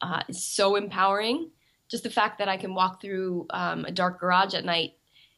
uh, 0.00 0.22
is 0.28 0.42
so 0.44 0.76
empowering. 0.76 1.50
Just 1.88 2.02
the 2.02 2.10
fact 2.10 2.38
that 2.38 2.48
I 2.48 2.56
can 2.56 2.74
walk 2.74 3.00
through 3.00 3.46
um, 3.50 3.84
a 3.86 3.90
dark 3.92 4.20
garage 4.20 4.54
at 4.54 4.64
night, 4.64 4.94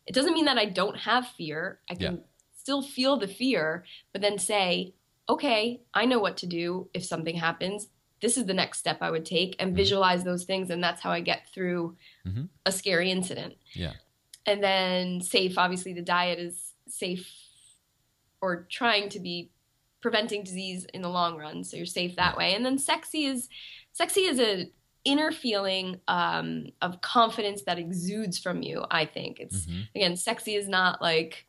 it 0.07 0.13
doesn't 0.15 0.35
mean 0.35 0.47
that 0.47 0.59
I 0.59 0.65
don't 0.67 0.97
have 0.97 1.29
fear. 1.29 1.81
I 1.89 1.95
can 1.95 2.15
Yeah. 2.17 2.23
Still 2.67 2.83
feel 2.83 3.17
the 3.17 3.29
fear, 3.29 3.85
but 4.13 4.21
then 4.21 4.41
say, 4.41 4.93
okay, 5.29 5.81
I 5.95 6.05
know 6.05 6.19
what 6.19 6.37
to 6.39 6.49
do 6.49 6.89
if 6.93 7.05
something 7.05 7.37
happens. 7.37 7.91
This 8.21 8.37
is 8.37 8.47
the 8.47 8.55
next 8.55 8.79
step 8.81 8.99
I 9.01 9.13
would 9.13 9.25
take 9.25 9.55
and 9.61 9.71
Mhm. 9.73 9.77
visualize 9.77 10.25
those 10.25 10.43
things. 10.43 10.69
And 10.71 10.83
that's 10.83 11.01
how 11.01 11.13
I 11.13 11.21
get 11.21 11.47
through 11.55 11.97
Mhm. 12.25 12.49
a 12.65 12.73
scary 12.73 13.13
incident. 13.13 13.55
Yeah. 13.75 13.93
And 14.47 14.65
then 14.65 15.21
safe, 15.21 15.57
obviously, 15.59 15.93
the 15.93 16.03
diet 16.03 16.41
is 16.41 16.73
safe 16.89 17.33
or 18.41 18.67
trying 18.69 19.11
to 19.11 19.21
be 19.21 19.53
preventing 20.01 20.43
disease 20.43 20.87
in 20.87 21.03
the 21.03 21.09
long 21.09 21.37
run. 21.37 21.63
So 21.63 21.77
you're 21.77 21.87
safe 21.87 22.17
that 22.17 22.37
way. 22.37 22.55
And 22.57 22.67
then 22.67 22.79
sexy 22.79 23.27
is 23.27 23.49
sexy 23.93 24.23
is 24.23 24.41
a 24.41 24.73
inner 25.05 25.31
feeling 25.31 26.01
um, 26.09 26.67
of 26.83 27.01
confidence 27.01 27.63
that 27.63 27.79
exudes 27.79 28.41
from 28.41 28.63
you. 28.65 28.85
I 28.91 29.05
think 29.07 29.39
it's 29.39 29.67
Mhm. 29.67 29.89
again, 29.95 30.17
sexy 30.17 30.57
is 30.57 30.67
not 30.69 31.01
like 31.01 31.46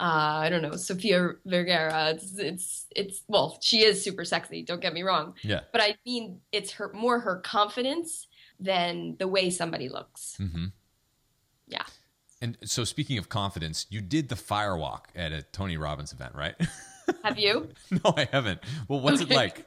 uh, 0.00 0.04
I 0.44 0.48
don't 0.48 0.62
know, 0.62 0.76
Sofia 0.76 1.30
Vergara. 1.46 2.10
It's 2.10 2.38
it's 2.38 2.86
it's 2.94 3.22
well, 3.28 3.58
she 3.60 3.82
is 3.84 4.02
super 4.02 4.24
sexy. 4.24 4.62
Don't 4.62 4.80
get 4.80 4.92
me 4.94 5.02
wrong, 5.02 5.34
Yeah. 5.42 5.60
but 5.72 5.80
I 5.80 5.96
mean 6.06 6.40
it's 6.50 6.72
her 6.72 6.90
more 6.92 7.20
her 7.20 7.36
confidence 7.36 8.26
than 8.58 9.16
the 9.18 9.28
way 9.28 9.50
somebody 9.50 9.88
looks. 9.88 10.36
Mm-hmm. 10.40 10.66
Yeah. 11.68 11.84
And 12.40 12.58
so, 12.64 12.82
speaking 12.84 13.18
of 13.18 13.28
confidence, 13.28 13.86
you 13.88 14.00
did 14.00 14.28
the 14.28 14.34
fire 14.36 14.76
walk 14.76 15.10
at 15.14 15.30
a 15.32 15.42
Tony 15.42 15.76
Robbins 15.76 16.12
event, 16.12 16.34
right? 16.34 16.56
Have 17.24 17.38
you? 17.38 17.68
no, 17.90 18.14
I 18.16 18.26
haven't. 18.32 18.60
Well, 18.88 19.00
what's 19.00 19.20
it 19.20 19.30
like? 19.30 19.66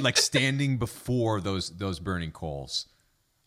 like 0.00 0.16
standing 0.18 0.76
before 0.78 1.40
those 1.40 1.70
those 1.70 1.98
burning 2.00 2.32
coals. 2.32 2.86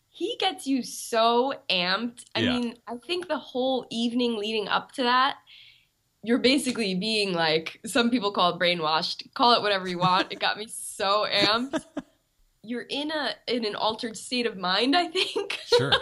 He 0.08 0.36
gets 0.40 0.66
you 0.66 0.82
so 0.82 1.54
amped. 1.70 2.24
I 2.34 2.40
Yeah. 2.40 2.58
mean, 2.58 2.74
I 2.86 2.96
think 2.96 3.28
the 3.28 3.38
whole 3.38 3.86
evening 3.90 4.36
leading 4.36 4.66
up 4.68 4.92
to 4.92 5.02
that, 5.04 5.36
you're 6.22 6.38
basically 6.38 6.94
being 6.94 7.32
like 7.32 7.80
some 7.84 8.10
people 8.10 8.30
call 8.32 8.54
it 8.54 8.58
brainwashed. 8.60 9.32
Call 9.34 9.54
it 9.54 9.62
whatever 9.62 9.88
you 9.88 9.98
want. 9.98 10.32
It 10.32 10.38
got 10.40 10.56
me 10.58 10.66
so 10.68 11.26
amped. 11.32 11.84
You're 12.64 12.82
in 12.88 13.10
a 13.10 13.34
in 13.48 13.64
an 13.64 13.74
altered 13.74 14.16
state 14.16 14.46
of 14.46 14.56
mind, 14.56 14.94
I 14.96 15.08
think. 15.08 15.58
Sure. 15.66 15.92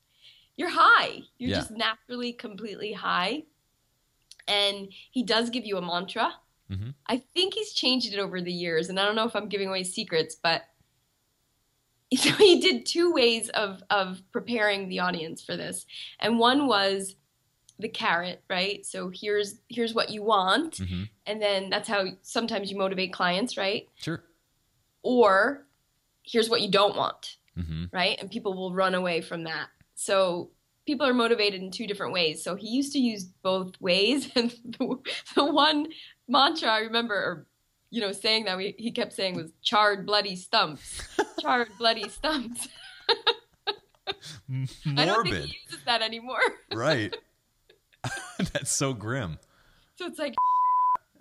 you're 0.56 0.70
high. 0.70 1.22
You're 1.38 1.50
Yeah. 1.50 1.56
just 1.56 1.72
naturally 1.72 2.32
completely 2.32 2.92
high. 2.92 3.42
And 4.46 4.92
he 5.10 5.24
does 5.24 5.50
give 5.50 5.64
you 5.66 5.76
a 5.76 5.82
mantra. 5.82 6.32
Mhm. 6.70 6.94
I 7.08 7.16
think 7.34 7.54
he's 7.54 7.72
changed 7.72 8.12
it 8.12 8.20
over 8.20 8.40
the 8.40 8.52
years, 8.52 8.88
and 8.90 9.00
I 9.00 9.04
don't 9.04 9.16
know 9.16 9.26
if 9.26 9.34
I'm 9.34 9.48
giving 9.48 9.66
away 9.68 9.82
secrets, 9.82 10.36
but 10.40 10.62
so 12.16 12.30
he 12.36 12.60
did 12.60 12.86
two 12.86 13.12
ways 13.12 13.48
of 13.48 13.82
of 13.90 14.22
preparing 14.30 14.88
the 14.88 15.00
audience 15.00 15.42
for 15.42 15.56
this. 15.56 15.84
And 16.20 16.38
one 16.38 16.68
was 16.68 17.16
the 17.78 17.88
carrot, 17.88 18.42
right? 18.48 18.84
So 18.86 19.10
here's 19.12 19.60
here's 19.68 19.94
what 19.94 20.10
you 20.10 20.22
want, 20.22 20.78
hmm 20.78 21.04
and 21.26 21.40
then 21.40 21.70
that's 21.70 21.88
how 21.88 22.04
sometimes 22.22 22.70
you 22.70 22.76
motivate 22.76 23.12
clients, 23.12 23.56
right? 23.56 23.88
Sure. 23.96 24.22
Or 25.02 25.66
here's 26.22 26.48
what 26.50 26.60
you 26.60 26.70
don't 26.70 26.96
want 26.96 27.36
hmm 27.56 27.84
right? 27.92 28.18
And 28.20 28.30
people 28.30 28.54
will 28.54 28.74
run 28.74 28.94
away 28.94 29.20
from 29.20 29.44
that. 29.44 29.68
So 29.94 30.50
people 30.86 31.06
are 31.06 31.14
motivated 31.14 31.62
in 31.62 31.70
two 31.70 31.86
different 31.86 32.12
ways. 32.12 32.42
So 32.42 32.56
he 32.56 32.68
used 32.68 32.92
to 32.94 32.98
use 32.98 33.24
both 33.24 33.80
ways, 33.80 34.30
and 34.36 34.50
the, 34.64 34.96
the 35.36 35.44
one 35.44 35.86
mantra 36.28 36.68
I 36.68 36.80
remember, 36.80 37.14
or 37.14 37.46
you 37.90 38.00
know, 38.00 38.12
saying 38.12 38.46
that 38.46 38.56
we, 38.56 38.74
he 38.78 38.90
kept 38.90 39.12
saying 39.12 39.36
was 39.36 39.52
"charred 39.62 40.06
bloody 40.06 40.36
stumps, 40.36 41.00
charred 41.40 41.70
bloody 41.78 42.08
stumps." 42.08 42.68
Morbid. 44.48 44.98
I 44.98 45.04
don't 45.06 45.22
think 45.24 45.36
he 45.36 45.56
uses 45.66 45.84
that 45.86 46.02
anymore. 46.02 46.40
right. 46.72 47.14
That's 48.52 48.70
so 48.70 48.92
grim. 48.92 49.38
So 49.96 50.06
it's 50.06 50.18
like, 50.18 50.34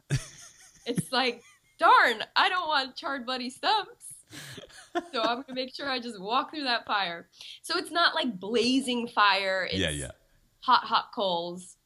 it's 0.86 1.12
like, 1.12 1.44
darn, 1.80 2.24
I 2.36 2.50
don't 2.50 2.68
want 2.68 2.96
charred 2.96 3.26
bloody 3.26 3.50
stumps. 3.50 4.14
So 5.12 5.22
I'm 5.22 5.42
gonna 5.42 5.54
make 5.54 5.74
sure 5.74 5.90
I 5.90 6.00
just 6.00 6.20
walk 6.20 6.52
through 6.52 6.64
that 6.64 6.86
fire. 6.86 7.28
So 7.62 7.78
it's 7.78 7.92
not 7.92 8.16
like 8.16 8.40
blazing 8.40 9.08
fire. 9.08 9.68
It's 9.70 9.80
yeah, 9.80 9.90
yeah. 9.90 10.12
hot, 10.62 10.84
hot 10.84 11.12
coals, 11.14 11.78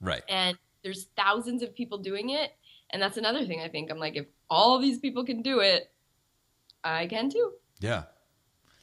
Right. 0.00 0.22
and 0.28 0.56
there's 0.82 1.06
thousands 1.16 1.62
of 1.62 1.74
people 1.74 1.98
doing 1.98 2.30
it. 2.30 2.52
And 2.90 3.00
that's 3.00 3.16
another 3.16 3.46
thing 3.46 3.60
I 3.60 3.68
think. 3.68 3.90
I'm 3.90 3.98
like, 3.98 4.16
if 4.16 4.26
all 4.50 4.78
these 4.78 4.98
people 4.98 5.24
can 5.24 5.40
do 5.42 5.60
it, 5.60 5.90
I 6.84 7.06
can 7.06 7.30
too. 7.30 7.52
Yeah. 7.80 8.04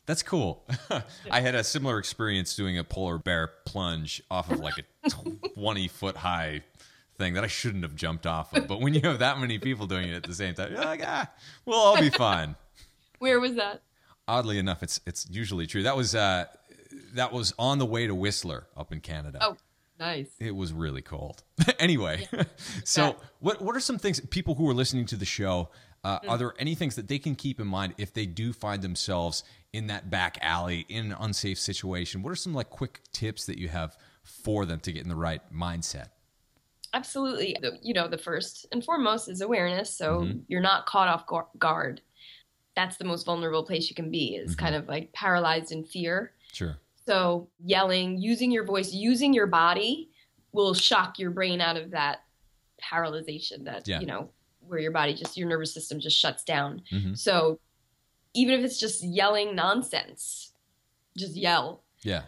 That's 0.09 0.23
cool. 0.23 0.65
I 1.29 1.39
had 1.39 1.53
a 1.53 1.63
similar 1.63 1.99
experience 1.99 2.55
doing 2.55 2.79
a 2.79 2.83
polar 2.83 3.19
bear 3.19 3.51
plunge 3.67 4.23
off 4.31 4.49
of 4.49 4.59
like 4.59 4.73
a 5.03 5.09
20 5.53 5.87
foot 5.87 6.17
high 6.17 6.63
thing 7.19 7.35
that 7.35 7.43
I 7.43 7.47
shouldn't 7.47 7.83
have 7.83 7.95
jumped 7.95 8.25
off 8.25 8.51
of. 8.55 8.67
But 8.67 8.81
when 8.81 8.95
you 8.95 9.01
have 9.01 9.19
that 9.19 9.39
many 9.39 9.59
people 9.59 9.85
doing 9.85 10.09
it 10.09 10.15
at 10.15 10.23
the 10.23 10.33
same 10.33 10.55
time, 10.55 10.71
you're 10.71 10.83
like, 10.83 11.03
ah, 11.05 11.29
we'll 11.63 11.77
all 11.77 11.99
be 11.99 12.09
fine. 12.17 12.55
Where 13.19 13.39
was 13.39 13.53
that? 13.57 13.83
Oddly 14.27 14.57
enough, 14.57 14.81
it's 14.81 14.99
it's 15.05 15.27
usually 15.29 15.67
true. 15.67 15.83
That 15.83 15.95
was 15.95 16.15
uh, 16.15 16.45
that 17.13 17.31
was 17.31 17.53
on 17.59 17.77
the 17.77 17.85
way 17.85 18.07
to 18.07 18.15
Whistler 18.15 18.65
up 18.75 18.91
in 18.91 19.01
Canada. 19.01 19.37
Oh, 19.39 19.57
nice. 19.99 20.31
It 20.39 20.55
was 20.55 20.73
really 20.73 21.03
cold. 21.03 21.43
anyway, 21.77 22.27
so 22.83 23.15
what 23.41 23.61
what 23.61 23.75
are 23.75 23.79
some 23.79 23.99
things 23.99 24.19
people 24.21 24.55
who 24.55 24.67
are 24.71 24.73
listening 24.73 25.05
to 25.05 25.15
the 25.15 25.25
show? 25.25 25.69
Uh, 26.03 26.19
Mm. 26.21 26.29
Are 26.29 26.37
there 26.37 26.53
any 26.59 26.75
things 26.75 26.95
that 26.95 27.07
they 27.07 27.19
can 27.19 27.35
keep 27.35 27.59
in 27.59 27.67
mind 27.67 27.93
if 27.97 28.13
they 28.13 28.25
do 28.25 28.53
find 28.53 28.81
themselves 28.81 29.43
in 29.73 29.87
that 29.87 30.09
back 30.09 30.37
alley 30.41 30.85
in 30.89 31.07
an 31.11 31.17
unsafe 31.19 31.59
situation? 31.59 32.23
What 32.23 32.31
are 32.31 32.35
some 32.35 32.53
like 32.53 32.69
quick 32.69 33.01
tips 33.11 33.45
that 33.47 33.57
you 33.57 33.67
have 33.67 33.97
for 34.23 34.65
them 34.65 34.79
to 34.81 34.91
get 34.93 35.03
in 35.03 35.09
the 35.09 35.15
right 35.15 35.41
mindset? 35.53 36.09
Absolutely. 36.93 37.55
You 37.83 37.93
know, 37.93 38.07
the 38.07 38.17
first 38.17 38.65
and 38.71 38.83
foremost 38.83 39.29
is 39.29 39.41
awareness. 39.41 39.95
So 39.95 40.21
Mhm. 40.21 40.43
you're 40.47 40.61
not 40.61 40.85
caught 40.85 41.07
off 41.07 41.25
guard. 41.59 42.01
That's 42.75 42.97
the 42.97 43.03
most 43.05 43.25
vulnerable 43.25 43.63
place 43.63 43.89
you 43.89 43.95
can 43.95 44.09
be, 44.09 44.35
is 44.35 44.55
Mhm. 44.55 44.59
kind 44.59 44.75
of 44.75 44.87
like 44.87 45.11
paralyzed 45.13 45.71
in 45.71 45.83
fear. 45.83 46.33
Sure. 46.53 46.79
So 47.05 47.49
yelling, 47.63 48.17
using 48.17 48.51
your 48.51 48.63
voice, 48.63 48.93
using 48.93 49.33
your 49.33 49.47
body 49.47 50.09
will 50.51 50.73
shock 50.73 51.19
your 51.19 51.31
brain 51.31 51.61
out 51.61 51.77
of 51.77 51.91
that 51.91 52.23
paralyzation 52.81 53.65
that, 53.65 53.87
Yeah. 53.87 53.99
you 53.99 54.05
know, 54.07 54.31
where 54.69 54.79
your 54.79 54.91
body 54.91 55.13
just, 55.13 55.35
your 55.37 55.47
nervous 55.49 55.73
system 55.73 55.99
just 55.99 56.17
shuts 56.17 56.43
down. 56.43 56.81
hmm 56.89 57.13
So 57.15 57.59
even 58.33 58.53
if 58.59 58.63
it's 58.63 58.79
just 58.79 59.03
yelling 59.03 59.55
nonsense, 59.55 60.53
just 61.17 61.35
yell. 61.35 61.83
Yeah. 62.03 62.21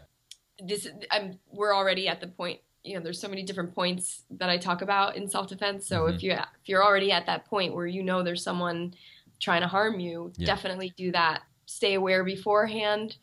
This 0.59 0.87
I'm 1.11 1.39
we're 1.51 1.75
already 1.75 2.07
at 2.07 2.19
the 2.19 2.27
point, 2.27 2.59
you 2.83 2.95
know, 2.95 3.01
there's 3.03 3.19
so 3.21 3.27
many 3.27 3.43
different 3.43 3.73
points 3.75 4.23
that 4.31 4.49
I 4.49 4.57
talk 4.57 4.81
about 4.81 5.15
in 5.15 5.27
self-defense. 5.29 5.87
So 5.87 6.03
Mhm. 6.03 6.15
if 6.15 6.23
you 6.23 6.31
if 6.31 6.65
you're 6.65 6.83
already 6.83 7.11
at 7.11 7.25
that 7.27 7.45
point 7.45 7.73
where 7.75 7.87
you 7.87 8.03
know 8.03 8.23
there's 8.23 8.43
someone 8.43 8.93
trying 9.39 9.61
to 9.61 9.67
harm 9.67 9.99
you, 9.99 10.33
Yeah. 10.37 10.47
definitely 10.47 10.93
do 10.97 11.11
that. 11.11 11.43
Stay 11.67 11.93
aware 11.93 12.23
beforehand. 12.23 13.17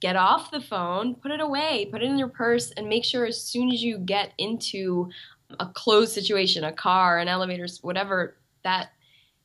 Get 0.00 0.14
off 0.16 0.50
the 0.50 0.60
phone, 0.60 1.14
put 1.16 1.30
it 1.32 1.40
away, 1.40 1.86
put 1.90 2.02
it 2.02 2.06
in 2.06 2.18
your 2.18 2.28
purse, 2.28 2.70
and 2.72 2.88
make 2.88 3.04
sure 3.04 3.26
as 3.26 3.42
soon 3.42 3.70
as 3.72 3.82
you 3.82 3.98
get 3.98 4.32
into 4.38 5.10
a 5.58 5.66
closed 5.66 6.12
situation, 6.12 6.62
a 6.64 6.72
car, 6.72 7.18
an 7.18 7.26
elevator, 7.26 7.66
whatever, 7.82 8.36
that 8.68 8.90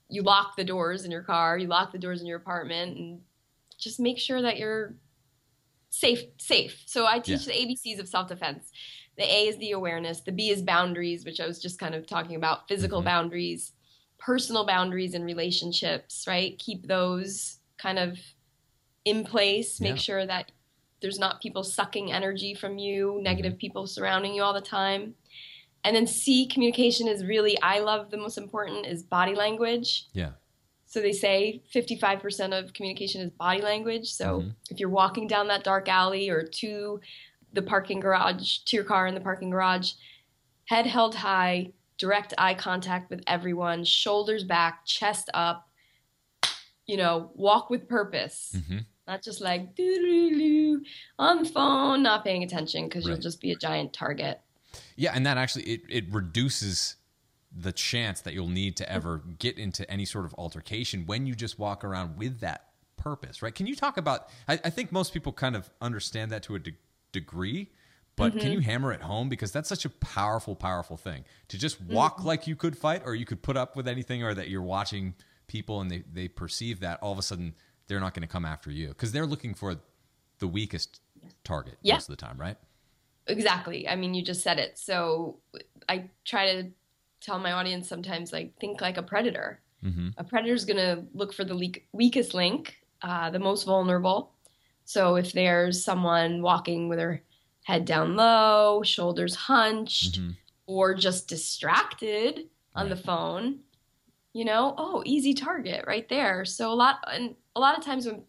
you 0.09 0.21
lock 0.21 0.57
the 0.57 0.65
doors 0.65 1.05
in 1.05 1.11
your 1.11 1.23
car, 1.23 1.57
you 1.57 1.67
lock 1.67 1.93
the 1.93 1.97
doors 1.97 2.19
in 2.19 2.27
your 2.27 2.37
apartment, 2.37 2.97
and 2.97 3.21
just 3.77 3.99
make 3.99 4.19
sure 4.19 4.41
that 4.41 4.57
you're 4.57 4.95
safe. 5.89 6.23
Safe. 6.37 6.83
So 6.85 7.05
I 7.05 7.19
teach 7.19 7.45
the 7.45 7.53
ABCs 7.53 7.99
of 7.99 8.07
self 8.09 8.27
defense. 8.27 8.69
The 9.17 9.23
A 9.23 9.47
is 9.47 9.57
the 9.57 9.71
awareness. 9.71 10.19
The 10.21 10.33
B 10.33 10.49
is 10.49 10.61
boundaries, 10.61 11.23
which 11.23 11.39
I 11.39 11.47
was 11.47 11.61
just 11.61 11.79
kind 11.79 11.95
of 11.95 12.05
talking 12.05 12.35
about 12.35 12.67
physical 12.67 13.01
Mhm. 13.01 13.05
boundaries, 13.05 13.71
personal 14.17 14.65
boundaries 14.65 15.13
and 15.13 15.23
relationships, 15.23 16.25
right? 16.27 16.59
Keep 16.59 16.87
those 16.87 17.59
kind 17.77 17.99
of 17.99 18.19
in 19.05 19.23
place. 19.23 19.79
Make 19.79 19.95
Yeah. 19.95 20.07
sure 20.09 20.25
that 20.25 20.51
there's 20.99 21.19
not 21.19 21.41
people 21.41 21.63
sucking 21.63 22.11
energy 22.11 22.53
from 22.53 22.77
you, 22.77 23.19
negative 23.21 23.57
people 23.57 23.87
surrounding 23.87 24.33
you 24.33 24.43
all 24.43 24.53
the 24.53 24.69
time. 24.79 25.15
And 25.83 25.95
then 25.95 26.07
C, 26.07 26.45
communication 26.47 27.07
is 27.07 27.25
really, 27.25 27.59
I 27.61 27.79
love 27.79 28.09
the 28.09 28.17
most 28.17 28.37
important 28.37 28.85
is 28.85 29.03
body 29.03 29.35
language. 29.35 30.05
Yeah. 30.13 30.31
So 30.85 31.01
they 31.01 31.11
say 31.11 31.61
55% 31.73 32.53
of 32.57 32.73
communication 32.73 33.21
is 33.21 33.31
body 33.31 33.61
language. 33.61 34.11
So 34.11 34.41
Mhm. 34.41 34.55
if 34.69 34.79
you're 34.79 34.89
walking 34.89 35.27
down 35.27 35.47
that 35.47 35.63
dark 35.63 35.89
alley 35.89 36.29
or 36.29 36.43
to 36.43 37.01
the 37.51 37.61
parking 37.61 37.99
garage, 37.99 38.59
to 38.59 38.75
your 38.77 38.85
car 38.85 39.07
in 39.07 39.13
the 39.15 39.21
parking 39.21 39.49
garage, 39.49 39.93
head 40.65 40.85
held 40.85 41.15
high, 41.15 41.71
direct 41.97 42.33
eye 42.37 42.53
contact 42.53 43.09
with 43.09 43.21
everyone, 43.27 43.83
shoulders 43.83 44.43
back, 44.43 44.85
chest 44.85 45.29
up, 45.33 45.69
you 46.85 46.97
know, 46.97 47.31
walk 47.35 47.69
with 47.69 47.87
purpose. 47.87 48.55
hmm 48.67 48.79
Not 49.07 49.21
just 49.21 49.41
like 49.41 49.77
on 51.19 51.43
the 51.43 51.49
phone, 51.53 52.03
not 52.03 52.23
paying 52.23 52.43
attention 52.43 52.85
because 52.85 53.05
Right. 53.05 53.11
you'll 53.11 53.21
just 53.21 53.41
be 53.41 53.51
a 53.51 53.55
giant 53.55 53.91
target. 53.93 54.39
Yeah, 54.95 55.11
and 55.13 55.25
that 55.25 55.37
actually 55.37 55.63
it, 55.63 55.81
it 55.89 56.13
reduces 56.13 56.95
the 57.55 57.71
chance 57.71 58.21
that 58.21 58.33
you'll 58.33 58.47
need 58.47 58.75
to 58.77 58.91
ever 58.91 59.21
get 59.37 59.57
into 59.57 59.89
any 59.89 60.05
sort 60.05 60.25
of 60.25 60.33
altercation 60.37 61.05
when 61.05 61.27
you 61.27 61.35
just 61.35 61.59
walk 61.59 61.83
around 61.83 62.17
with 62.17 62.39
that 62.39 62.69
purpose, 62.97 63.41
right? 63.41 63.53
Can 63.53 63.67
you 63.67 63.75
talk 63.75 63.97
about? 63.97 64.29
I, 64.47 64.53
I 64.63 64.69
think 64.69 64.91
most 64.91 65.13
people 65.13 65.31
kind 65.31 65.55
of 65.55 65.69
understand 65.81 66.31
that 66.31 66.43
to 66.43 66.55
a 66.55 66.59
de- 66.59 66.77
degree, 67.11 67.69
but 68.15 68.31
can 68.31 68.41
mm-hmm. 68.41 68.51
you 68.53 68.59
hammer 68.59 68.91
it 68.91 69.01
home 69.01 69.29
because 69.29 69.51
that's 69.51 69.69
such 69.69 69.85
a 69.85 69.89
powerful, 69.89 70.55
powerful 70.55 70.97
thing 70.97 71.25
to 71.49 71.57
just 71.57 71.83
mm-hmm. 71.83 71.93
walk 71.93 72.23
like 72.23 72.47
you 72.47 72.55
could 72.55 72.77
fight, 72.77 73.03
or 73.05 73.13
you 73.13 73.25
could 73.25 73.41
put 73.41 73.57
up 73.57 73.75
with 73.75 73.87
anything, 73.87 74.23
or 74.23 74.33
that 74.33 74.49
you're 74.49 74.61
watching 74.61 75.13
people 75.47 75.81
and 75.81 75.91
they 75.91 76.03
they 76.11 76.27
perceive 76.27 76.79
that 76.79 76.99
all 77.01 77.11
of 77.11 77.19
a 77.19 77.21
sudden 77.21 77.53
they're 77.87 77.99
not 77.99 78.13
going 78.13 78.21
to 78.21 78.27
come 78.27 78.45
after 78.45 78.71
you 78.71 78.87
because 78.87 79.11
they're 79.11 79.25
looking 79.25 79.53
for 79.53 79.75
the 80.39 80.47
weakest 80.47 81.01
target 81.43 81.77
Yeah. 81.81 81.95
most 81.95 82.09
of 82.09 82.17
the 82.17 82.25
time, 82.25 82.37
right? 82.37 82.57
Exactly. 83.27 83.87
I 83.87 83.95
mean, 83.95 84.13
you 84.13 84.23
just 84.23 84.41
said 84.41 84.59
it. 84.59 84.77
So 84.77 85.37
I 85.87 86.09
try 86.25 86.53
to 86.55 86.69
tell 87.21 87.39
my 87.39 87.53
audience 87.53 87.87
sometimes, 87.87 88.33
like, 88.33 88.57
think 88.59 88.81
like 88.81 88.97
a 88.97 89.03
predator. 89.03 89.61
Mm-hmm. 89.83 90.09
A 90.17 90.23
predator's 90.23 90.65
going 90.65 90.77
to 90.77 91.03
look 91.13 91.33
for 91.33 91.43
the 91.43 91.53
leak- 91.53 91.87
weakest 91.93 92.33
link, 92.33 92.77
uh, 93.01 93.29
the 93.29 93.39
most 93.39 93.65
vulnerable. 93.65 94.31
So 94.85 95.15
if 95.15 95.31
there's 95.31 95.83
someone 95.83 96.41
walking 96.41 96.89
with 96.89 96.99
her 96.99 97.21
head 97.63 97.85
down 97.85 98.15
low, 98.15 98.83
shoulders 98.83 99.35
hunched, 99.35 100.17
hmm 100.17 100.31
or 100.65 100.93
just 100.93 101.27
distracted 101.27 102.47
on 102.73 102.87
the 102.87 102.95
phone, 102.95 103.59
you 104.31 104.45
know, 104.45 104.73
oh, 104.77 105.03
easy 105.05 105.33
target 105.33 105.83
right 105.85 106.07
there. 106.07 106.45
So 106.45 106.71
a 106.71 106.73
lot 106.73 107.03
and 107.11 107.35
a 107.55 107.59
lot 107.59 107.77
of 107.77 107.83
times 107.83 108.05
when 108.05 108.23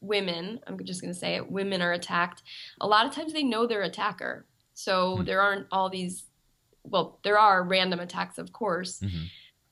women, 0.00 0.60
I'm 0.66 0.82
just 0.84 1.00
going 1.00 1.12
to 1.12 1.18
say 1.18 1.36
it, 1.36 1.50
women 1.50 1.82
are 1.82 1.92
attacked, 1.92 2.42
a 2.80 2.86
lot 2.86 3.06
of 3.06 3.12
times 3.12 3.32
they 3.32 3.42
know 3.42 3.66
their 3.66 3.82
attacker. 3.82 4.46
So 4.74 5.16
Hmm. 5.18 5.24
there 5.24 5.40
aren't 5.40 5.66
all 5.72 5.88
these 5.90 6.24
well, 6.88 7.18
there 7.24 7.36
are 7.38 7.64
random 7.64 7.98
attacks, 7.98 8.38
of 8.38 8.52
course, 8.52 9.00
hmm 9.00 9.24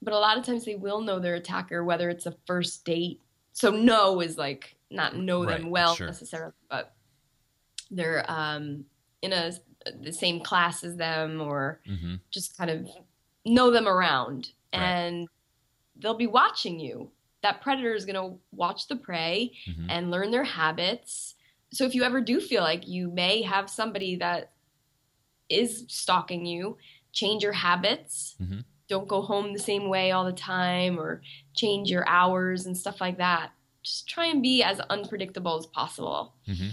but 0.02 0.12
a 0.12 0.18
lot 0.18 0.36
of 0.36 0.44
times 0.44 0.66
they 0.66 0.74
will 0.74 1.00
know 1.00 1.18
their 1.18 1.36
attacker 1.36 1.82
whether 1.82 2.10
it's 2.10 2.26
a 2.26 2.36
first 2.46 2.84
date. 2.84 3.20
So 3.52 3.70
know 3.70 4.20
is 4.20 4.36
like 4.36 4.76
not 4.90 5.16
know 5.16 5.46
them 5.46 5.62
Right, 5.62 5.70
well 5.70 5.94
sure. 5.94 6.06
necessarily, 6.08 6.52
but 6.68 6.94
they're 7.90 8.24
um 8.30 8.84
in 9.22 9.32
a 9.32 9.52
the 10.02 10.12
same 10.12 10.40
class 10.40 10.82
as 10.84 10.96
them 10.96 11.40
or 11.40 11.80
hmm 11.86 12.16
just 12.30 12.56
kind 12.56 12.70
of 12.70 12.88
know 13.46 13.70
them 13.70 13.86
around 13.86 14.50
Right. 14.74 14.82
and 14.82 15.28
they'll 15.96 16.14
be 16.16 16.26
watching 16.26 16.80
you. 16.80 17.10
That 17.44 17.60
predator 17.60 17.94
is 17.94 18.06
going 18.06 18.16
to 18.16 18.38
watch 18.52 18.88
the 18.88 18.96
prey 18.96 19.52
hmm 19.66 19.90
and 19.90 20.10
learn 20.10 20.30
their 20.30 20.44
habits. 20.44 21.34
So 21.72 21.84
if 21.84 21.94
you 21.94 22.02
ever 22.04 22.20
do 22.20 22.40
feel 22.40 22.62
like 22.62 22.88
you 22.88 23.10
may 23.10 23.42
have 23.42 23.68
somebody 23.68 24.16
that 24.16 24.52
is 25.48 25.84
stalking 25.88 26.46
you, 26.46 26.78
change 27.12 27.42
your 27.42 27.52
habits. 27.52 28.36
Mhm. 28.40 28.64
Don't 28.88 29.08
go 29.08 29.20
home 29.22 29.52
the 29.52 29.58
same 29.58 29.88
way 29.88 30.10
all 30.10 30.24
the 30.24 30.32
time 30.32 30.98
or 30.98 31.22
change 31.54 31.90
your 31.90 32.08
hours 32.08 32.66
and 32.66 32.76
stuff 32.76 33.00
like 33.00 33.18
that. 33.18 33.52
Just 33.82 34.08
try 34.08 34.26
and 34.26 34.42
be 34.42 34.62
as 34.62 34.80
unpredictable 34.80 35.56
as 35.58 35.66
possible. 35.66 36.34
hmm 36.46 36.70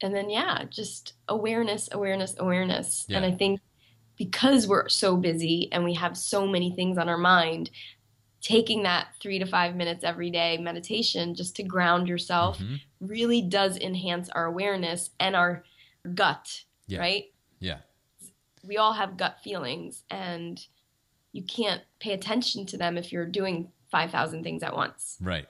And 0.00 0.14
then, 0.14 0.30
yeah, 0.30 0.64
just 0.64 1.12
awareness, 1.28 1.88
awareness, 1.92 2.34
awareness. 2.38 3.06
And 3.16 3.24
I 3.24 3.30
think 3.36 3.60
because 4.16 4.66
we're 4.66 4.88
so 4.88 5.16
busy 5.16 5.68
and 5.72 5.84
we 5.84 5.94
have 5.94 6.16
so 6.16 6.46
many 6.46 6.74
things 6.74 6.98
on 6.98 7.08
our 7.08 7.18
mind, 7.18 7.70
taking 8.42 8.82
that 8.82 9.08
three 9.20 9.38
to 9.38 9.46
five 9.46 9.74
minutes 9.76 10.02
every 10.04 10.28
day 10.30 10.58
meditation 10.58 11.34
just 11.34 11.54
to 11.56 11.62
ground 11.62 12.08
yourself 12.08 12.58
Mhm. 12.58 12.80
really 13.00 13.40
does 13.40 13.78
enhance 13.78 14.28
our 14.30 14.44
awareness 14.46 15.10
and 15.20 15.34
our 15.36 15.64
gut, 16.14 16.64
Yeah. 16.88 16.98
right? 16.98 17.32
Yeah. 17.60 17.78
We 18.64 18.76
all 18.76 18.92
have 18.94 19.16
gut 19.16 19.38
feelings 19.42 20.02
and 20.10 20.64
you 21.32 21.42
can't 21.44 21.82
pay 22.00 22.12
attention 22.12 22.66
to 22.66 22.76
them 22.76 22.98
if 22.98 23.12
you're 23.12 23.26
doing 23.26 23.70
5,000 23.90 24.42
things 24.42 24.62
at 24.62 24.74
once. 24.74 25.16
Right. 25.20 25.48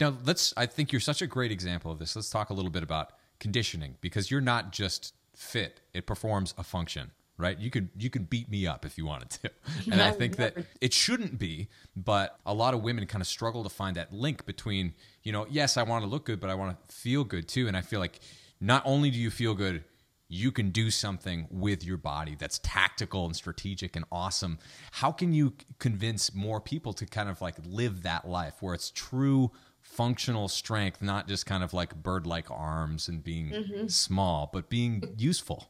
Now, 0.00 0.16
let's, 0.24 0.54
I 0.56 0.64
think 0.66 0.92
you're 0.92 1.00
such 1.00 1.20
a 1.20 1.26
great 1.26 1.52
example 1.52 1.92
of 1.92 1.98
this. 1.98 2.16
Let's 2.16 2.30
talk 2.30 2.48
a 2.50 2.54
little 2.54 2.70
bit 2.70 2.82
about 2.82 3.12
conditioning 3.38 3.96
because 4.00 4.30
you're 4.30 4.40
not 4.40 4.72
just 4.72 5.14
fit, 5.36 5.80
it 5.92 6.06
performs 6.06 6.54
a 6.56 6.62
function. 6.64 7.12
Right, 7.40 7.58
you 7.58 7.70
could 7.70 7.88
you 7.96 8.10
could 8.10 8.28
beat 8.28 8.50
me 8.50 8.66
up 8.66 8.84
if 8.84 8.98
you 8.98 9.06
wanted 9.06 9.30
to, 9.30 9.50
and 9.90 10.02
I 10.02 10.10
think 10.10 10.36
that 10.36 10.56
it 10.80 10.92
shouldn't 10.92 11.38
be. 11.38 11.68
But 11.96 12.38
a 12.44 12.54
lot 12.54 12.74
of 12.74 12.82
women 12.82 13.06
kind 13.06 13.22
of 13.22 13.28
struggle 13.28 13.62
to 13.64 13.70
find 13.70 13.96
that 13.96 14.12
link 14.12 14.44
between, 14.44 14.94
you 15.22 15.32
know, 15.32 15.46
yes, 15.48 15.76
I 15.76 15.82
want 15.82 16.04
to 16.04 16.10
look 16.10 16.26
good, 16.26 16.40
but 16.40 16.50
I 16.50 16.54
want 16.54 16.76
to 16.88 16.94
feel 16.94 17.24
good 17.24 17.48
too. 17.48 17.66
And 17.66 17.76
I 17.76 17.80
feel 17.80 17.98
like 17.98 18.20
not 18.60 18.82
only 18.84 19.10
do 19.10 19.18
you 19.18 19.30
feel 19.30 19.54
good, 19.54 19.82
you 20.28 20.52
can 20.52 20.70
do 20.70 20.90
something 20.90 21.48
with 21.50 21.84
your 21.84 21.96
body 21.96 22.36
that's 22.38 22.60
tactical 22.62 23.26
and 23.26 23.34
strategic 23.34 23.96
and 23.96 24.04
awesome. 24.12 24.58
How 24.92 25.10
can 25.10 25.32
you 25.32 25.54
convince 25.80 26.32
more 26.32 26.60
people 26.60 26.92
to 26.94 27.04
kind 27.04 27.28
of 27.28 27.42
like 27.42 27.56
live 27.66 28.04
that 28.04 28.28
life 28.28 28.54
where 28.60 28.74
it's 28.74 28.92
true 28.92 29.50
functional 29.80 30.46
strength, 30.46 31.02
not 31.02 31.26
just 31.26 31.46
kind 31.46 31.64
of 31.64 31.74
like 31.74 32.00
bird 32.00 32.26
like 32.26 32.48
arms 32.48 33.08
and 33.08 33.24
being 33.24 33.50
mm-hmm. 33.50 33.86
small, 33.88 34.48
but 34.52 34.68
being 34.68 35.02
useful? 35.18 35.68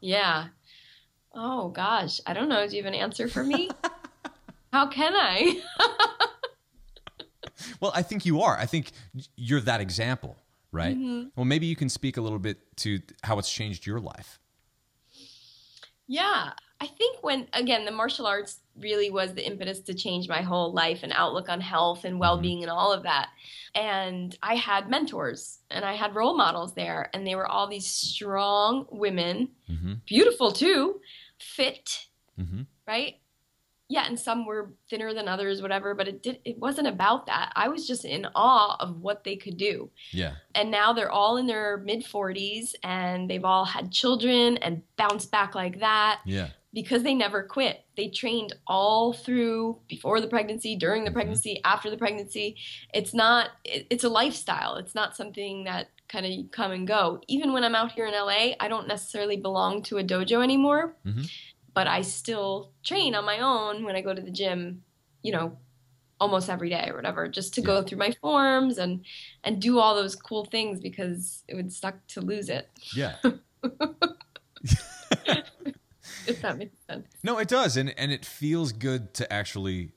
Yeah. 0.00 0.48
Oh 1.34 1.68
gosh, 1.68 2.20
I 2.26 2.32
don't 2.32 2.48
know. 2.48 2.66
Do 2.66 2.76
you 2.76 2.82
have 2.82 2.92
an 2.92 2.98
answer 2.98 3.28
for 3.28 3.42
me? 3.44 3.70
How 4.72 4.86
can 4.88 5.14
I? 5.14 5.60
Well, 7.80 7.92
I 7.94 8.02
think 8.02 8.26
you 8.26 8.40
are. 8.42 8.58
I 8.58 8.66
think 8.66 8.90
you're 9.36 9.60
that 9.60 9.80
example, 9.80 10.36
right? 10.72 10.96
Well, 11.36 11.44
maybe 11.44 11.66
you 11.66 11.76
can 11.76 11.88
speak 11.88 12.16
a 12.16 12.20
little 12.20 12.38
bit 12.38 12.58
to 12.78 13.00
how 13.22 13.38
it's 13.38 13.50
changed 13.50 13.86
your 13.86 14.00
life. 14.00 14.38
Yeah. 16.06 16.52
I 16.80 16.86
think 16.86 17.22
when, 17.22 17.46
again, 17.52 17.84
the 17.84 17.90
martial 17.90 18.26
arts 18.26 18.60
really 18.78 19.08
was 19.10 19.34
the 19.34 19.46
impetus 19.46 19.80
to 19.80 19.94
change 19.94 20.28
my 20.28 20.42
whole 20.42 20.72
life 20.72 21.00
and 21.02 21.12
outlook 21.14 21.48
on 21.48 21.60
health 21.60 22.04
and 22.04 22.18
well 22.18 22.38
being 22.38 22.62
and 22.62 22.70
all 22.70 22.92
of 22.92 23.04
that. 23.04 23.28
And 23.74 24.36
I 24.42 24.56
had 24.56 24.90
mentors 24.90 25.60
and 25.70 25.84
I 25.84 25.94
had 25.94 26.14
role 26.14 26.36
models 26.36 26.74
there, 26.74 27.08
and 27.14 27.26
they 27.26 27.36
were 27.36 27.46
all 27.46 27.68
these 27.68 27.86
strong 27.86 28.86
women, 28.90 29.48
hmm 29.66 29.94
beautiful 30.06 30.52
too, 30.52 31.00
fit, 31.44 32.06
hmm 32.36 32.62
right? 32.86 33.16
Yeah, 33.88 34.06
and 34.06 34.18
some 34.18 34.46
were 34.46 34.72
thinner 34.88 35.12
than 35.12 35.28
others, 35.28 35.60
whatever, 35.60 35.94
but 35.94 36.08
it 36.08 36.22
did 36.22 36.38
it 36.44 36.58
wasn't 36.58 36.88
about 36.88 37.26
that. 37.26 37.52
I 37.54 37.68
was 37.68 37.86
just 37.86 38.04
in 38.06 38.26
awe 38.34 38.76
of 38.80 39.00
what 39.00 39.24
they 39.24 39.36
could 39.36 39.56
do. 39.58 39.90
Yeah. 40.10 40.34
and 40.54 40.70
now 40.70 40.92
they're 40.92 41.10
all 41.12 41.36
in 41.36 41.46
their 41.46 41.76
mid 41.78 42.02
40s 42.04 42.74
and 42.82 43.28
they've 43.28 43.44
all 43.44 43.64
had 43.66 43.90
children 43.92 44.56
and 44.58 44.82
bounced 44.96 45.30
back 45.30 45.54
like 45.54 45.80
that 45.80 46.20
Yeah. 46.24 46.48
because 46.72 47.02
they 47.02 47.14
never 47.14 47.42
quit. 47.42 47.84
They 47.96 48.08
trained 48.08 48.54
all 48.66 49.12
through 49.12 49.80
before 49.88 50.20
the 50.20 50.28
pregnancy, 50.28 50.76
during 50.76 51.04
the 51.04 51.10
Mhm. 51.10 51.14
pregnancy, 51.14 51.60
after 51.64 51.90
the 51.90 51.96
pregnancy. 51.98 52.56
It's 52.94 53.12
not 53.14 53.50
it, 53.64 53.86
it's 53.90 54.04
a 54.04 54.08
lifestyle. 54.08 54.76
It's 54.76 54.94
not 54.94 55.14
something 55.16 55.64
that 55.64 55.90
kind 56.08 56.26
of 56.26 56.50
come 56.50 56.72
and 56.72 56.86
go. 56.86 57.20
Even 57.28 57.52
when 57.52 57.64
I'm 57.64 57.74
out 57.74 57.92
here 57.92 58.06
in 58.06 58.12
LA, 58.14 58.54
I 58.60 58.68
don't 58.68 58.86
necessarily 58.88 59.36
belong 59.36 59.82
to 59.84 59.98
a 59.98 60.04
dojo 60.04 60.42
anymore, 60.42 60.96
Mhm. 61.06 61.30
but 61.72 61.86
I 61.86 62.02
still 62.02 62.72
train 62.82 63.14
on 63.14 63.24
my 63.24 63.40
own 63.40 63.84
when 63.84 63.96
I 63.96 64.00
go 64.00 64.14
to 64.14 64.22
the 64.22 64.30
gym, 64.30 64.84
you 65.22 65.32
know, 65.32 65.58
almost 66.20 66.48
every 66.48 66.68
day 66.70 66.88
or 66.90 66.94
whatever, 66.96 67.28
just 67.28 67.54
to 67.54 67.60
yeah. 67.60 67.66
go 67.66 67.82
through 67.82 67.98
my 67.98 68.12
forms 68.20 68.78
and 68.78 69.04
and 69.42 69.60
do 69.60 69.78
all 69.78 69.94
those 69.94 70.14
cool 70.14 70.44
things 70.44 70.80
because 70.80 71.42
it 71.48 71.54
would 71.54 71.72
suck 71.72 72.06
to 72.08 72.20
lose 72.20 72.48
it. 72.48 72.70
Yeah. 72.94 73.16
if 76.26 76.40
that 76.42 76.56
makes 76.58 76.76
sense. 76.86 77.06
No, 77.22 77.38
it 77.38 77.48
does, 77.48 77.76
and 77.76 77.94
and 77.98 78.12
it 78.12 78.24
feels 78.24 78.72
good 78.72 79.14
to 79.14 79.32
actually 79.32 79.92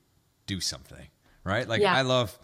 do 0.45 0.59
something, 0.59 1.07
right? 1.43 1.67
Like 1.67 1.81
yeah. 1.81 1.95
I 1.95 2.01
love 2.01 2.37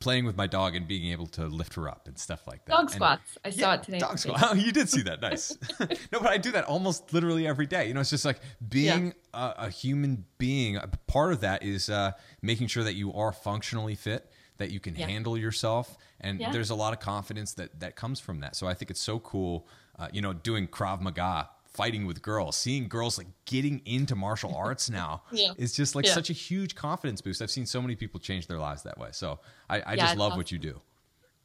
playing 0.00 0.24
with 0.24 0.36
my 0.36 0.46
dog 0.46 0.74
and 0.74 0.88
being 0.88 1.12
able 1.12 1.26
to 1.26 1.46
lift 1.46 1.74
her 1.74 1.88
up 1.88 2.08
and 2.08 2.18
stuff 2.18 2.46
like 2.46 2.64
that. 2.64 2.72
Dog 2.72 2.90
squats. 2.90 3.38
And, 3.44 3.54
I 3.54 3.56
saw 3.56 3.74
it 3.74 3.82
today. 3.82 3.98
Dog 3.98 4.18
squats. 4.18 4.42
Oh, 4.50 4.54
you 4.54 4.72
did 4.72 4.88
see 4.88 5.02
that. 5.02 5.20
Nice. 5.20 5.56
no, 5.80 6.20
but 6.20 6.28
I 6.28 6.38
do 6.38 6.50
that 6.52 6.64
almost 6.64 7.12
literally 7.12 7.46
every 7.46 7.66
day. 7.66 7.86
You 7.86 7.94
know, 7.94 8.00
it's 8.00 8.10
just 8.10 8.24
like 8.24 8.40
being 8.66 9.08
yeah. 9.34 9.52
a, 9.58 9.66
a, 9.66 9.70
human 9.70 10.24
being. 10.38 10.78
Part 11.06 11.32
of 11.32 11.42
that 11.42 11.62
is 11.62 11.90
uh, 11.90 12.12
making 12.40 12.68
sure 12.68 12.82
that 12.82 12.94
you 12.94 13.12
are 13.12 13.32
functionally 13.32 13.94
fit, 13.94 14.30
that 14.56 14.70
you 14.70 14.80
can 14.80 14.96
yeah. 14.96 15.06
handle 15.06 15.36
yourself, 15.36 15.96
and 16.20 16.40
there's 16.52 16.70
a 16.70 16.74
lot 16.74 16.92
of 16.92 17.00
confidence 17.00 17.54
that 17.54 17.80
that 17.80 17.94
comes 17.96 18.18
from 18.18 18.40
that. 18.40 18.56
So 18.56 18.66
I 18.66 18.74
think 18.74 18.90
it's 18.90 19.00
so 19.00 19.18
cool. 19.18 19.68
Uh, 19.98 20.08
you 20.12 20.22
know, 20.22 20.32
doing 20.32 20.66
Krav 20.66 21.00
Maga 21.02 21.50
fighting 21.72 22.06
with 22.06 22.20
girls, 22.20 22.56
seeing 22.56 22.88
girls 22.88 23.16
like 23.16 23.28
getting 23.44 23.80
into 23.84 24.14
martial 24.14 24.54
arts 24.56 24.90
now 24.90 25.22
yeah. 25.32 25.52
is 25.56 25.72
just 25.74 25.94
like 25.94 26.06
yeah. 26.06 26.12
such 26.12 26.30
a 26.30 26.32
huge 26.32 26.74
confidence 26.74 27.20
boost. 27.20 27.40
I've 27.40 27.50
seen 27.50 27.66
so 27.66 27.80
many 27.80 27.94
people 27.94 28.20
change 28.20 28.46
their 28.46 28.58
lives 28.58 28.82
that 28.82 28.98
way. 28.98 29.08
So 29.12 29.38
I, 29.68 29.80
I 29.80 29.94
yeah, 29.94 30.06
just 30.06 30.16
love 30.16 30.32
awesome. 30.32 30.38
what 30.38 30.52
you 30.52 30.58
do. 30.58 30.80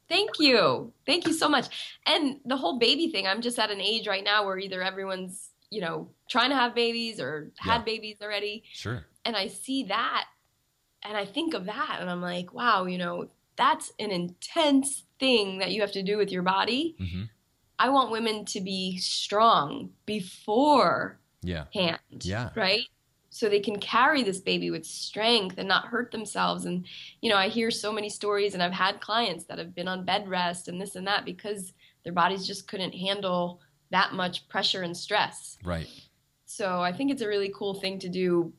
Thank 0.08 0.38
you. 0.38 0.92
Thank 1.04 1.26
you 1.26 1.32
so 1.32 1.48
much. 1.48 1.98
And 2.06 2.38
the 2.44 2.56
whole 2.56 2.78
baby 2.78 3.08
thing, 3.08 3.26
I'm 3.26 3.40
just 3.40 3.58
at 3.58 3.70
an 3.70 3.80
age 3.80 4.06
right 4.06 4.22
now 4.22 4.44
where 4.44 4.58
either 4.58 4.82
everyone's, 4.82 5.50
you 5.70 5.80
know, 5.80 6.08
trying 6.28 6.50
to 6.50 6.56
have 6.56 6.76
babies 6.76 7.20
or 7.20 7.50
had 7.58 7.84
babies 7.84 8.18
already. 8.22 8.62
Sure. 8.72 9.04
And 9.24 9.36
I 9.36 9.48
see 9.48 9.84
that 9.84 10.26
and 11.02 11.16
I 11.16 11.24
think 11.24 11.54
of 11.54 11.66
that 11.66 11.98
and 12.00 12.08
I'm 12.08 12.22
like, 12.22 12.52
wow, 12.54 12.84
you 12.84 12.98
know, 12.98 13.28
that's 13.56 13.92
an 13.98 14.10
intense 14.10 15.04
thing 15.18 15.58
that 15.58 15.72
you 15.72 15.80
have 15.80 15.92
to 15.92 16.02
do 16.02 16.16
with 16.16 16.30
your 16.30 16.42
body. 16.42 16.94
Mm-hmm 17.00 17.22
I 17.78 17.88
want 17.90 18.10
women 18.10 18.44
to 18.46 18.60
be 18.60 18.98
strong 18.98 19.90
before 20.06 21.18
yeah. 21.42 21.64
hand. 21.74 21.98
Yeah. 22.22 22.50
Right? 22.54 22.82
So 23.30 23.48
they 23.48 23.60
can 23.60 23.78
carry 23.78 24.22
this 24.22 24.40
baby 24.40 24.70
with 24.70 24.86
strength 24.86 25.58
and 25.58 25.68
not 25.68 25.86
hurt 25.86 26.10
themselves. 26.10 26.64
And, 26.64 26.86
you 27.20 27.28
know, 27.28 27.36
I 27.36 27.48
hear 27.48 27.70
so 27.70 27.92
many 27.92 28.08
stories 28.08 28.54
and 28.54 28.62
I've 28.62 28.72
had 28.72 29.00
clients 29.00 29.44
that 29.44 29.58
have 29.58 29.74
been 29.74 29.88
on 29.88 30.04
bed 30.04 30.26
rest 30.28 30.68
and 30.68 30.80
this 30.80 30.96
and 30.96 31.06
that 31.06 31.26
because 31.26 31.74
their 32.02 32.14
bodies 32.14 32.46
just 32.46 32.66
couldn't 32.66 32.92
handle 32.92 33.60
that 33.90 34.14
much 34.14 34.48
pressure 34.48 34.82
and 34.82 34.96
stress. 34.96 35.58
Right. 35.62 35.88
So 36.46 36.80
I 36.80 36.92
think 36.92 37.10
it's 37.10 37.22
a 37.22 37.28
really 37.28 37.52
cool 37.54 37.74
thing 37.74 37.98
to 37.98 38.08
do, 38.08 38.52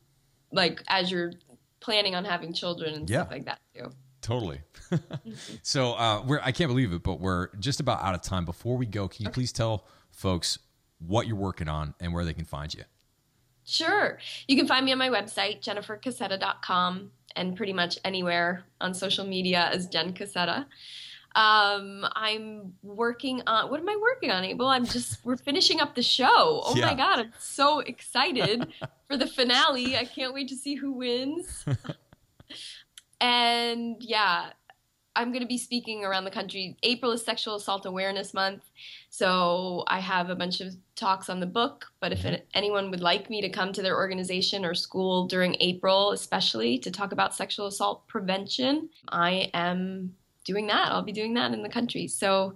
like 0.52 0.84
as 0.88 1.10
you're 1.12 1.34
planning 1.80 2.14
on 2.14 2.26
having 2.26 2.54
children 2.54 2.94
and 2.94 3.10
yeah. 3.10 3.22
stuff 3.22 3.32
like 3.32 3.46
that 3.46 3.60
too. 3.74 3.90
Totally. 4.22 4.62
so 5.62 5.94
uh, 5.94 6.24
we're 6.26 6.40
I 6.44 6.52
can't 6.52 6.70
believe 6.70 6.94
it, 6.94 7.04
but 7.04 7.20
we're 7.20 7.50
just 7.60 7.80
about 7.80 8.02
out 8.02 8.16
of 8.16 8.22
time. 8.22 8.46
Before 8.46 8.78
we 8.78 8.86
go, 8.86 9.08
can 9.08 9.24
you 9.24 9.30
okay. 9.30 9.36
please 9.36 9.52
tell 9.52 9.86
folks 10.12 10.60
what 11.00 11.28
you're 11.28 11.36
working 11.36 11.70
on 11.70 11.94
and 12.00 12.14
where 12.14 12.26
they 12.26 12.34
can 12.34 12.46
find 12.46 12.74
you? 12.74 12.84
Sure. 13.64 14.18
You 14.48 14.56
can 14.56 14.68
find 14.68 14.86
me 14.86 14.94
on 14.94 14.98
my 14.98 15.10
website, 15.10 15.62
jennifercassetta.com, 15.62 17.12
and 17.36 17.56
pretty 17.56 17.74
much 17.74 18.00
anywhere 18.06 18.64
on 18.80 18.94
social 18.94 19.26
media 19.26 19.70
as 19.72 19.88
Jen 19.88 20.14
Cassetta. 20.14 20.66
Um, 21.36 22.08
I'm 22.16 22.74
working 22.82 23.44
on 23.46 23.70
what 23.70 23.80
am 23.80 23.88
I 23.88 23.98
working 24.02 24.32
on, 24.32 24.44
Abel? 24.44 24.68
I'm 24.68 24.86
just 24.86 25.20
we're 25.26 25.38
finishing 25.38 25.80
up 25.80 25.94
the 25.94 26.02
show. 26.02 26.62
Oh 26.66 26.74
yeah. 26.76 26.88
my 26.88 26.94
god, 26.96 27.20
I'm 27.20 27.34
so 27.40 27.80
excited 27.82 28.68
for 29.08 29.18
the 29.18 29.28
finale. 29.28 29.98
I 29.98 30.06
can't 30.06 30.34
wait 30.34 30.48
to 30.48 30.56
see 30.56 30.76
who 30.76 30.94
wins. 30.94 31.66
and 33.22 33.98
yeah, 34.00 34.52
I'm 35.18 35.32
going 35.32 35.42
to 35.42 35.48
be 35.48 35.58
speaking 35.58 36.06
around 36.06 36.26
the 36.26 36.32
country. 36.32 36.78
April 36.84 37.12
is 37.12 37.26
Sexual 37.26 37.56
Assault 37.56 37.88
Awareness 37.88 38.36
Month. 38.36 38.70
So 39.10 39.84
I 39.88 40.00
have 40.00 40.30
a 40.30 40.36
bunch 40.36 40.62
of 40.62 40.76
talks 40.96 41.28
on 41.28 41.40
the 41.40 41.48
book. 41.48 41.88
But 42.00 42.12
if 42.12 42.20
mm-hmm. 42.20 42.36
it, 42.36 42.48
anyone 42.54 42.92
would 42.92 43.02
like 43.02 43.28
me 43.28 43.42
to 43.42 43.50
come 43.50 43.74
to 43.74 43.82
their 43.82 43.96
organization 43.96 44.64
or 44.64 44.76
school 44.76 45.26
during 45.26 45.58
April, 45.60 46.12
especially 46.12 46.78
to 46.80 46.92
talk 46.92 47.14
about 47.14 47.34
sexual 47.34 47.66
assault 47.66 48.08
prevention, 48.08 48.90
I 49.10 49.50
am 49.56 50.16
doing 50.44 50.68
that. 50.68 50.92
I'll 50.92 51.02
be 51.02 51.12
doing 51.12 51.34
that 51.34 51.52
in 51.52 51.64
the 51.64 51.70
country. 51.70 52.08
So 52.08 52.54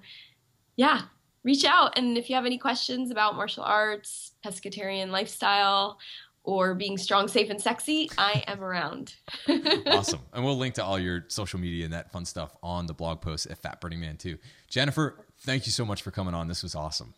yeah, 0.75 1.01
reach 1.43 1.65
out. 1.65 1.97
And 1.97 2.15
if 2.15 2.29
you 2.29 2.35
have 2.35 2.45
any 2.45 2.59
questions 2.59 3.09
about 3.09 3.35
martial 3.35 3.63
arts, 3.63 4.33
pescatarian 4.45 5.09
lifestyle, 5.09 5.97
or 6.43 6.73
being 6.73 6.97
strong, 6.97 7.27
safe, 7.27 7.49
and 7.49 7.61
sexy, 7.61 8.09
I 8.17 8.43
am 8.47 8.63
around. 8.63 9.15
awesome. 9.87 10.21
And 10.33 10.43
we'll 10.43 10.57
link 10.57 10.75
to 10.75 10.83
all 10.83 10.97
your 10.97 11.25
social 11.27 11.59
media 11.59 11.85
and 11.85 11.93
that 11.93 12.11
fun 12.11 12.25
stuff 12.25 12.55
on 12.63 12.87
the 12.87 12.93
blog 12.93 13.21
post 13.21 13.47
at 13.47 13.57
Fat 13.59 13.79
Burning 13.79 13.99
Man 13.99 14.17
too. 14.17 14.37
Jennifer, 14.69 15.25
thank 15.41 15.65
you 15.65 15.71
so 15.71 15.85
much 15.85 16.01
for 16.01 16.11
coming 16.11 16.33
on. 16.33 16.47
This 16.47 16.63
was 16.63 16.75
awesome. 16.75 17.13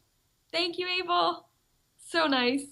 Thank 0.51 0.77
you, 0.77 0.87
Abel. 0.87 1.47
So 2.09 2.27
nice. 2.27 2.65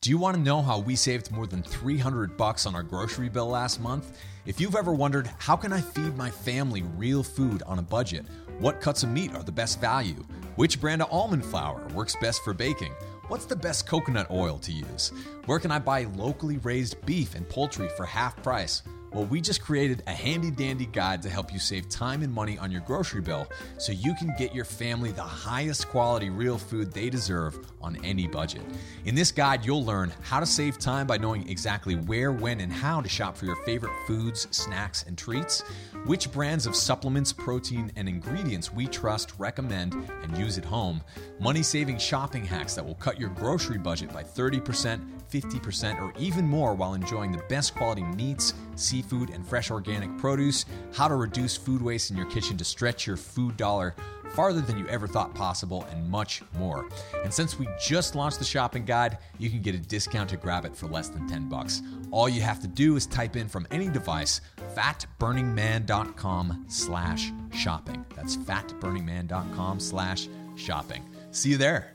Do 0.00 0.10
you 0.10 0.18
want 0.18 0.36
to 0.36 0.42
know 0.42 0.62
how 0.62 0.78
we 0.78 0.94
saved 0.94 1.32
more 1.32 1.46
than 1.48 1.62
300 1.62 2.36
bucks 2.36 2.64
on 2.64 2.76
our 2.76 2.82
grocery 2.84 3.28
bill 3.28 3.48
last 3.48 3.80
month? 3.80 4.18
If 4.44 4.60
you've 4.60 4.76
ever 4.76 4.92
wondered, 4.94 5.28
how 5.38 5.56
can 5.56 5.72
I 5.72 5.80
feed 5.80 6.16
my 6.16 6.30
family 6.30 6.82
real 6.96 7.24
food 7.24 7.64
on 7.64 7.80
a 7.80 7.82
budget? 7.82 8.24
What 8.60 8.80
cuts 8.80 9.02
of 9.02 9.08
meat 9.08 9.34
are 9.34 9.42
the 9.42 9.50
best 9.50 9.80
value? 9.80 10.24
Which 10.54 10.80
brand 10.80 11.02
of 11.02 11.08
almond 11.10 11.44
flour 11.44 11.86
works 11.88 12.14
best 12.20 12.44
for 12.44 12.54
baking? 12.54 12.94
What's 13.28 13.44
the 13.44 13.56
best 13.56 13.88
coconut 13.88 14.30
oil 14.30 14.58
to 14.60 14.70
use? 14.70 15.12
Where 15.46 15.58
can 15.58 15.72
I 15.72 15.80
buy 15.80 16.04
locally 16.14 16.58
raised 16.58 17.04
beef 17.04 17.34
and 17.34 17.48
poultry 17.48 17.88
for 17.96 18.06
half 18.06 18.40
price? 18.40 18.84
Well, 19.12 19.24
we 19.24 19.40
just 19.40 19.62
created 19.62 20.04
a 20.06 20.12
handy 20.12 20.52
dandy 20.52 20.86
guide 20.86 21.22
to 21.22 21.28
help 21.28 21.52
you 21.52 21.58
save 21.58 21.88
time 21.88 22.22
and 22.22 22.32
money 22.32 22.56
on 22.56 22.70
your 22.70 22.82
grocery 22.82 23.22
bill 23.22 23.48
so 23.78 23.90
you 23.90 24.14
can 24.14 24.32
get 24.38 24.54
your 24.54 24.64
family 24.64 25.10
the 25.10 25.22
highest 25.22 25.88
quality 25.88 26.30
real 26.30 26.56
food 26.56 26.92
they 26.92 27.10
deserve 27.10 27.58
on 27.86 27.96
any 28.04 28.26
budget. 28.26 28.62
In 29.04 29.14
this 29.14 29.30
guide, 29.30 29.64
you'll 29.64 29.84
learn 29.84 30.12
how 30.22 30.40
to 30.40 30.46
save 30.46 30.78
time 30.78 31.06
by 31.06 31.16
knowing 31.16 31.48
exactly 31.48 31.94
where, 31.94 32.32
when, 32.32 32.60
and 32.60 32.72
how 32.72 33.00
to 33.00 33.08
shop 33.08 33.36
for 33.36 33.46
your 33.46 33.56
favorite 33.64 33.92
foods, 34.06 34.48
snacks, 34.50 35.04
and 35.04 35.16
treats, 35.16 35.62
which 36.04 36.30
brands 36.32 36.66
of 36.66 36.74
supplements, 36.74 37.32
protein, 37.32 37.92
and 37.96 38.08
ingredients 38.08 38.72
we 38.72 38.86
trust, 38.86 39.32
recommend, 39.38 39.94
and 40.22 40.36
use 40.36 40.58
at 40.58 40.64
home, 40.64 41.00
money 41.40 41.62
saving 41.62 41.98
shopping 41.98 42.44
hacks 42.44 42.74
that 42.74 42.84
will 42.84 42.94
cut 42.96 43.18
your 43.18 43.30
grocery 43.30 43.78
budget 43.78 44.12
by 44.12 44.22
30%, 44.22 45.00
50%, 45.30 46.00
or 46.00 46.12
even 46.18 46.44
more 46.44 46.74
while 46.74 46.94
enjoying 46.94 47.32
the 47.32 47.42
best 47.48 47.74
quality 47.74 48.02
meats, 48.02 48.54
seafood, 48.74 49.30
and 49.30 49.46
fresh 49.46 49.70
organic 49.70 50.16
produce, 50.18 50.64
how 50.92 51.06
to 51.06 51.14
reduce 51.14 51.56
food 51.56 51.80
waste 51.80 52.10
in 52.10 52.16
your 52.16 52.26
kitchen 52.26 52.56
to 52.56 52.64
stretch 52.64 53.06
your 53.06 53.16
food 53.16 53.56
dollar 53.56 53.94
farther 54.32 54.60
than 54.60 54.78
you 54.78 54.86
ever 54.88 55.06
thought 55.06 55.34
possible, 55.34 55.86
and 55.90 56.08
much 56.08 56.42
more. 56.58 56.88
And 57.24 57.32
since 57.32 57.58
we 57.58 57.66
just 57.80 58.14
launched 58.14 58.38
the 58.38 58.44
shopping 58.44 58.84
guide, 58.84 59.18
you 59.38 59.50
can 59.50 59.62
get 59.62 59.74
a 59.74 59.78
discount 59.78 60.30
to 60.30 60.36
grab 60.36 60.64
it 60.64 60.76
for 60.76 60.86
less 60.86 61.08
than 61.08 61.26
10 61.28 61.48
bucks. 61.48 61.82
All 62.10 62.28
you 62.28 62.40
have 62.42 62.60
to 62.60 62.68
do 62.68 62.96
is 62.96 63.06
type 63.06 63.36
in 63.36 63.48
from 63.48 63.66
any 63.70 63.88
device 63.88 64.40
fatburningman.com 64.74 66.64
slash 66.68 67.32
shopping. 67.52 68.04
That's 68.14 68.36
fatburningman.com 68.36 69.80
slash 69.80 70.28
shopping. 70.56 71.04
See 71.30 71.50
you 71.50 71.56
there. 71.56 71.92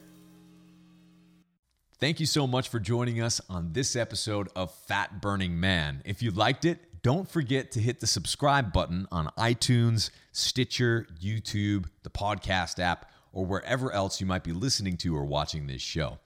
Thank 2.00 2.20
you 2.20 2.26
so 2.26 2.48
much 2.48 2.70
for 2.70 2.80
joining 2.80 3.22
us 3.22 3.40
on 3.48 3.74
this 3.74 3.96
episode 3.96 4.50
of 4.56 4.74
Fat 4.74 5.22
Burning 5.22 5.60
Man. 5.60 6.02
If 6.04 6.24
you 6.24 6.32
liked 6.32 6.66
it, 6.66 6.80
don't 7.04 7.30
forget 7.30 7.72
to 7.72 7.80
hit 7.80 8.00
the 8.00 8.08
subscribe 8.08 8.72
button 8.72 9.08
on 9.12 9.28
iTunes, 9.38 10.12
Stitcher, 10.32 11.08
YouTube, 11.20 11.86
the 12.04 12.10
podcast 12.10 12.78
app, 12.80 13.10
or 13.34 13.46
wherever 13.46 13.92
else 13.92 14.22
you 14.22 14.28
might 14.28 14.44
be 14.44 14.52
listening 14.52 14.98
to 14.98 15.16
or 15.16 15.26
watching 15.26 15.66
this 15.66 15.82
show. 15.82 16.20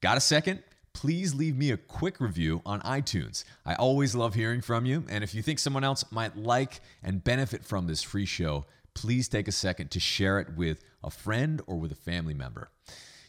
Got 0.00 0.16
a 0.16 0.20
second? 0.20 0.62
Please 0.92 1.34
leave 1.34 1.56
me 1.56 1.70
a 1.70 1.76
quick 1.76 2.20
review 2.20 2.62
on 2.66 2.80
iTunes. 2.80 3.44
I 3.64 3.74
always 3.74 4.14
love 4.14 4.34
hearing 4.34 4.62
from 4.62 4.84
you, 4.86 5.04
and 5.08 5.22
if 5.22 5.34
you 5.34 5.42
think 5.42 5.58
someone 5.58 5.84
else 5.84 6.04
might 6.10 6.36
like 6.36 6.80
and 7.02 7.22
benefit 7.22 7.64
from 7.64 7.86
this 7.86 8.02
free 8.02 8.26
show, 8.26 8.64
please 8.94 9.28
take 9.28 9.46
a 9.46 9.52
second 9.52 9.90
to 9.92 10.00
share 10.00 10.40
it 10.40 10.56
with 10.56 10.82
a 11.04 11.10
friend 11.10 11.60
or 11.66 11.76
with 11.76 11.92
a 11.92 11.96
family 11.96 12.34
member. 12.34 12.70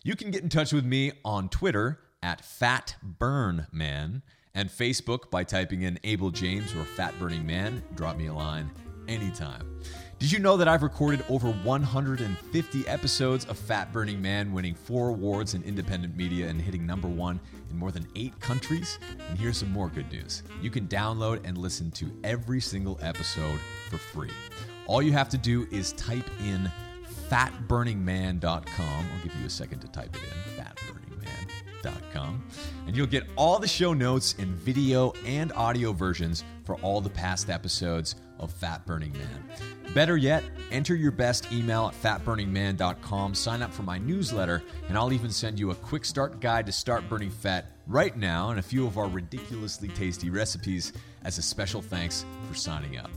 You 0.03 0.15
can 0.15 0.31
get 0.31 0.41
in 0.43 0.49
touch 0.49 0.71
with 0.71 0.85
me 0.85 1.11
on 1.25 1.49
Twitter 1.49 1.99
at 2.23 2.41
FatBurnMan 2.41 4.21
and 4.57 4.69
Facebook 4.69 5.29
by 5.29 5.43
typing 5.43 5.83
in 5.83 5.99
Abel 6.03 6.31
James 6.31 6.75
or 6.75 6.83
Fat 6.83 7.13
Burning 7.19 7.45
Man. 7.45 7.83
Drop 7.93 8.17
me 8.17 8.25
a 8.25 8.33
line 8.33 8.71
anytime. 9.07 9.79
Did 10.17 10.31
you 10.31 10.39
know 10.39 10.57
that 10.57 10.67
I've 10.67 10.81
recorded 10.81 11.23
over 11.29 11.51
150 11.51 12.87
episodes 12.87 13.45
of 13.45 13.55
Fat 13.55 13.93
Burning 13.93 14.19
Man, 14.19 14.51
winning 14.51 14.73
four 14.73 15.09
awards 15.09 15.53
in 15.53 15.61
independent 15.61 16.17
media 16.17 16.47
and 16.47 16.59
hitting 16.59 16.87
number 16.87 17.07
one 17.07 17.39
in 17.69 17.77
more 17.77 17.91
than 17.91 18.07
eight 18.15 18.37
countries? 18.39 18.97
And 19.29 19.37
here's 19.37 19.57
some 19.57 19.71
more 19.71 19.89
good 19.89 20.11
news 20.11 20.41
you 20.59 20.71
can 20.71 20.87
download 20.87 21.47
and 21.47 21.55
listen 21.55 21.91
to 21.91 22.11
every 22.23 22.59
single 22.59 22.97
episode 23.03 23.59
for 23.91 23.99
free. 23.99 24.31
All 24.87 25.03
you 25.03 25.11
have 25.11 25.29
to 25.29 25.37
do 25.37 25.67
is 25.69 25.91
type 25.93 26.27
in 26.43 26.71
fatburningman.com. 27.29 29.05
I'll 29.13 29.23
give 29.23 29.39
you 29.39 29.45
a 29.45 29.51
second 29.51 29.81
to 29.81 29.87
type 29.89 30.15
it 30.15 30.23
in 30.23 30.56
and 31.83 32.95
you'll 32.95 33.07
get 33.07 33.27
all 33.35 33.59
the 33.59 33.67
show 33.67 33.93
notes 33.93 34.33
in 34.35 34.53
video 34.55 35.13
and 35.25 35.51
audio 35.53 35.91
versions 35.93 36.43
for 36.65 36.75
all 36.81 37.01
the 37.01 37.09
past 37.09 37.49
episodes 37.49 38.15
of 38.39 38.51
Fat 38.51 38.85
Burning 38.85 39.13
Man. 39.13 39.49
Better 39.93 40.17
yet, 40.17 40.43
enter 40.71 40.95
your 40.95 41.11
best 41.11 41.51
email 41.51 41.87
at 41.87 42.01
fatburningman.com, 42.01 43.33
sign 43.33 43.61
up 43.61 43.73
for 43.73 43.83
my 43.83 43.97
newsletter, 43.97 44.61
and 44.87 44.97
I'll 44.97 45.13
even 45.13 45.31
send 45.31 45.59
you 45.59 45.71
a 45.71 45.75
quick 45.75 46.05
start 46.05 46.39
guide 46.39 46.65
to 46.65 46.71
start 46.71 47.07
burning 47.09 47.31
fat 47.31 47.71
right 47.87 48.15
now 48.15 48.49
and 48.49 48.59
a 48.59 48.63
few 48.63 48.85
of 48.85 48.97
our 48.97 49.07
ridiculously 49.07 49.87
tasty 49.89 50.29
recipes 50.29 50.93
as 51.23 51.37
a 51.37 51.41
special 51.41 51.81
thanks 51.81 52.25
for 52.47 52.55
signing 52.55 52.97
up. 52.97 53.09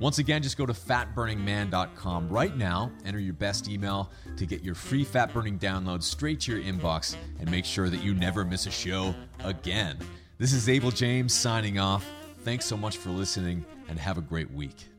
Once 0.00 0.18
again, 0.18 0.42
just 0.42 0.56
go 0.56 0.66
to 0.66 0.72
fatburningman.com 0.72 2.28
right 2.28 2.56
now, 2.56 2.90
enter 3.04 3.18
your 3.18 3.34
best 3.34 3.68
email 3.68 4.10
to 4.36 4.44
get 4.44 4.62
your 4.62 4.74
free 4.74 5.04
fat 5.04 5.32
burning 5.32 5.58
download 5.58 6.02
straight 6.02 6.40
to 6.40 6.56
your 6.56 6.62
inbox, 6.62 7.16
and 7.38 7.50
make 7.50 7.64
sure 7.64 7.88
that 7.88 8.02
you 8.02 8.12
never 8.14 8.44
miss 8.44 8.66
a 8.66 8.70
show 8.70 9.14
again. 9.44 9.96
This 10.38 10.52
is 10.52 10.68
Abel 10.68 10.90
James 10.90 11.32
signing 11.32 11.78
off. 11.78 12.04
Thanks 12.40 12.66
so 12.66 12.76
much 12.76 12.96
for 12.96 13.10
listening, 13.10 13.64
and 13.88 13.98
have 13.98 14.18
a 14.18 14.22
great 14.22 14.50
week. 14.50 14.93